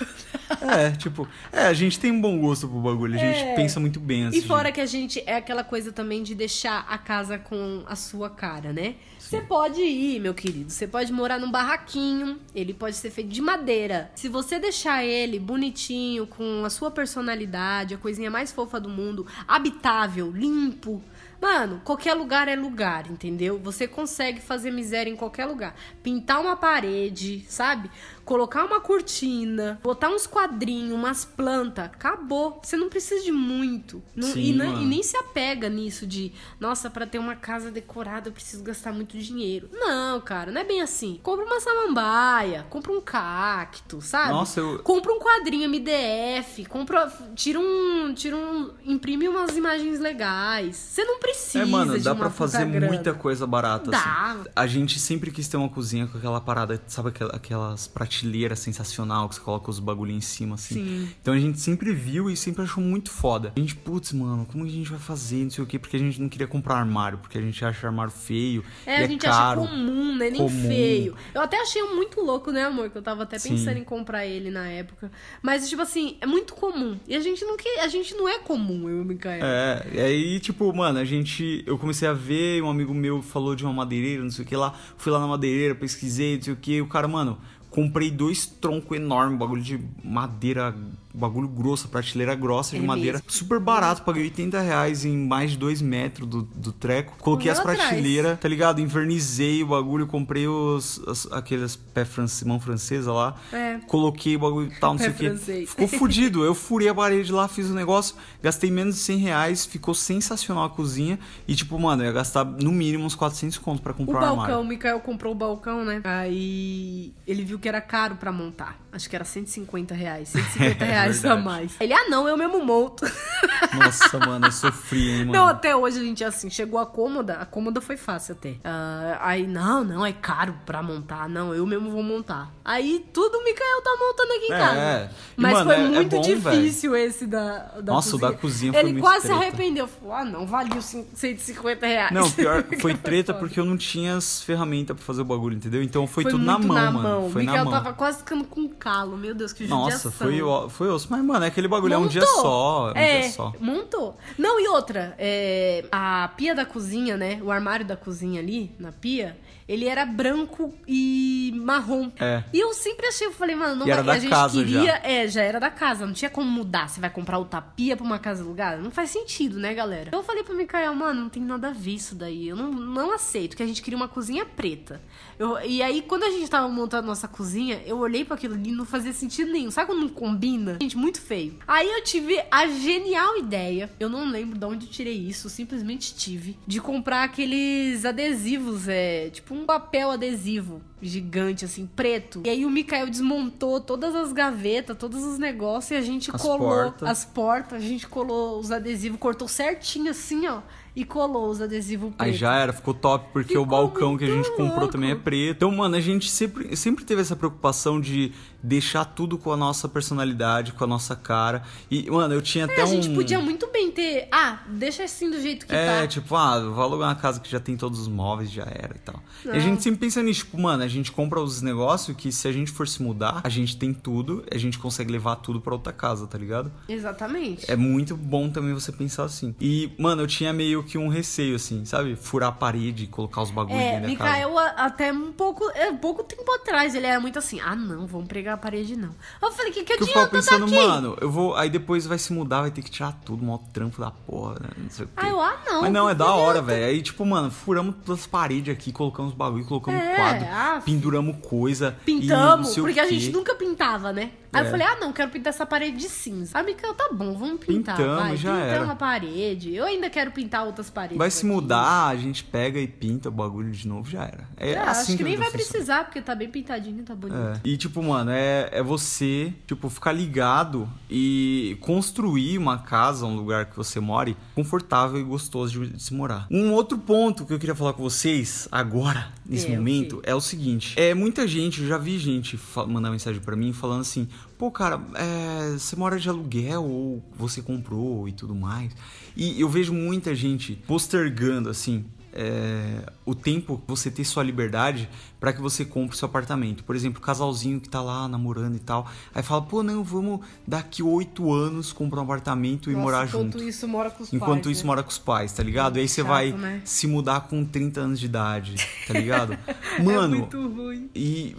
É, 0.62 0.92
tipo, 0.92 1.26
é, 1.52 1.66
a 1.68 1.74
gente 1.74 1.98
tem 1.98 2.12
um 2.12 2.20
bom 2.20 2.38
gosto 2.40 2.68
pro 2.68 2.80
bagulho. 2.80 3.16
A 3.16 3.18
gente 3.18 3.40
É. 3.40 3.56
pensa 3.56 3.80
muito 3.80 4.02
bem 4.02 4.24
antes 4.26 4.44
E 4.44 4.46
fora 4.46 4.70
que 4.70 4.82
a 4.82 4.86
gente 4.86 5.24
é 5.26 5.38
aquela 5.38 5.64
coisa 5.64 5.94
também 5.94 6.22
de 6.24 6.36
deixar 6.36 6.73
a 6.80 6.98
casa 6.98 7.38
com 7.38 7.84
a 7.88 7.96
sua 7.96 8.30
cara, 8.30 8.74
né? 8.74 8.96
Você 9.18 9.42
pode 9.42 9.82
ir, 9.82 10.20
meu 10.20 10.34
querido. 10.34 10.70
Você 10.70 10.88
pode 10.88 11.12
morar 11.12 11.40
num 11.40 11.50
barraquinho. 11.50 12.40
Ele 12.54 12.74
pode 12.74 12.96
ser 12.96 13.10
feito 13.10 13.30
de 13.30 13.42
madeira. 13.42 14.12
Se 14.16 14.30
você 14.30 14.60
deixar 14.60 15.04
ele 15.04 15.40
bonitinho, 15.40 16.28
com 16.28 16.64
a 16.64 16.70
sua 16.70 16.92
personalidade, 16.92 17.96
a 17.96 17.98
coisinha 17.98 18.30
mais 18.30 18.52
fofa 18.52 18.80
do 18.80 18.90
mundo, 18.90 19.26
habitável, 19.48 20.30
limpo. 20.30 21.02
Mano, 21.44 21.82
qualquer 21.84 22.14
lugar 22.14 22.48
é 22.48 22.56
lugar, 22.56 23.12
entendeu? 23.12 23.60
Você 23.60 23.86
consegue 23.86 24.40
fazer 24.40 24.72
miséria 24.72 25.12
em 25.12 25.16
qualquer 25.16 25.46
lugar. 25.46 25.76
Pintar 26.02 26.40
uma 26.40 26.56
parede, 26.56 27.44
sabe? 27.50 27.92
Colocar 28.26 28.64
uma 28.66 28.80
cortina, 28.80 29.80
botar 29.84 30.10
uns 30.10 30.26
quadrinhos, 30.26 30.92
umas 30.94 31.26
plantas, 31.26 31.86
acabou. 31.86 32.60
Você 32.64 32.78
não 32.78 32.90
precisa 32.90 33.24
de 33.24 33.32
muito. 33.32 34.02
Não- 34.16 34.30
Sim, 34.30 34.42
e, 34.42 34.54
não- 34.54 34.82
e 34.82 34.86
nem 34.86 35.04
se 35.04 35.18
apega 35.18 35.68
nisso 35.70 36.08
de, 36.08 36.32
nossa, 36.60 36.90
pra 36.90 37.06
ter 37.06 37.20
uma 37.20 37.36
casa 37.36 37.70
decorada 37.72 38.30
eu 38.30 38.34
preciso 38.34 38.64
gastar 38.64 38.94
muito 38.94 39.18
dinheiro. 39.18 39.70
Não, 39.74 40.22
cara, 40.22 40.52
não 40.52 40.62
é 40.62 40.64
bem 40.64 40.82
assim. 40.82 41.20
Compra 41.22 41.46
uma 41.46 41.60
samambaia, 41.60 42.66
compra 42.70 42.92
um 42.92 43.02
cacto, 43.02 44.02
sabe? 44.02 44.32
Nossa, 44.32 44.60
eu- 44.60 44.80
Compra 44.80 45.12
um 45.14 45.20
quadrinho 45.20 45.66
MDF, 45.70 46.66
compra, 46.66 47.12
tira 47.36 47.60
um, 47.60 48.14
tira 48.14 48.36
um, 48.36 48.72
imprime 48.86 49.28
umas 49.28 49.56
imagens 49.58 50.00
legais. 50.00 50.76
Você 50.76 51.04
não 51.04 51.20
precisa 51.20 51.60
É, 51.64 51.66
mano, 51.66 52.00
dá 52.00 52.16
puta 52.16 52.30
fazer 52.30 52.66
grana. 52.66 52.88
muita 52.88 53.14
coisa 53.14 53.46
barata, 53.48 53.92
Dá. 53.92 54.32
assim. 54.32 54.50
A 54.56 54.68
gente 54.68 55.00
sempre 55.00 55.32
quis 55.32 55.48
ter 55.48 55.58
uma 55.58 55.70
cozinha 55.70 56.08
com 56.08 56.18
aquela 56.18 56.40
parada, 56.40 56.82
sabe 56.88 57.10
aquela- 57.10 57.36
aquelas 57.36 57.88
prateleiras 57.88 58.13
sensacional 58.56 59.28
que 59.30 59.36
você 59.36 59.42
coloca 59.42 59.70
os 59.70 59.80
bagulho 59.80 60.12
em 60.12 60.22
cima, 60.22 60.56
assim. 60.56 60.76
Sim. 60.76 61.10
Então 61.22 61.34
a 61.34 61.40
gente 61.40 61.60
sempre 61.60 61.94
viu 61.94 62.30
e 62.30 62.38
sempre 62.38 62.64
achou 62.64 62.84
muito 62.84 63.10
foda. 63.12 63.52
A 63.56 63.60
gente, 63.60 63.76
putz, 63.76 64.12
mano, 64.14 64.46
como 64.46 64.64
que 64.66 64.72
a 64.72 64.74
gente 64.74 64.90
vai 64.90 65.00
fazer, 65.00 65.44
não 65.44 65.50
sei 65.50 65.64
o 65.64 65.68
quê, 65.68 65.80
porque 65.80 65.96
a 65.96 66.00
gente 66.00 66.22
não 66.22 66.30
queria 66.30 66.48
comprar 66.48 66.76
armário, 66.76 67.18
porque 67.18 67.38
a 67.38 67.42
gente 67.42 67.64
acha 67.64 67.88
armário 67.88 68.12
feio 68.12 68.64
É, 68.86 68.98
a 68.98 69.08
gente 69.08 69.26
é 69.26 69.30
caro. 69.30 69.62
acha 69.62 69.70
comum, 69.72 70.16
né? 70.16 70.30
Nem 70.30 70.42
Comum. 70.42 70.68
feio. 70.68 71.16
Eu 71.34 71.42
até 71.42 71.62
achei 71.62 71.82
muito 71.84 72.22
louco, 72.22 72.52
né, 72.52 72.64
amor? 72.66 72.90
Que 72.90 72.98
eu 72.98 73.02
tava 73.02 73.24
até 73.24 73.40
Sim. 73.40 73.50
pensando 73.50 73.78
em 73.78 73.84
comprar 73.84 74.26
ele 74.26 74.50
na 74.50 74.68
época. 74.68 75.12
Mas, 75.42 75.68
tipo 75.70 75.82
assim, 75.82 76.18
é 76.22 76.26
muito 76.26 76.54
comum. 76.54 76.98
E 77.08 77.16
a 77.16 77.20
gente 77.20 77.44
não, 77.46 77.58
que, 77.58 77.68
a 77.80 77.88
gente 77.88 78.14
não 78.16 78.28
é 78.28 78.40
comum, 78.40 78.90
eu 78.90 78.98
e 78.98 79.02
o. 79.02 79.06
É, 79.44 79.88
e 79.94 80.00
aí, 80.00 80.40
tipo, 80.40 80.72
mano, 80.74 81.00
a 81.00 81.06
gente. 81.06 81.64
Eu 81.66 81.78
comecei 81.78 82.08
a 82.08 82.14
ver, 82.14 82.62
um 82.62 82.70
amigo 82.70 82.94
meu 82.94 83.22
falou 83.22 83.56
de 83.56 83.64
uma 83.64 83.74
madeireira, 83.74 84.24
não 84.24 84.32
sei 84.32 84.44
o 84.44 84.48
que 84.48 84.56
lá. 84.56 84.74
Fui 84.98 85.12
lá 85.12 85.20
na 85.20 85.28
madeireira, 85.28 85.76
pesquisei, 85.76 86.36
não 86.36 86.42
sei 86.44 86.54
o 86.54 86.58
que. 86.58 86.74
E 86.74 86.82
o 86.82 86.88
cara, 86.88 87.08
mano, 87.08 87.38
comprei 87.74 88.12
dois 88.12 88.46
troncos 88.46 88.96
enormes, 88.98 89.38
bagulho 89.40 89.62
de 89.62 89.80
madeira, 90.04 90.76
bagulho 91.14 91.48
grosso, 91.48 91.88
prateleira 91.88 92.34
grossa 92.36 92.76
de 92.78 92.84
É 92.84 92.86
madeira. 92.86 93.14
mesmo. 93.18 93.32
Super 93.32 93.60
barato, 93.60 94.04
paguei 94.04 94.24
80 94.24 94.60
reais 94.62 95.06
em 95.06 95.16
mais 95.18 95.52
de 95.52 95.58
dois 95.58 95.82
metros 95.82 96.28
do, 96.28 96.42
do 96.44 96.72
treco. 96.72 97.16
Coloquei 97.20 97.50
as 97.52 97.60
prateleiras, 97.60 98.40
tá 98.40 98.48
ligado? 98.48 98.80
Invernizei 98.82 99.62
o 99.64 99.68
bagulho, 99.68 100.08
comprei 100.08 100.48
os, 100.48 101.02
as- 101.08 101.28
aqueles 101.32 101.76
pé 101.76 102.06
france, 102.06 102.46
mão 102.48 102.60
francesa 102.60 103.12
lá. 103.12 103.36
É. 103.52 103.80
Coloquei 103.88 104.36
o 104.36 104.40
bagulho 104.40 104.72
e 104.72 104.80
tal, 104.80 104.94
não 104.94 104.98
Pé 105.00 105.06
sei 105.06 105.14
o 105.14 105.32
francês. 105.32 105.70
Ficou 105.70 105.88
fudido. 106.00 106.44
Eu 106.44 106.56
furei 106.56 106.90
a 106.90 106.96
parede 106.96 107.32
lá, 107.32 107.48
fiz 107.48 107.70
o 107.70 107.74
negócio, 107.74 108.16
gastei 108.42 108.70
menos 108.72 108.96
de 108.96 109.02
100 109.02 109.18
reais, 109.18 109.66
ficou 109.66 109.94
sensacional 109.94 110.64
a 110.66 110.70
cozinha. 110.70 111.20
E, 111.48 111.56
tipo, 111.56 111.78
mano, 111.80 112.02
eu 112.04 112.08
ia 112.08 112.12
gastar 112.12 112.44
no 112.46 112.72
mínimo 112.72 113.04
uns 113.06 113.16
400 113.16 113.58
contos 113.60 113.82
pra 113.82 113.92
O 113.92 113.96
comprar 113.96 114.18
um 114.18 114.22
balcão, 114.22 114.42
armário. 114.44 114.60
o 114.62 114.68
Mikael 114.68 115.00
comprou 115.00 115.32
o 115.34 115.36
balcão, 115.36 115.84
né? 115.86 116.02
Aí 116.04 117.14
ele 117.28 117.44
viu 117.44 117.60
que 117.64 117.70
era 117.70 117.80
caro 117.82 118.16
pra 118.18 118.32
montar. 118.32 118.78
Acho 118.92 119.10
que 119.10 119.16
era 119.16 119.26
150 119.26 119.96
reais. 119.96 120.30
150 120.36 120.86
reais 120.86 121.18
a 121.20 121.22
verdade. 121.30 121.42
mais. 121.44 121.72
Ele, 121.80 121.94
ah, 121.94 122.10
não, 122.10 122.28
eu 122.28 122.38
mesmo 122.38 122.64
monto. 122.64 123.06
Nossa, 123.74 124.20
mano, 124.20 124.46
eu 124.48 124.52
sofri, 124.52 125.10
hein, 125.10 125.20
mano. 125.26 125.32
Não, 125.32 125.48
até 125.48 125.76
hoje 125.76 126.00
a 126.00 126.04
gente, 126.04 126.24
assim, 126.24 126.50
chegou 126.50 126.80
a 126.80 126.86
cômoda. 126.86 127.36
A 127.38 127.46
cômoda 127.46 127.82
foi 127.82 127.98
fácil 127.98 128.34
até. 128.36 128.56
Ah, 128.64 129.18
aí, 129.22 129.48
não, 129.48 129.84
não, 129.84 130.06
é 130.06 130.12
caro 130.14 130.56
pra 130.66 130.84
montar. 130.84 131.28
Não, 131.28 131.56
eu 131.56 131.66
mesmo 131.66 131.90
vou 131.90 132.04
montar. 132.04 132.52
Aí 132.64 133.04
tudo 133.12 133.38
o 133.40 133.44
Mikael 133.44 133.82
tá 133.82 133.98
montando 134.00 134.34
aqui 134.34 134.46
em 134.46 134.54
É, 134.54 134.58
casa. 134.60 134.80
é. 134.80 135.10
E, 135.38 135.42
Mas 135.42 135.54
mano, 135.54 135.66
foi 135.66 135.76
é- 135.76 135.80
é 135.86 135.90
muito 135.90 136.16
bom, 136.16 136.22
difícil 136.22 136.96
esse 136.96 137.26
da, 137.26 137.58
da 137.82 137.94
Nossa, 137.94 138.10
o 138.10 138.12
cozinha. 138.20 138.32
da 138.32 138.38
cozinha 138.38 138.74
foi 138.74 138.82
Ele 138.82 138.92
muito 138.94 139.02
quase 139.04 139.22
treta. 139.28 139.40
se 139.40 139.44
arrependeu. 139.48 139.88
Falou, 139.88 140.14
ah, 140.14 140.26
não, 140.26 140.46
valia 140.46 140.78
os 140.78 140.86
cin- 140.86 141.08
150 141.16 141.86
reais. 141.88 142.12
Não, 142.12 142.30
pior, 142.30 142.64
foi 142.80 142.94
treta 142.96 143.34
porque 143.34 143.60
eu 143.60 143.66
não 143.66 143.76
tinha 143.78 144.16
as 144.18 144.42
ferramentas 144.44 144.96
pra 144.96 145.04
fazer 145.06 145.22
o 145.22 145.26
bagulho, 145.26 145.56
entendeu? 145.56 145.82
Então 145.82 146.06
foi, 146.06 146.24
tudo 146.26 146.38
muito 146.38 146.46
na 146.46 146.60
mão, 146.92 146.94
mano. 146.94 147.30
Foi 147.32 147.42
o 147.44 147.46
Mikael 147.54 147.66
na 147.66 147.72
mão. 147.72 147.84
tava 147.84 147.94
quase 147.96 148.20
ficando 148.20 148.44
com 148.46 148.68
calo. 148.70 149.18
Meu 149.18 149.34
Deus, 149.34 149.54
que 149.54 149.66
Nossa, 149.68 150.10
judiação. 150.10 150.12
foi, 150.12 150.42
o- 150.42 150.70
foi 150.70 150.90
osso. 150.90 151.08
Mas, 151.10 151.24
mano, 151.24 151.46
é 151.46 151.48
aquele 151.48 151.68
bagulho, 151.68 151.94
é 151.94 151.98
um 151.98 152.08
dia 152.08 152.22
Montou. 152.22 152.42
só. 152.42 152.90
É 152.90 152.94
um 152.94 152.98
é, 153.04 153.20
dia 153.22 153.30
só. 153.32 153.54
montou. 153.60 154.18
Não, 154.38 154.60
e 154.60 154.68
outra, 154.68 155.16
é, 155.18 155.86
a 155.92 156.30
pia 156.36 156.54
da 156.56 156.66
cozinha, 156.66 157.16
né? 157.18 157.40
O 157.44 157.52
armário 157.52 157.86
da 157.86 157.96
cozinha 157.96 158.40
ali, 158.40 158.76
na 158.80 158.92
pia, 158.92 159.38
ele 159.68 159.86
era 159.86 160.06
branco 160.06 160.74
e 160.88 161.54
marrom. 161.64 162.12
É. 162.20 162.44
E 162.54 162.60
eu 162.60 162.74
sempre 162.74 163.08
achei, 163.08 163.28
eu 163.28 163.32
falei, 163.32 163.56
mano, 163.56 163.76
não 163.78 163.88
E 163.88 163.92
era 163.92 164.02
da 164.04 164.14
a 164.14 164.20
gente 164.20 164.30
casa 164.30 164.58
queria, 164.58 164.84
já. 164.86 165.00
é, 165.04 165.28
já 165.28 165.42
era 165.42 165.60
da 165.60 165.70
casa, 165.70 166.06
não 166.06 166.14
tinha 166.14 166.30
como 166.30 166.50
mudar. 166.50 166.90
Você 166.90 167.00
vai 167.00 167.10
comprar 167.10 167.38
outra 167.38 167.62
pia 167.62 167.96
pra 167.96 168.06
uma 168.06 168.20
casa 168.20 168.44
alugada? 168.44 168.82
Não 168.82 168.92
faz 168.92 169.10
sentido, 169.10 169.60
né, 169.60 169.74
galera? 169.74 170.10
Eu 170.14 170.24
falei 170.24 170.44
pro 170.44 170.56
Mikael, 170.56 170.94
mano, 170.96 171.22
não 171.22 171.30
tem 171.30 171.42
nada 171.44 171.70
a 171.70 171.72
ver 171.72 171.96
isso 171.96 172.16
daí. 172.16 172.48
Eu 172.48 172.56
não, 172.56 172.72
não 172.72 173.12
aceito, 173.14 173.56
que 173.56 173.64
a 173.64 173.68
gente 173.68 173.82
queria 173.82 173.98
uma 173.98 174.08
cozinha 174.08 174.46
preta. 174.46 175.02
Eu- 175.40 175.60
e 175.66 175.82
aí, 175.82 176.02
quando 176.02 176.24
a 176.24 176.30
gente 176.30 176.50
tava 176.50 176.68
montando 176.68 177.08
nossa 177.08 177.28
cozinha, 177.28 177.82
eu 177.86 177.98
olhei 177.98 178.24
pra 178.26 178.36
aquilo 178.36 178.54
ali 178.56 178.70
e 178.70 178.74
não 178.74 178.86
fazia 178.86 179.14
sentido 179.14 179.52
nenhum. 179.52 179.72
Sabe 179.72 179.88
quando 179.88 180.02
não 180.02 180.10
combina? 180.10 180.78
Gente, 180.82 180.98
muito 180.98 181.20
feio. 181.22 181.56
Aí 181.68 181.90
eu 181.90 182.04
tive 182.04 182.42
a 182.52 182.68
genial 182.68 183.38
ideia, 183.38 183.90
eu 184.00 184.10
não 184.10 184.30
lembro 184.30 184.58
de 184.58 184.66
onde 184.66 184.86
eu 184.86 184.92
tirei 184.92 185.18
isso, 185.18 185.50
simplesmente 185.50 186.14
tive, 186.16 186.58
de 186.68 186.80
comprar 186.80 187.24
aqueles 187.24 188.06
adesivos, 188.06 188.88
é, 188.88 189.30
tipo 189.30 189.53
um 189.54 189.66
papel 189.66 190.12
adesivo 190.12 190.82
gigante, 191.02 191.66
assim, 191.66 191.86
preto. 191.86 192.42
E 192.46 192.50
aí 192.50 192.66
o 192.66 192.70
Mikael 192.70 193.10
desmontou 193.10 193.80
todas 193.80 194.16
as 194.16 194.32
gavetas, 194.32 194.98
todos 194.98 195.24
os 195.24 195.38
negócios 195.38 195.92
e 195.92 195.96
a 195.96 196.02
gente 196.02 196.32
As 196.34 196.42
colou 196.42 196.94
as 197.02 197.26
portas, 197.26 197.84
a 197.84 197.86
gente 197.86 198.08
colou 198.08 198.60
os 198.60 198.72
adesivos, 198.72 199.20
cortou 199.20 199.48
certinho 199.48 200.12
assim, 200.12 200.48
ó, 200.48 200.62
e 200.96 201.04
colou 201.04 201.50
os 201.50 201.62
adesivos 201.62 202.10
pretos. 202.14 202.26
Aí 202.26 202.34
já 202.34 202.56
era, 202.56 202.72
ficou 202.74 202.94
top, 202.94 203.30
porque 203.34 203.50
Ficou 203.50 203.64
o 203.64 203.66
balcão 203.66 204.18
que 204.18 204.24
a 204.24 204.28
gente 204.28 204.50
comprou 204.52 204.70
louco. 204.82 204.88
também 204.92 205.12
é 205.12 205.16
preto. 205.16 205.58
Então, 205.58 205.72
mano, 205.72 205.96
a 205.96 206.00
gente 206.02 206.30
sempre, 206.30 206.76
sempre 206.76 207.04
teve 207.04 207.22
essa 207.22 207.36
preocupação 207.36 208.00
de 208.00 208.32
deixar 208.62 209.04
tudo 209.06 209.38
com 209.38 209.52
a 209.52 209.58
nossa 209.58 209.90
personalidade, 209.90 210.72
com 210.72 210.84
a 210.84 210.88
nossa 210.88 211.16
cara. 211.16 211.64
E, 211.92 212.10
mano, 212.10 212.34
eu 212.34 212.42
tinha 212.42 212.66
até 212.66 212.78
É, 212.80 212.82
a 212.82 212.86
um. 212.86 212.90
gente 212.90 213.10
podia 213.14 213.40
muito 213.40 213.68
bem 213.68 213.92
ter. 213.92 214.28
Ah, 214.32 214.60
deixa 214.68 215.04
assim 215.04 215.30
do 215.30 215.40
jeito 215.42 215.66
que 215.66 215.74
É, 215.76 216.02
tá. 216.02 216.08
tipo, 216.08 216.36
ah, 216.36 216.60
vou 216.60 216.82
alugar 216.84 217.10
uma 217.10 217.16
casa 217.16 217.40
que 217.40 217.50
já 217.52 217.60
tem 217.60 217.76
todos 217.76 218.00
os 218.00 218.08
móveis, 218.08 218.50
já 218.52 218.64
era 218.64 218.96
e 218.96 219.00
tal. 219.00 219.22
E 219.46 219.50
a 219.50 219.54
Não. 219.54 219.60
gente 219.60 219.84
sempre 219.84 220.00
pensa 220.00 220.22
nisso, 220.24 220.46
tipo, 220.46 220.60
mano, 220.62 220.84
a 220.84 220.88
gente 220.88 221.12
compra 221.12 221.42
os 221.42 221.62
negócios 221.62 222.16
que 222.16 222.32
se 222.32 222.48
a 222.48 222.52
gente 222.52 222.72
for 222.72 222.88
se 222.88 223.02
mudar, 223.04 223.42
a 223.44 223.50
gente 223.50 223.76
tem 223.78 223.94
tudo, 223.94 224.44
a 224.52 224.58
gente 224.58 224.78
consegue 224.80 225.12
levar 225.12 225.36
tudo 225.38 225.60
pra 225.60 225.74
outra 225.74 225.92
casa, 225.92 226.26
tá 226.28 226.38
ligado? 226.38 226.72
Exatamente. 226.88 227.70
É 227.70 227.76
muito 227.76 228.16
bom 228.16 228.50
também 228.50 228.74
você 228.74 228.92
pensar 228.92 229.24
assim. 229.26 229.54
E, 229.60 229.92
mano, 230.00 230.22
eu 230.22 230.28
tinha 230.28 230.54
meio 230.54 230.83
que 230.84 230.98
um 230.98 231.08
receio, 231.08 231.56
assim, 231.56 231.86
sabe? 231.86 232.16
Furar 232.16 232.50
a 232.50 232.52
parede, 232.52 233.08
colocar 233.08 233.42
os 233.42 233.52
bagulhos 233.52 233.82
É, 233.82 234.00
dentro 234.00 234.18
casa. 234.18 234.32
Mikael, 234.32 234.58
até 234.78 235.12
um 235.12 235.32
pouco, 235.32 235.70
é, 235.74 235.92
pouco 235.92 236.24
tempo 236.24 236.52
atrás, 236.54 236.94
ele 236.96 237.08
era 237.08 237.20
muito 237.20 237.40
assim, 237.40 237.60
ah 237.60 237.76
não, 237.76 238.06
vamos 238.06 238.28
pregar 238.28 238.56
a 238.56 238.58
parede 238.58 238.96
não. 238.96 239.16
Eu 239.42 239.52
falei, 239.52 239.72
que 239.72 239.84
que 239.84 239.94
Porque 239.94 240.04
eu 240.04 240.08
ficava 240.08 240.26
adianta 240.28 240.52
pensando, 240.52 240.72
tá 240.72 240.88
mano, 240.88 241.18
eu 241.22 241.32
vou. 241.32 241.56
Aí 241.56 241.70
depois 241.70 242.06
vai 242.06 242.18
se 242.18 242.34
mudar, 242.34 242.62
vai 242.62 242.72
ter 242.72 242.82
que 242.82 242.92
tirar 242.92 243.14
tudo, 243.26 243.44
mó 243.44 243.58
trampo 243.72 244.00
da 244.00 244.12
porra, 244.12 244.56
né? 244.62 244.70
Não 244.78 244.90
sei 244.90 245.06
o 245.06 245.08
quê. 245.08 245.14
Ah, 245.18 245.30
eu, 245.30 245.42
ah 245.42 245.58
não. 245.66 245.82
Mas 245.82 245.92
não, 245.92 246.10
é 246.10 246.14
que 246.14 246.20
da 246.20 246.34
hora, 246.34 246.60
adianta? 246.60 246.66
velho. 246.66 246.86
Aí, 246.86 247.02
tipo, 247.02 247.26
mano, 247.26 247.50
furamos 247.50 247.96
todas 248.06 248.22
as 248.22 248.28
paredes 248.28 248.74
aqui, 248.74 248.92
colocamos 248.92 249.34
bagulho, 249.34 249.66
colocamos 249.66 250.02
É, 250.02 250.16
quadro, 250.16 250.48
ah, 250.52 250.82
penduramos 250.84 251.38
coisa. 251.42 251.96
Pintamos, 252.06 252.76
porque 252.76 253.00
a 253.00 253.08
gente 253.08 253.32
nunca 253.32 253.56
pintava, 253.56 254.12
né? 254.12 254.32
Aí 254.54 254.64
É. 254.64 254.68
eu 254.68 254.72
falei, 254.72 254.86
ah 254.88 254.96
não, 255.00 255.12
quero 255.12 255.32
pintar 255.32 255.52
essa 255.52 255.66
parede 255.66 255.98
de 255.98 256.08
cinza. 256.10 256.58
Aí 256.58 256.64
Mikael, 256.66 256.94
tá 256.94 257.10
bom, 257.12 257.36
vamos 257.38 257.60
pintar, 257.66 257.98
Pintamos, 257.98 258.24
vai. 258.24 258.38
já 258.38 258.52
Pintamos 258.56 258.84
era. 258.84 258.92
a 258.92 258.96
parede. 258.96 259.74
Eu 259.74 259.86
ainda 259.86 260.10
quero 260.10 260.32
pintar 260.32 260.66
outras 260.66 260.90
paredes. 260.90 261.18
Vai 261.18 261.32
se 261.32 261.40
aqui. 261.40 261.48
mudar, 261.48 262.08
a 262.08 262.16
gente 262.16 262.44
pega 262.44 262.80
e 262.80 262.88
pinta 262.88 263.30
o 263.30 263.32
bagulho 263.32 263.72
de 263.72 263.88
novo, 263.88 264.10
já 264.10 264.24
era. 264.26 264.48
É, 264.58 264.72
É, 264.74 264.78
assim 264.80 265.14
acho 265.14 265.18
que 265.18 265.24
nem 265.24 265.36
vai 265.38 265.50
funciona. 265.50 265.70
precisar, 265.72 266.04
porque 266.06 266.22
tá 266.22 266.36
bem 266.36 266.50
pintadinho, 266.50 267.04
tá 267.04 267.16
bonito. 267.16 267.38
É. 267.38 267.60
E 267.64 267.76
tipo, 267.78 268.02
mano, 268.04 268.32
é, 268.32 268.70
é 268.72 268.84
você, 268.84 269.54
tipo, 269.68 269.90
ficar 269.90 270.12
ligado 270.12 270.88
e 271.10 271.78
construir 271.82 272.58
uma 272.58 272.78
casa, 272.78 273.26
um 273.26 273.36
lugar 273.36 273.66
que 273.66 273.76
você 273.76 274.00
more, 274.00 274.36
confortável 274.56 275.20
e 275.20 275.24
gostoso 275.24 275.86
de, 275.88 276.02
se 276.02 276.14
morar. 276.14 276.48
Um 276.52 276.72
outro 276.74 276.98
ponto 276.98 277.46
que 277.46 277.54
eu 277.54 277.60
queria 277.60 277.76
falar 277.76 277.94
com 277.94 278.04
vocês 278.04 278.68
agora, 278.72 279.28
nesse 279.46 279.68
É, 279.68 279.76
momento, 279.76 280.18
quê? 280.18 280.30
é 280.30 280.36
o 280.36 280.42
seguinte. 280.42 280.94
É, 281.00 281.14
muita 281.14 281.48
gente, 281.48 281.82
eu 281.82 281.88
já 281.88 281.98
vi 281.98 282.18
gente 282.20 282.60
mandar 282.88 283.10
mensagem 283.10 283.42
pra 283.42 283.56
mim 283.56 283.74
falando 283.74 284.02
assim, 284.02 284.28
pô, 284.58 284.72
cara, 284.72 285.02
é, 285.16 285.72
você 285.78 285.96
mora 285.96 286.20
de 286.20 286.30
aluguel 286.30 286.84
ou 286.84 287.24
você 287.36 287.62
comprou 287.62 288.28
e 288.28 288.32
tudo 288.32 288.56
mais. 288.56 288.92
E 289.36 289.60
eu 289.60 289.68
vejo 289.70 289.94
muita 289.94 290.34
gente 290.36 290.76
postergando, 290.88 291.70
assim, 291.70 292.06
é, 292.36 293.12
o 293.26 293.36
tempo 293.36 293.78
que 293.78 293.84
você 293.88 294.10
ter 294.10 294.24
sua 294.26 294.42
liberdade 294.42 295.08
para 295.40 295.54
que 295.54 295.62
você 295.62 295.86
compre 295.86 296.18
seu 296.18 296.26
apartamento. 296.26 296.84
Por 296.84 296.96
exemplo, 296.96 297.20
o 297.20 297.22
casalzinho 297.22 297.80
que 297.80 297.88
tá 297.88 298.02
lá 298.02 298.28
namorando 298.28 298.76
e 298.76 298.80
tal, 298.80 299.08
aí 299.36 299.44
fala, 299.44 299.62
pô, 299.62 299.84
não, 299.84 300.04
vamos 300.04 300.40
daqui 300.66 301.04
oito 301.04 301.54
anos 301.54 301.94
comprar 301.94 302.22
um 302.22 302.24
apartamento 302.24 302.90
e 302.90 302.94
Nossa, 302.94 303.04
morar 303.04 303.28
enquanto 303.28 303.54
junto. 303.60 303.64
isso 303.70 303.88
mora 303.88 304.10
com 304.10 304.24
os 304.24 304.34
Enquanto 304.34 304.64
pais, 304.64 304.78
isso 304.78 304.84
né? 304.84 304.88
mora 304.88 305.04
com 305.04 305.10
os 305.10 305.18
pais, 305.20 305.54
tá 305.54 305.62
ligado? 305.62 305.98
aí 305.98 306.08
você 306.08 306.22
Chato, 306.22 306.28
vai 306.32 306.52
né? 306.54 306.82
se 306.86 307.06
mudar 307.06 307.42
com 307.42 307.64
30 307.66 308.02
anos 308.02 308.20
de 308.20 308.26
idade, 308.26 308.76
tá 309.08 309.14
ligado? 309.14 309.56
É 310.00 310.02
Mano, 310.02 310.38
muito 310.40 310.68
ruim. 310.70 311.10
e, 311.14 311.56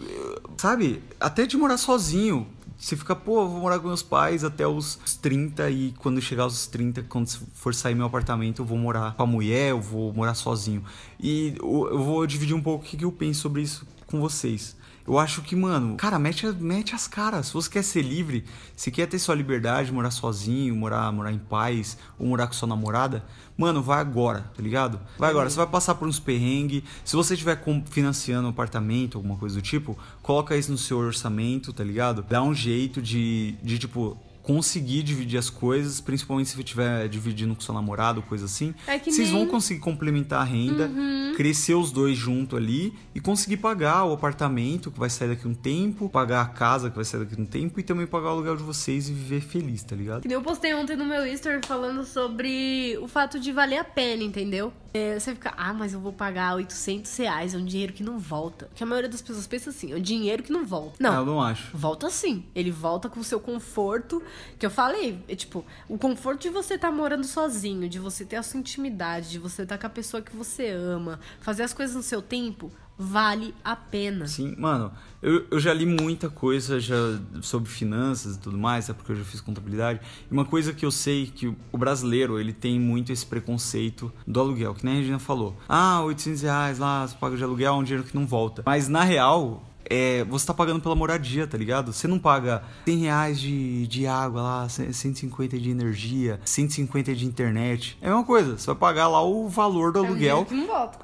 sabe, 0.57 1.01
até 1.21 1.45
de 1.45 1.55
morar 1.55 1.77
sozinho. 1.77 2.45
Você 2.77 2.95
fica, 2.95 3.15
pô, 3.15 3.47
vou 3.47 3.61
morar 3.61 3.79
com 3.79 3.87
meus 3.87 4.03
pais 4.03 4.43
até 4.43 4.67
os 4.67 4.99
30 5.21 5.69
e 5.69 5.93
quando 5.97 6.21
chegar 6.21 6.43
aos 6.43 6.67
30, 6.67 7.03
quando 7.03 7.27
for 7.53 7.73
sair 7.73 7.95
meu 7.95 8.05
apartamento, 8.05 8.61
eu 8.61 8.65
vou 8.65 8.77
morar 8.77 9.15
com 9.15 9.23
a 9.23 9.25
mulher, 9.25 9.71
eu 9.71 9.81
vou 9.81 10.13
morar 10.13 10.35
sozinho. 10.35 10.83
E 11.19 11.55
eu 11.57 12.03
vou 12.03 12.27
dividir 12.27 12.55
um 12.55 12.61
pouco 12.61 12.85
o 12.85 12.87
que 12.87 13.03
eu 13.03 13.11
penso 13.11 13.41
sobre 13.41 13.61
isso 13.61 13.87
com 14.05 14.19
vocês. 14.19 14.75
Eu 15.07 15.19
acho 15.19 15.43
que, 15.43 15.55
mano, 15.55 15.95
cara, 15.97 16.17
mete, 16.17 16.47
mete 16.47 16.95
as 16.95 17.07
caras. 17.07 17.47
Se 17.47 17.53
você 17.53 17.69
quer 17.69 17.83
ser 17.83 18.01
livre, 18.01 18.43
se 18.75 18.89
quer 18.89 19.05
ter 19.05 19.19
sua 19.19 19.35
liberdade, 19.35 19.91
morar 19.91 20.09
sozinho, 20.09 20.75
morar, 20.75 21.11
morar 21.11 21.31
em 21.31 21.37
paz, 21.37 21.95
ou 22.17 22.25
morar 22.25 22.47
com 22.47 22.53
sua 22.53 22.67
namorada, 22.67 23.23
mano, 23.55 23.83
vai 23.83 23.99
agora, 23.99 24.51
tá 24.55 24.63
ligado? 24.63 24.99
Vai 25.19 25.29
agora. 25.29 25.47
Você 25.47 25.57
vai 25.57 25.67
passar 25.67 25.93
por 25.93 26.07
uns 26.07 26.19
perrengues. 26.19 26.81
Se 27.03 27.15
você 27.15 27.35
estiver 27.35 27.61
financiando 27.91 28.47
um 28.47 28.49
apartamento, 28.49 29.19
alguma 29.19 29.37
coisa 29.37 29.55
do 29.55 29.61
tipo, 29.61 29.95
coloca 30.23 30.57
isso 30.57 30.71
no 30.71 30.77
seu 30.77 30.97
orçamento, 30.97 31.71
tá 31.71 31.83
ligado? 31.83 32.23
Dá 32.27 32.41
um 32.41 32.53
jeito 32.53 32.99
de, 32.99 33.55
de 33.61 33.77
tipo, 33.77 34.17
conseguir 34.45 35.01
dividir 35.01 35.39
as 35.39 35.49
coisas, 35.49 35.99
principalmente 35.99 36.49
se 36.49 36.55
você 36.55 36.61
estiver 36.61 37.07
dividindo 37.09 37.55
com 37.55 37.61
seu 37.61 37.73
namorado, 37.73 38.21
coisa 38.21 38.45
assim. 38.45 38.75
É 38.85 38.99
que 38.99 39.11
Vocês 39.11 39.29
nem- 39.31 39.39
vão 39.39 39.47
conseguir 39.47 39.79
complementar 39.79 40.41
a 40.41 40.43
renda, 40.43 40.87
crescer 41.35 41.73
os 41.73 41.91
dois 41.91 42.15
junto 42.15 42.55
ali 42.55 42.93
e 43.15 43.19
conseguir 43.19 43.57
pagar 43.57 44.05
o 44.05 44.13
apartamento 44.13 44.91
que 44.91 44.99
vai 44.99 45.09
sair 45.09 45.29
daqui 45.29 45.47
um 45.47 45.53
tempo, 45.55 46.07
pagar 46.07 46.41
a 46.41 46.45
casa 46.45 46.89
que 46.91 46.95
vai 46.95 47.03
sair 47.05 47.21
daqui 47.25 47.41
um 47.41 47.45
tempo 47.45 47.79
e 47.79 47.83
também 47.83 48.05
pagar 48.05 48.27
o 48.27 48.31
aluguel 48.33 48.55
de 48.55 48.63
vocês 48.63 49.09
e 49.09 49.13
viver 49.13 49.41
feliz, 49.41 49.81
tá 49.83 49.95
ligado? 49.95 50.29
Eu 50.31 50.41
postei 50.43 50.73
ontem 50.75 50.95
no 50.95 51.05
meu 51.05 51.25
Instagram 51.25 51.61
falando 51.65 52.05
sobre 52.05 52.97
o 53.01 53.07
fato 53.07 53.39
de 53.39 53.51
valer 53.51 53.77
a 53.79 53.83
pena, 53.83 54.23
entendeu? 54.23 54.71
É, 54.93 55.19
você 55.19 55.33
fica, 55.33 55.53
ah, 55.57 55.73
mas 55.73 55.91
eu 55.93 55.99
vou 55.99 56.13
pagar 56.13 56.55
800 56.55 57.17
reais, 57.17 57.53
é 57.53 57.57
um 57.57 57.65
dinheiro 57.65 57.91
que 57.91 58.01
não 58.03 58.17
volta. 58.17 58.69
Que 58.73 58.81
a 58.81 58.85
maioria 58.85 59.09
das 59.09 59.21
pessoas 59.21 59.45
pensa 59.45 59.69
assim, 59.71 59.91
é 59.91 59.95
um 59.97 60.01
dinheiro 60.01 60.41
que 60.41 60.53
não 60.53 60.63
volta. 60.65 60.95
Não, 61.01 61.13
eu 61.15 61.25
não 61.25 61.41
acho. 61.41 61.75
Volta 61.75 62.09
sim. 62.09 62.45
Ele 62.55 62.71
volta 62.71 63.09
com 63.09 63.19
o 63.19 63.23
seu 63.23 63.39
conforto. 63.39 64.23
Que 64.57 64.65
eu 64.65 64.69
falei, 64.69 65.23
é 65.27 65.35
tipo, 65.35 65.65
o 65.87 65.97
conforto 65.97 66.41
de 66.41 66.49
você 66.49 66.75
estar 66.75 66.91
morando 66.91 67.25
sozinho, 67.25 67.89
de 67.89 67.99
você 67.99 68.25
ter 68.25 68.37
a 68.37 68.43
sua 68.43 68.59
intimidade, 68.59 69.29
de 69.31 69.39
você 69.39 69.63
estar 69.63 69.77
com 69.77 69.87
a 69.87 69.89
pessoa 69.89 70.21
que 70.21 70.35
você 70.35 70.69
ama, 70.69 71.19
fazer 71.41 71.63
as 71.63 71.73
coisas 71.73 71.95
no 71.95 72.03
seu 72.03 72.21
tempo, 72.21 72.71
vale 72.97 73.53
a 73.63 73.75
pena. 73.75 74.27
Sim, 74.27 74.55
mano, 74.57 74.91
eu, 75.21 75.45
eu 75.51 75.59
já 75.59 75.73
li 75.73 75.85
muita 75.85 76.29
coisa 76.29 76.79
já 76.79 76.95
sobre 77.41 77.69
finanças 77.69 78.35
e 78.35 78.39
tudo 78.39 78.57
mais, 78.57 78.89
é 78.89 78.93
porque 78.93 79.11
eu 79.11 79.15
já 79.15 79.23
fiz 79.23 79.41
contabilidade. 79.41 79.99
E 80.29 80.33
uma 80.33 80.45
coisa 80.45 80.73
que 80.73 80.85
eu 80.85 80.91
sei 80.91 81.27
que 81.27 81.47
o 81.47 81.77
brasileiro, 81.77 82.39
ele 82.39 82.53
tem 82.53 82.79
muito 82.79 83.11
esse 83.11 83.25
preconceito 83.25 84.11
do 84.25 84.39
aluguel, 84.39 84.73
que 84.73 84.85
nem 84.85 84.95
a 84.95 84.97
Regina 84.97 85.19
falou. 85.19 85.55
Ah, 85.67 86.01
800 86.03 86.41
reais 86.43 86.79
lá, 86.79 87.07
você 87.07 87.15
paga 87.17 87.35
de 87.35 87.43
aluguel, 87.43 87.73
é 87.73 87.77
um 87.77 87.83
dinheiro 87.83 88.07
que 88.07 88.15
não 88.15 88.25
volta. 88.25 88.63
Mas 88.65 88.87
na 88.87 89.03
real, 89.03 89.63
é, 89.89 90.23
você 90.25 90.45
tá 90.45 90.53
pagando 90.53 90.81
pela 90.81 90.95
moradia, 90.95 91.47
tá 91.47 91.57
ligado? 91.57 91.93
Você 91.93 92.07
não 92.07 92.19
paga 92.19 92.63
100 92.85 92.97
reais 92.97 93.39
de, 93.39 93.87
de 93.87 94.07
água 94.07 94.41
lá, 94.41 94.69
150 94.69 95.57
de 95.57 95.69
energia, 95.69 96.39
150 96.45 97.15
de 97.15 97.25
internet. 97.25 97.97
É 98.01 98.07
a 98.07 98.09
mesma 98.09 98.23
coisa, 98.23 98.57
você 98.57 98.65
vai 98.67 98.75
pagar 98.75 99.07
lá 99.07 99.23
o 99.23 99.47
valor 99.47 99.91
do 99.91 100.03
É 100.03 100.07
aluguel 100.07 100.47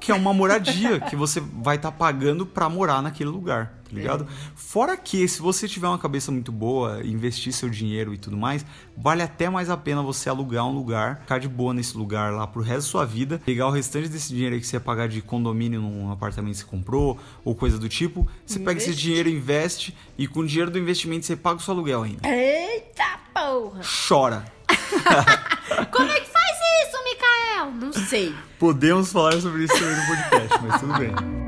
que 0.00 0.10
é 0.10 0.14
uma 0.14 0.32
moradia 0.32 1.00
que 1.00 1.16
você 1.16 1.40
vai 1.40 1.76
estar 1.76 1.92
pagando 1.92 2.44
pra 2.46 2.68
morar 2.68 3.02
naquele 3.02 3.30
lugar, 3.30 3.78
tá 3.81 3.81
ligado? 3.96 4.26
Fora 4.54 4.96
que, 4.96 5.26
se 5.28 5.40
você 5.40 5.68
tiver 5.68 5.88
uma 5.88 5.98
cabeça 5.98 6.30
muito 6.32 6.50
boa, 6.50 7.00
investir 7.04 7.52
seu 7.52 7.68
dinheiro 7.68 8.14
e 8.14 8.18
tudo 8.18 8.36
mais, 8.36 8.64
vale 8.96 9.22
até 9.22 9.48
mais 9.48 9.70
a 9.70 9.76
pena 9.76 10.02
você 10.02 10.28
alugar 10.28 10.66
um 10.66 10.72
lugar, 10.72 11.20
ficar 11.20 11.38
de 11.38 11.48
boa 11.48 11.74
nesse 11.74 11.96
lugar 11.96 12.32
lá 12.32 12.46
pro 12.46 12.62
resto 12.62 12.86
da 12.86 12.90
sua 12.90 13.04
vida, 13.04 13.40
pegar 13.44 13.66
o 13.66 13.70
restante 13.70 14.08
desse 14.08 14.28
dinheiro 14.30 14.54
aí 14.54 14.60
que 14.60 14.66
você 14.66 14.76
ia 14.76 14.80
pagar 14.80 15.08
de 15.08 15.20
condomínio 15.20 15.80
num 15.80 16.10
apartamento 16.10 16.54
que 16.54 16.60
você 16.60 16.66
comprou, 16.66 17.18
ou 17.44 17.54
coisa 17.54 17.78
do 17.78 17.88
tipo, 17.88 18.28
você 18.44 18.58
pega 18.58 18.78
esse 18.78 18.94
dinheiro, 18.94 19.28
investe, 19.28 19.96
e 20.16 20.26
com 20.26 20.40
o 20.40 20.46
dinheiro 20.46 20.70
do 20.70 20.78
investimento 20.78 21.26
você 21.26 21.36
paga 21.36 21.56
o 21.56 21.60
seu 21.60 21.74
aluguel 21.74 22.02
ainda. 22.02 22.28
Eita 22.28 23.20
porra! 23.34 23.80
Chora! 24.08 24.44
Como 25.90 26.10
é 26.10 26.20
que 26.20 26.28
faz 26.28 26.58
isso, 26.86 27.04
Mikael? 27.04 27.70
Não 27.72 27.92
sei. 27.92 28.34
Podemos 28.58 29.12
falar 29.12 29.40
sobre 29.40 29.64
isso 29.64 29.74
também 29.74 29.96
no 29.96 30.06
podcast, 30.06 30.58
mas 30.62 30.80
tudo 30.80 30.98
bem. 30.98 31.41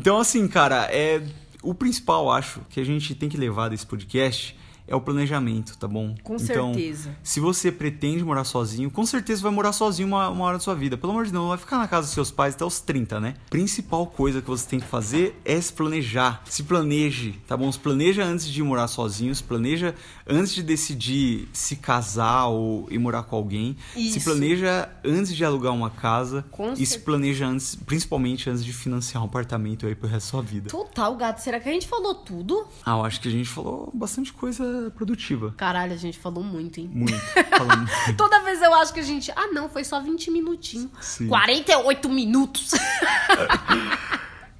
Então, 0.00 0.18
assim, 0.18 0.48
cara, 0.48 0.88
é 0.90 1.22
o 1.62 1.74
principal, 1.74 2.30
acho, 2.32 2.62
que 2.70 2.80
a 2.80 2.84
gente 2.84 3.14
tem 3.14 3.28
que 3.28 3.36
levar 3.36 3.68
desse 3.68 3.84
podcast 3.84 4.56
é 4.90 4.96
o 4.96 5.00
planejamento, 5.00 5.78
tá 5.78 5.86
bom? 5.86 6.16
Com 6.24 6.34
então, 6.34 6.74
certeza. 6.74 7.16
se 7.22 7.38
você 7.38 7.70
pretende 7.70 8.24
morar 8.24 8.42
sozinho, 8.42 8.90
com 8.90 9.06
certeza 9.06 9.40
vai 9.40 9.52
morar 9.52 9.72
sozinho 9.72 10.08
uma, 10.08 10.28
uma 10.28 10.44
hora 10.44 10.58
da 10.58 10.60
sua 10.60 10.74
vida. 10.74 10.98
Pelo 10.98 11.12
amor 11.12 11.24
de 11.24 11.30
Deus, 11.30 11.40
não 11.40 11.48
vai 11.50 11.58
ficar 11.58 11.78
na 11.78 11.86
casa 11.86 12.08
dos 12.08 12.14
seus 12.14 12.32
pais 12.32 12.54
até 12.54 12.64
os 12.64 12.80
30, 12.80 13.20
né? 13.20 13.34
Principal 13.48 14.08
coisa 14.08 14.42
que 14.42 14.48
você 14.48 14.68
tem 14.68 14.80
que 14.80 14.86
fazer 14.86 15.40
é 15.44 15.60
se 15.60 15.72
planejar. 15.72 16.42
Se 16.44 16.64
planeje, 16.64 17.38
tá 17.46 17.56
bom? 17.56 17.70
Se 17.70 17.78
planeja 17.78 18.24
antes 18.24 18.46
de 18.48 18.60
morar 18.64 18.88
sozinho, 18.88 19.32
se 19.32 19.44
planeja 19.44 19.94
antes 20.26 20.52
de 20.52 20.62
decidir 20.62 21.48
se 21.52 21.76
casar 21.76 22.46
ou 22.46 22.88
ir 22.90 22.98
morar 22.98 23.22
com 23.22 23.36
alguém. 23.36 23.76
Se 23.94 24.00
Isso. 24.00 24.24
planeja 24.24 24.88
antes 25.04 25.34
de 25.36 25.44
alugar 25.44 25.72
uma 25.72 25.90
casa. 25.90 26.44
Com 26.50 26.72
e 26.72 26.78
se 26.78 26.86
certeza. 26.86 27.04
planeja 27.04 27.46
antes, 27.46 27.76
principalmente 27.76 28.50
antes 28.50 28.64
de 28.64 28.72
financiar 28.72 29.22
um 29.22 29.26
apartamento 29.26 29.86
aí 29.86 29.94
pro 29.94 30.08
resto 30.08 30.26
da 30.26 30.30
sua 30.30 30.42
vida. 30.42 30.68
Total, 30.68 31.14
gato. 31.14 31.38
Será 31.38 31.60
que 31.60 31.68
a 31.68 31.72
gente 31.72 31.86
falou 31.86 32.12
tudo? 32.12 32.66
Ah, 32.84 32.98
eu 32.98 33.04
acho 33.04 33.20
que 33.20 33.28
a 33.28 33.30
gente 33.30 33.48
falou 33.48 33.88
bastante 33.94 34.32
coisa 34.32 34.79
produtiva. 34.90 35.52
Caralho, 35.56 35.92
a 35.92 35.96
gente 35.96 36.18
falou 36.18 36.42
muito, 36.42 36.80
hein? 36.80 36.90
Muito. 36.92 37.12
Muito. 37.60 38.16
Toda 38.16 38.40
vez 38.40 38.62
eu 38.62 38.72
acho 38.74 38.94
que 38.94 39.00
a 39.00 39.02
gente. 39.02 39.30
Ah, 39.32 39.48
não, 39.52 39.68
foi 39.68 39.84
só 39.84 40.00
20 40.00 40.30
minutinhos. 40.30 40.90
Sim. 41.00 41.28
48 41.28 42.08
minutos. 42.08 42.70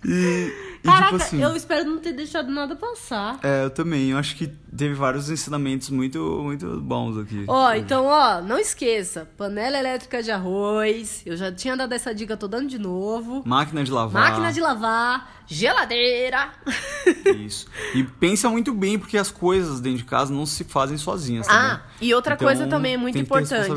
E 0.02 0.69
Caraca, 0.82 1.04
tipo 1.12 1.16
assim. 1.16 1.42
eu 1.42 1.54
espero 1.56 1.84
não 1.88 1.98
ter 1.98 2.12
deixado 2.12 2.50
nada 2.50 2.74
passar. 2.76 3.38
É, 3.42 3.64
eu 3.64 3.70
também. 3.70 4.10
Eu 4.10 4.18
acho 4.18 4.34
que 4.36 4.46
teve 4.46 4.94
vários 4.94 5.28
ensinamentos 5.30 5.90
muito, 5.90 6.18
muito 6.42 6.80
bons 6.80 7.18
aqui. 7.18 7.44
Ó, 7.46 7.72
então, 7.74 8.06
ó, 8.06 8.40
não 8.40 8.58
esqueça. 8.58 9.28
Panela 9.36 9.78
elétrica 9.78 10.22
de 10.22 10.30
arroz. 10.30 11.22
Eu 11.26 11.36
já 11.36 11.52
tinha 11.52 11.76
dado 11.76 11.92
essa 11.92 12.14
dica, 12.14 12.36
tô 12.36 12.48
dando 12.48 12.68
de 12.68 12.78
novo. 12.78 13.42
Máquina 13.46 13.84
de 13.84 13.90
lavar. 13.90 14.22
Máquina 14.30 14.52
de 14.52 14.60
lavar, 14.60 15.42
geladeira. 15.46 16.50
Isso. 17.44 17.66
E 17.94 18.02
pensa 18.04 18.48
muito 18.48 18.72
bem, 18.72 18.98
porque 18.98 19.18
as 19.18 19.30
coisas 19.30 19.80
dentro 19.80 19.98
de 19.98 20.04
casa 20.04 20.32
não 20.32 20.46
se 20.46 20.64
fazem 20.64 20.96
sozinhas. 20.96 21.46
tá 21.46 21.52
Ah, 21.54 21.76
bom? 21.76 21.82
e 22.00 22.14
outra 22.14 22.34
Então, 22.34 22.46
coisa 22.46 22.66
também 22.66 22.94
é 22.94 22.96
muito 22.96 23.18
importante. 23.18 23.70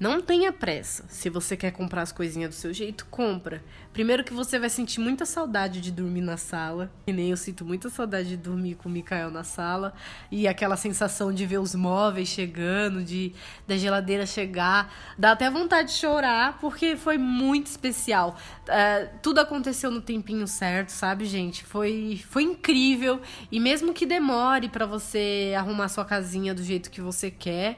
Não 0.00 0.22
tenha 0.22 0.50
pressa. 0.50 1.04
Se 1.10 1.28
você 1.28 1.54
quer 1.54 1.72
comprar 1.72 2.00
as 2.00 2.10
coisinhas 2.10 2.48
do 2.48 2.54
seu 2.54 2.72
jeito, 2.72 3.04
compra. 3.10 3.62
Primeiro 3.92 4.24
que 4.24 4.32
você 4.32 4.58
vai 4.58 4.70
sentir 4.70 4.98
muita 4.98 5.26
saudade 5.26 5.78
de 5.78 5.92
dormir 5.92 6.22
na 6.22 6.38
sala. 6.38 6.90
Que 7.04 7.12
nem 7.12 7.30
eu 7.30 7.36
sinto 7.36 7.66
muita 7.66 7.90
saudade 7.90 8.30
de 8.30 8.38
dormir 8.38 8.76
com 8.76 8.88
o 8.88 8.92
Mikael 8.92 9.30
na 9.30 9.44
sala. 9.44 9.92
E 10.30 10.48
aquela 10.48 10.74
sensação 10.78 11.30
de 11.30 11.44
ver 11.44 11.58
os 11.58 11.74
móveis 11.74 12.28
chegando, 12.28 13.04
de 13.04 13.34
da 13.68 13.76
geladeira 13.76 14.24
chegar. 14.24 14.90
Dá 15.18 15.32
até 15.32 15.50
vontade 15.50 15.88
de 15.88 15.98
chorar, 15.98 16.56
porque 16.60 16.96
foi 16.96 17.18
muito 17.18 17.66
especial. 17.66 18.38
É, 18.68 19.04
tudo 19.22 19.38
aconteceu 19.38 19.90
no 19.90 20.00
tempinho 20.00 20.46
certo, 20.46 20.88
sabe, 20.88 21.26
gente? 21.26 21.62
Foi, 21.62 22.24
foi 22.26 22.44
incrível. 22.44 23.20
E 23.52 23.60
mesmo 23.60 23.92
que 23.92 24.06
demore 24.06 24.70
pra 24.70 24.86
você 24.86 25.52
arrumar 25.54 25.88
sua 25.88 26.06
casinha 26.06 26.54
do 26.54 26.62
jeito 26.62 26.90
que 26.90 27.02
você 27.02 27.30
quer, 27.30 27.76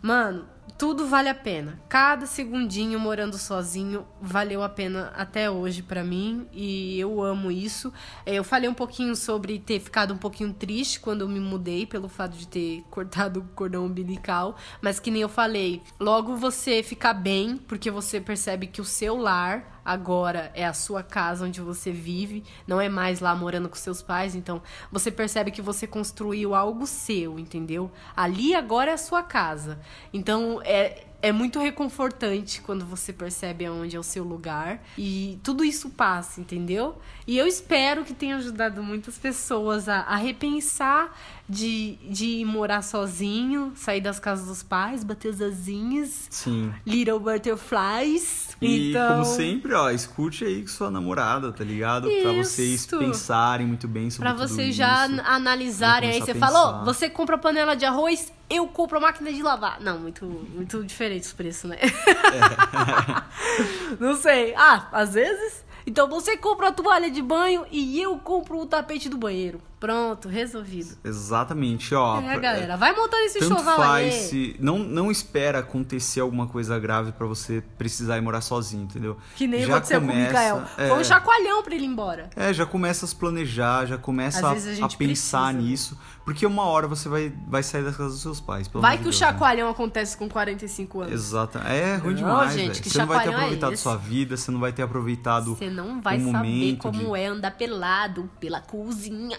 mano, 0.00 0.53
tudo 0.76 1.06
vale 1.06 1.28
a 1.28 1.34
pena. 1.34 1.80
Cada 1.88 2.26
segundinho 2.26 2.98
morando 2.98 3.38
sozinho 3.38 4.06
valeu 4.20 4.62
a 4.62 4.68
pena 4.68 5.12
até 5.16 5.50
hoje 5.50 5.82
pra 5.82 6.02
mim 6.02 6.46
e 6.52 6.98
eu 6.98 7.22
amo 7.22 7.50
isso. 7.50 7.92
É, 8.26 8.34
Eu 8.34 8.44
falei 8.44 8.68
um 8.68 8.74
pouquinho 8.74 9.14
sobre 9.14 9.58
ter 9.58 9.80
ficado 9.80 10.12
um 10.12 10.18
pouquinho 10.18 10.52
triste 10.52 11.00
quando 11.00 11.20
eu 11.20 11.28
me 11.28 11.40
mudei 11.40 11.86
pelo 11.86 12.08
fato 12.08 12.36
de 12.36 12.48
ter 12.48 12.84
cortado 12.90 13.40
o 13.40 13.44
cordão 13.54 13.86
umbilical, 13.86 14.56
mas 14.80 14.98
que 14.98 15.10
nem 15.10 15.22
eu 15.22 15.28
falei, 15.28 15.82
logo 16.00 16.36
você 16.36 16.82
fica 16.82 17.12
bem 17.12 17.56
porque 17.56 17.90
você 17.90 18.20
percebe 18.20 18.66
que 18.66 18.80
o 18.80 18.84
seu 18.84 19.16
lar 19.16 19.73
agora 19.84 20.50
é 20.54 20.64
a 20.64 20.72
sua 20.72 21.02
casa 21.02 21.44
onde 21.44 21.60
você 21.60 21.92
vive, 21.92 22.44
não 22.66 22.80
é 22.80 22.88
mais 22.88 23.20
lá 23.20 23.34
morando 23.34 23.68
com 23.68 23.76
seus 23.76 24.02
pais, 24.02 24.34
então 24.34 24.62
você 24.90 25.10
percebe 25.10 25.50
que 25.50 25.62
você 25.62 25.86
construiu 25.86 26.54
algo 26.54 26.86
seu, 26.86 27.38
entendeu? 27.38 27.90
Ali 28.16 28.54
agora 28.54 28.90
é 28.90 28.94
a 28.94 28.98
sua 28.98 29.22
casa. 29.22 29.78
Então 30.12 30.60
é 30.64 31.04
é 31.24 31.32
muito 31.32 31.58
reconfortante 31.58 32.60
quando 32.60 32.84
você 32.84 33.10
percebe 33.10 33.64
aonde 33.64 33.96
é 33.96 33.98
o 33.98 34.02
seu 34.02 34.22
lugar 34.22 34.84
e 34.98 35.40
tudo 35.42 35.64
isso 35.64 35.88
passa, 35.88 36.38
entendeu? 36.38 36.98
E 37.26 37.38
eu 37.38 37.46
espero 37.46 38.04
que 38.04 38.12
tenha 38.12 38.36
ajudado 38.36 38.82
muitas 38.82 39.16
pessoas 39.16 39.88
a, 39.88 40.00
a 40.00 40.16
repensar 40.16 41.18
de, 41.48 41.96
de 42.08 42.26
ir 42.26 42.44
morar 42.44 42.82
sozinho, 42.82 43.72
sair 43.76 44.00
das 44.00 44.18
casas 44.18 44.46
dos 44.46 44.62
pais, 44.62 45.04
bater 45.04 45.32
as 45.34 45.40
asinhas, 45.40 46.26
Sim. 46.30 46.72
little 46.86 47.18
butterflies. 47.18 48.56
E 48.60 48.90
então... 48.90 49.08
como 49.08 49.24
sempre, 49.24 49.74
ó, 49.74 49.90
escute 49.90 50.44
aí 50.44 50.62
com 50.62 50.68
sua 50.68 50.90
namorada, 50.90 51.52
tá 51.52 51.62
ligado? 51.62 52.08
Pra 52.22 52.32
vocês 52.32 52.84
Isso. 52.86 52.98
pensarem 52.98 53.66
muito 53.66 53.86
bem 53.86 54.10
sobre 54.10 54.28
Pra 54.30 54.38
tudo 54.38 54.48
vocês 54.48 54.74
já 54.74 55.06
isso. 55.06 55.20
an- 55.20 55.24
analisarem 55.26 56.10
aí. 56.10 56.20
Você 56.20 56.34
falou, 56.34 56.84
você 56.84 57.10
compra 57.10 57.36
panela 57.36 57.74
de 57.76 57.84
arroz, 57.84 58.32
eu 58.48 58.66
compro 58.66 58.98
a 58.98 59.00
máquina 59.00 59.32
de 59.32 59.42
lavar. 59.42 59.80
Não, 59.80 59.98
muito, 59.98 60.24
muito 60.24 60.82
diferente 60.84 61.24
os 61.24 61.32
preços, 61.32 61.68
né? 61.68 61.78
Não 64.00 64.16
sei. 64.16 64.54
Ah, 64.56 64.88
às 64.92 65.14
vezes. 65.14 65.64
Então 65.86 66.08
você 66.08 66.36
compra 66.36 66.68
a 66.68 66.72
toalha 66.72 67.10
de 67.10 67.20
banho 67.20 67.66
e 67.70 68.00
eu 68.00 68.16
compro 68.18 68.58
o 68.58 68.66
tapete 68.66 69.08
do 69.08 69.18
banheiro. 69.18 69.60
Pronto, 69.80 70.28
resolvido. 70.28 70.96
Exatamente, 71.04 71.94
ó. 71.94 72.20
é, 72.20 72.38
galera, 72.38 72.76
vai 72.76 72.94
montando 72.96 73.22
esse 73.24 73.38
Tanto 73.38 73.56
chovão 73.58 73.76
faz 73.76 74.14
aí. 74.14 74.20
se. 74.28 74.56
Não, 74.58 74.78
não 74.78 75.10
espera 75.10 75.58
acontecer 75.58 76.20
alguma 76.20 76.46
coisa 76.46 76.78
grave 76.78 77.12
pra 77.12 77.26
você 77.26 77.62
precisar 77.76 78.16
ir 78.16 78.22
morar 78.22 78.40
sozinho, 78.40 78.84
entendeu? 78.84 79.16
Que 79.36 79.46
nem 79.46 79.60
Já 79.66 79.74
aconteceu 79.76 80.00
com 80.00 80.06
o 80.06 80.10
começa- 80.10 80.28
Mikael. 80.28 80.62
é. 80.78 80.88
Foi 80.88 80.98
um 81.00 81.04
chacoalhão 81.04 81.62
pra 81.62 81.74
ele 81.74 81.84
ir 81.84 81.88
embora. 81.88 82.30
É, 82.34 82.52
já 82.52 82.64
começa 82.64 83.04
a 83.04 83.08
se 83.08 83.14
planejar, 83.16 83.84
já 83.86 83.98
começa 83.98 84.38
Às 84.38 84.44
a, 84.44 84.48
a 84.48 84.86
a 84.86 84.88
pensar 84.88 84.96
precisa, 84.96 85.52
né? 85.52 85.60
nisso. 85.60 85.98
Porque 86.24 86.46
uma 86.46 86.62
hora 86.62 86.88
você 86.88 87.06
vai, 87.06 87.30
vai 87.46 87.62
sair 87.62 87.84
da 87.84 87.90
casa 87.92 88.08
dos 88.08 88.22
seus 88.22 88.40
pais. 88.40 88.66
Vai 88.72 88.96
que 88.96 89.02
o 89.02 89.10
de 89.10 89.10
Deus, 89.10 89.20
né? 89.20 89.26
chacoalhão 89.26 89.68
acontece 89.68 90.16
com 90.16 90.26
45 90.26 91.00
anos. 91.02 91.12
Exato. 91.12 91.58
É 91.58 91.96
ruim 91.96 92.12
Não, 92.14 92.16
demais, 92.20 92.54
gente, 92.54 92.80
que 92.80 92.88
Você 92.88 92.98
não 92.98 93.06
vai 93.06 93.22
ter 93.24 93.30
é 93.30 93.34
aproveitado 93.34 93.72
esse? 93.74 93.82
sua 93.82 93.96
vida, 93.96 94.34
você 94.36 94.50
não 94.50 94.58
vai 94.58 94.72
ter 94.72 94.80
aproveitado 94.82 95.54
Você 95.54 95.68
não 95.68 96.00
vai 96.00 96.16
o 96.18 96.32
saber 96.32 96.76
como 96.78 97.12
de- 97.14 97.20
é 97.20 97.26
andar 97.26 97.50
pelado 97.50 98.30
pela 98.40 98.60
cozinha. 98.62 99.38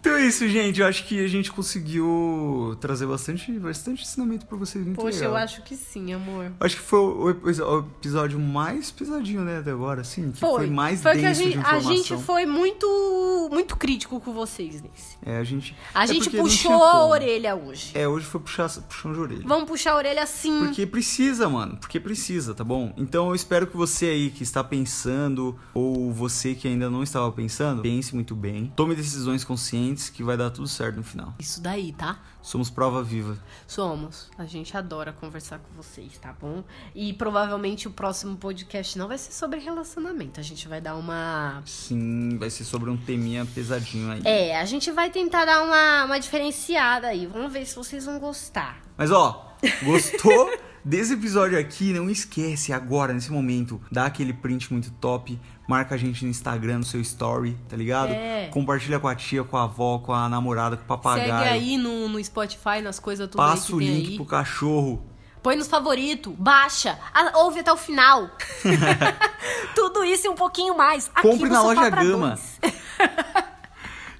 Então 0.00 0.12
é 0.14 0.26
isso, 0.26 0.46
gente. 0.48 0.80
Eu 0.80 0.86
acho 0.86 1.04
que 1.06 1.22
a 1.24 1.28
gente 1.28 1.50
conseguiu 1.50 2.76
trazer 2.80 3.06
bastante, 3.06 3.50
bastante 3.58 4.02
ensinamento 4.02 4.46
pra 4.46 4.56
vocês. 4.56 4.84
Muito 4.84 4.96
Poxa, 4.96 5.18
legal. 5.18 5.32
eu 5.32 5.36
acho 5.36 5.62
que 5.62 5.76
sim, 5.76 6.12
amor. 6.12 6.52
Acho 6.60 6.76
que 6.76 6.82
foi 6.82 6.98
o, 6.98 7.24
o 7.24 7.78
episódio 7.80 8.38
mais 8.38 8.90
pesadinho, 8.90 9.42
né, 9.42 9.58
até 9.58 9.70
agora, 9.70 10.02
assim. 10.02 10.30
Que 10.30 10.38
foi, 10.38 10.68
mais 10.68 11.02
Foi 11.02 11.12
que 11.12 11.24
a 11.24 11.28
denso 11.28 11.42
gente, 11.42 11.58
de 11.58 11.64
a 11.64 11.80
gente 11.80 12.16
foi 12.18 12.46
muito, 12.46 13.48
muito 13.52 13.76
crítico 13.76 14.20
com 14.20 14.32
vocês 14.32 14.80
nesse. 14.80 15.16
É, 15.24 15.38
a 15.38 15.44
gente... 15.44 15.74
A 15.94 16.04
é 16.04 16.06
gente 16.06 16.30
puxou 16.30 16.84
a 16.84 16.92
como. 16.92 17.12
orelha 17.12 17.56
hoje. 17.56 17.90
É, 17.94 18.06
hoje 18.06 18.24
foi 18.26 18.40
puxar, 18.40 18.68
puxão 18.68 19.12
de 19.12 19.18
orelha. 19.18 19.42
Vamos 19.44 19.68
puxar 19.68 19.92
a 19.92 19.96
orelha 19.96 20.22
assim. 20.22 20.60
Porque 20.60 20.86
precisa, 20.86 21.48
mano. 21.48 21.76
Porque 21.76 21.98
precisa, 21.98 22.54
tá 22.54 22.62
bom? 22.62 22.92
Então 22.96 23.28
eu 23.28 23.34
espero 23.34 23.66
que 23.66 23.76
você 23.76 24.06
aí 24.06 24.30
que 24.30 24.42
está 24.42 24.62
pensando, 24.62 25.58
ou 25.74 26.12
você 26.12 26.54
que 26.54 26.68
ainda 26.68 26.88
não 26.88 27.02
estava 27.02 27.30
pensando, 27.32 27.82
pense 27.82 28.14
muito 28.14 28.34
bem. 28.36 28.72
Tome 28.76 28.94
decisões 28.94 29.42
conscientes 29.42 29.87
que 29.94 30.22
vai 30.22 30.36
dar 30.36 30.50
tudo 30.50 30.68
certo 30.68 30.96
no 30.96 31.02
final. 31.02 31.34
Isso 31.38 31.60
daí, 31.60 31.92
tá? 31.92 32.20
Somos 32.42 32.70
prova 32.70 33.02
viva. 33.02 33.38
Somos. 33.66 34.30
A 34.38 34.44
gente 34.44 34.76
adora 34.76 35.12
conversar 35.12 35.58
com 35.58 35.74
vocês, 35.76 36.18
tá 36.18 36.32
bom? 36.32 36.62
E 36.94 37.12
provavelmente 37.12 37.88
o 37.88 37.90
próximo 37.90 38.36
podcast 38.36 38.98
não 38.98 39.08
vai 39.08 39.18
ser 39.18 39.32
sobre 39.32 39.60
relacionamento. 39.60 40.40
A 40.40 40.42
gente 40.42 40.68
vai 40.68 40.80
dar 40.80 40.94
uma. 40.96 41.62
Sim, 41.66 42.36
vai 42.38 42.50
ser 42.50 42.64
sobre 42.64 42.90
um 42.90 42.96
teminha 42.96 43.46
pesadinho 43.46 44.10
aí. 44.10 44.22
É, 44.24 44.58
a 44.58 44.64
gente 44.64 44.90
vai 44.90 45.10
tentar 45.10 45.44
dar 45.44 45.62
uma, 45.62 46.04
uma 46.04 46.18
diferenciada 46.18 47.08
aí. 47.08 47.26
Vamos 47.26 47.52
ver 47.52 47.66
se 47.66 47.76
vocês 47.76 48.04
vão 48.04 48.18
gostar. 48.18 48.80
Mas 48.96 49.10
ó, 49.10 49.54
gostou 49.82 50.50
desse 50.84 51.14
episódio 51.14 51.58
aqui? 51.58 51.92
Não 51.92 52.08
esquece 52.10 52.72
agora, 52.72 53.12
nesse 53.12 53.30
momento, 53.32 53.80
dá 53.90 54.06
aquele 54.06 54.32
print 54.32 54.72
muito 54.72 54.90
top. 54.92 55.38
Marca 55.68 55.94
a 55.94 55.98
gente 55.98 56.24
no 56.24 56.30
Instagram, 56.30 56.78
no 56.78 56.84
seu 56.84 57.00
story, 57.00 57.56
tá 57.68 57.76
ligado? 57.76 58.10
É. 58.12 58.48
Compartilha 58.52 58.98
com 58.98 59.06
a 59.06 59.14
tia, 59.14 59.44
com 59.44 59.56
a 59.56 59.64
avó, 59.64 59.98
com 59.98 60.12
a 60.14 60.26
namorada, 60.28 60.76
com 60.78 60.84
o 60.84 60.86
papagaio. 60.86 61.28
Segue 61.30 61.48
aí 61.48 61.76
no, 61.76 62.08
no 62.08 62.24
Spotify, 62.24 62.80
nas 62.82 62.98
coisas 62.98 63.26
tudo 63.28 63.36
Passa 63.36 63.74
o 63.76 63.78
link 63.78 64.08
aí. 64.10 64.16
pro 64.16 64.24
cachorro. 64.24 65.04
Põe 65.42 65.56
nos 65.56 65.68
favoritos, 65.68 66.34
baixa, 66.36 66.98
a- 67.14 67.38
ouve 67.38 67.60
até 67.60 67.72
o 67.72 67.76
final. 67.76 68.28
Tudo 69.74 70.04
isso 70.04 70.26
e 70.26 70.28
um 70.30 70.34
pouquinho 70.34 70.76
mais. 70.76 71.08
Aqui 71.14 71.22
Compre 71.28 71.48
na 71.48 71.62
loja 71.62 71.88
Gama. 71.88 72.36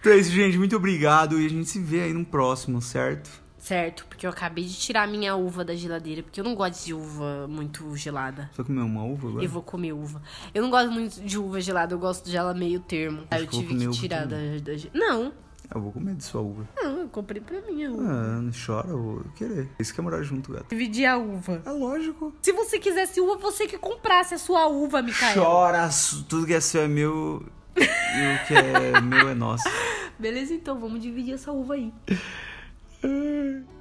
Então 0.01 0.13
é 0.13 0.17
isso, 0.17 0.31
gente. 0.31 0.57
Muito 0.57 0.77
obrigado. 0.77 1.41
E 1.41 1.47
a 1.47 1.51
gente 1.51 1.69
se 1.69 1.81
vê 1.81 2.03
aí 2.03 2.13
no 2.13 2.25
próximo, 2.25 2.81
certo? 2.81 3.29
Certo, 3.69 4.07
porque 4.09 4.25
eu 4.27 4.31
acabei 4.31 4.65
de 4.65 4.75
tirar 4.75 5.03
a 5.03 5.07
minha 5.07 5.37
uva 5.37 5.63
da 5.63 5.75
geladeira, 5.75 6.23
porque 6.23 6.41
eu 6.41 6.45
não 6.45 6.55
gosto 6.55 6.87
de 6.87 6.95
uva 6.95 7.47
muito 7.47 7.95
gelada. 7.97 8.49
Você 8.51 8.63
vai 8.63 8.67
comer 8.67 8.81
uma 8.81 9.05
uva 9.05 9.29
agora? 9.29 9.45
Eu 9.45 9.51
vou 9.51 9.63
comer 9.63 9.93
uva. 9.93 10.23
Eu 10.55 10.63
não 10.63 10.71
gosto 10.71 10.91
muito 10.91 11.21
de 11.21 11.39
uva 11.39 11.61
gelada, 11.61 11.93
eu 11.95 11.99
gosto 11.99 12.31
de 12.31 12.35
ela 12.35 12.55
meio 12.55 12.81
termo. 12.81 13.25
Aí 13.31 13.43
eu 13.43 13.47
tive 13.47 13.77
que 13.77 13.91
tirar 13.91 14.27
da, 14.27 14.39
da. 14.39 14.73
Não, 14.95 15.35
Eu 15.75 15.83
vou 15.83 15.93
comer 15.93 16.15
de 16.15 16.25
sua 16.25 16.41
uva. 16.41 16.67
não, 16.83 17.01
eu 17.01 17.09
comprei 17.11 17.43
pra 17.43 17.61
mim 17.61 17.85
a 17.85 17.91
uva. 17.91 18.03
Ah, 18.11 18.41
não 18.41 18.53
chora, 18.53 18.89
eu 18.89 19.03
vou 19.03 19.25
querer. 19.37 19.69
Isso 19.79 19.93
que 19.93 20.01
é 20.01 20.03
morar 20.03 20.23
junto, 20.23 20.51
gato. 20.51 20.67
Dividir 20.71 21.05
a 21.05 21.19
uva. 21.19 21.61
É 21.67 21.71
lógico. 21.71 22.33
Se 22.41 22.53
você 22.53 22.79
quisesse 22.79 23.21
uva, 23.21 23.37
você 23.37 23.67
que 23.67 23.77
comprasse 23.77 24.33
a 24.33 24.39
sua 24.39 24.67
uva, 24.67 25.03
Micael. 25.03 25.45
Chora, 25.45 25.91
tudo 26.27 26.47
que 26.47 26.55
é 26.55 26.61
seu 26.61 26.81
é 26.85 26.89
meu. 26.89 27.45
E 27.77 27.81
o 27.83 28.47
que 28.47 28.55
é 28.55 28.99
meu 29.03 29.29
é 29.29 29.35
nosso. 29.35 29.65
Beleza, 30.19 30.55
então, 30.55 30.81
vamos 30.81 31.03
dividir 31.03 31.35
essa 31.35 31.53
uva 31.53 31.75
aí. 31.75 31.93
Hey. 33.03 33.63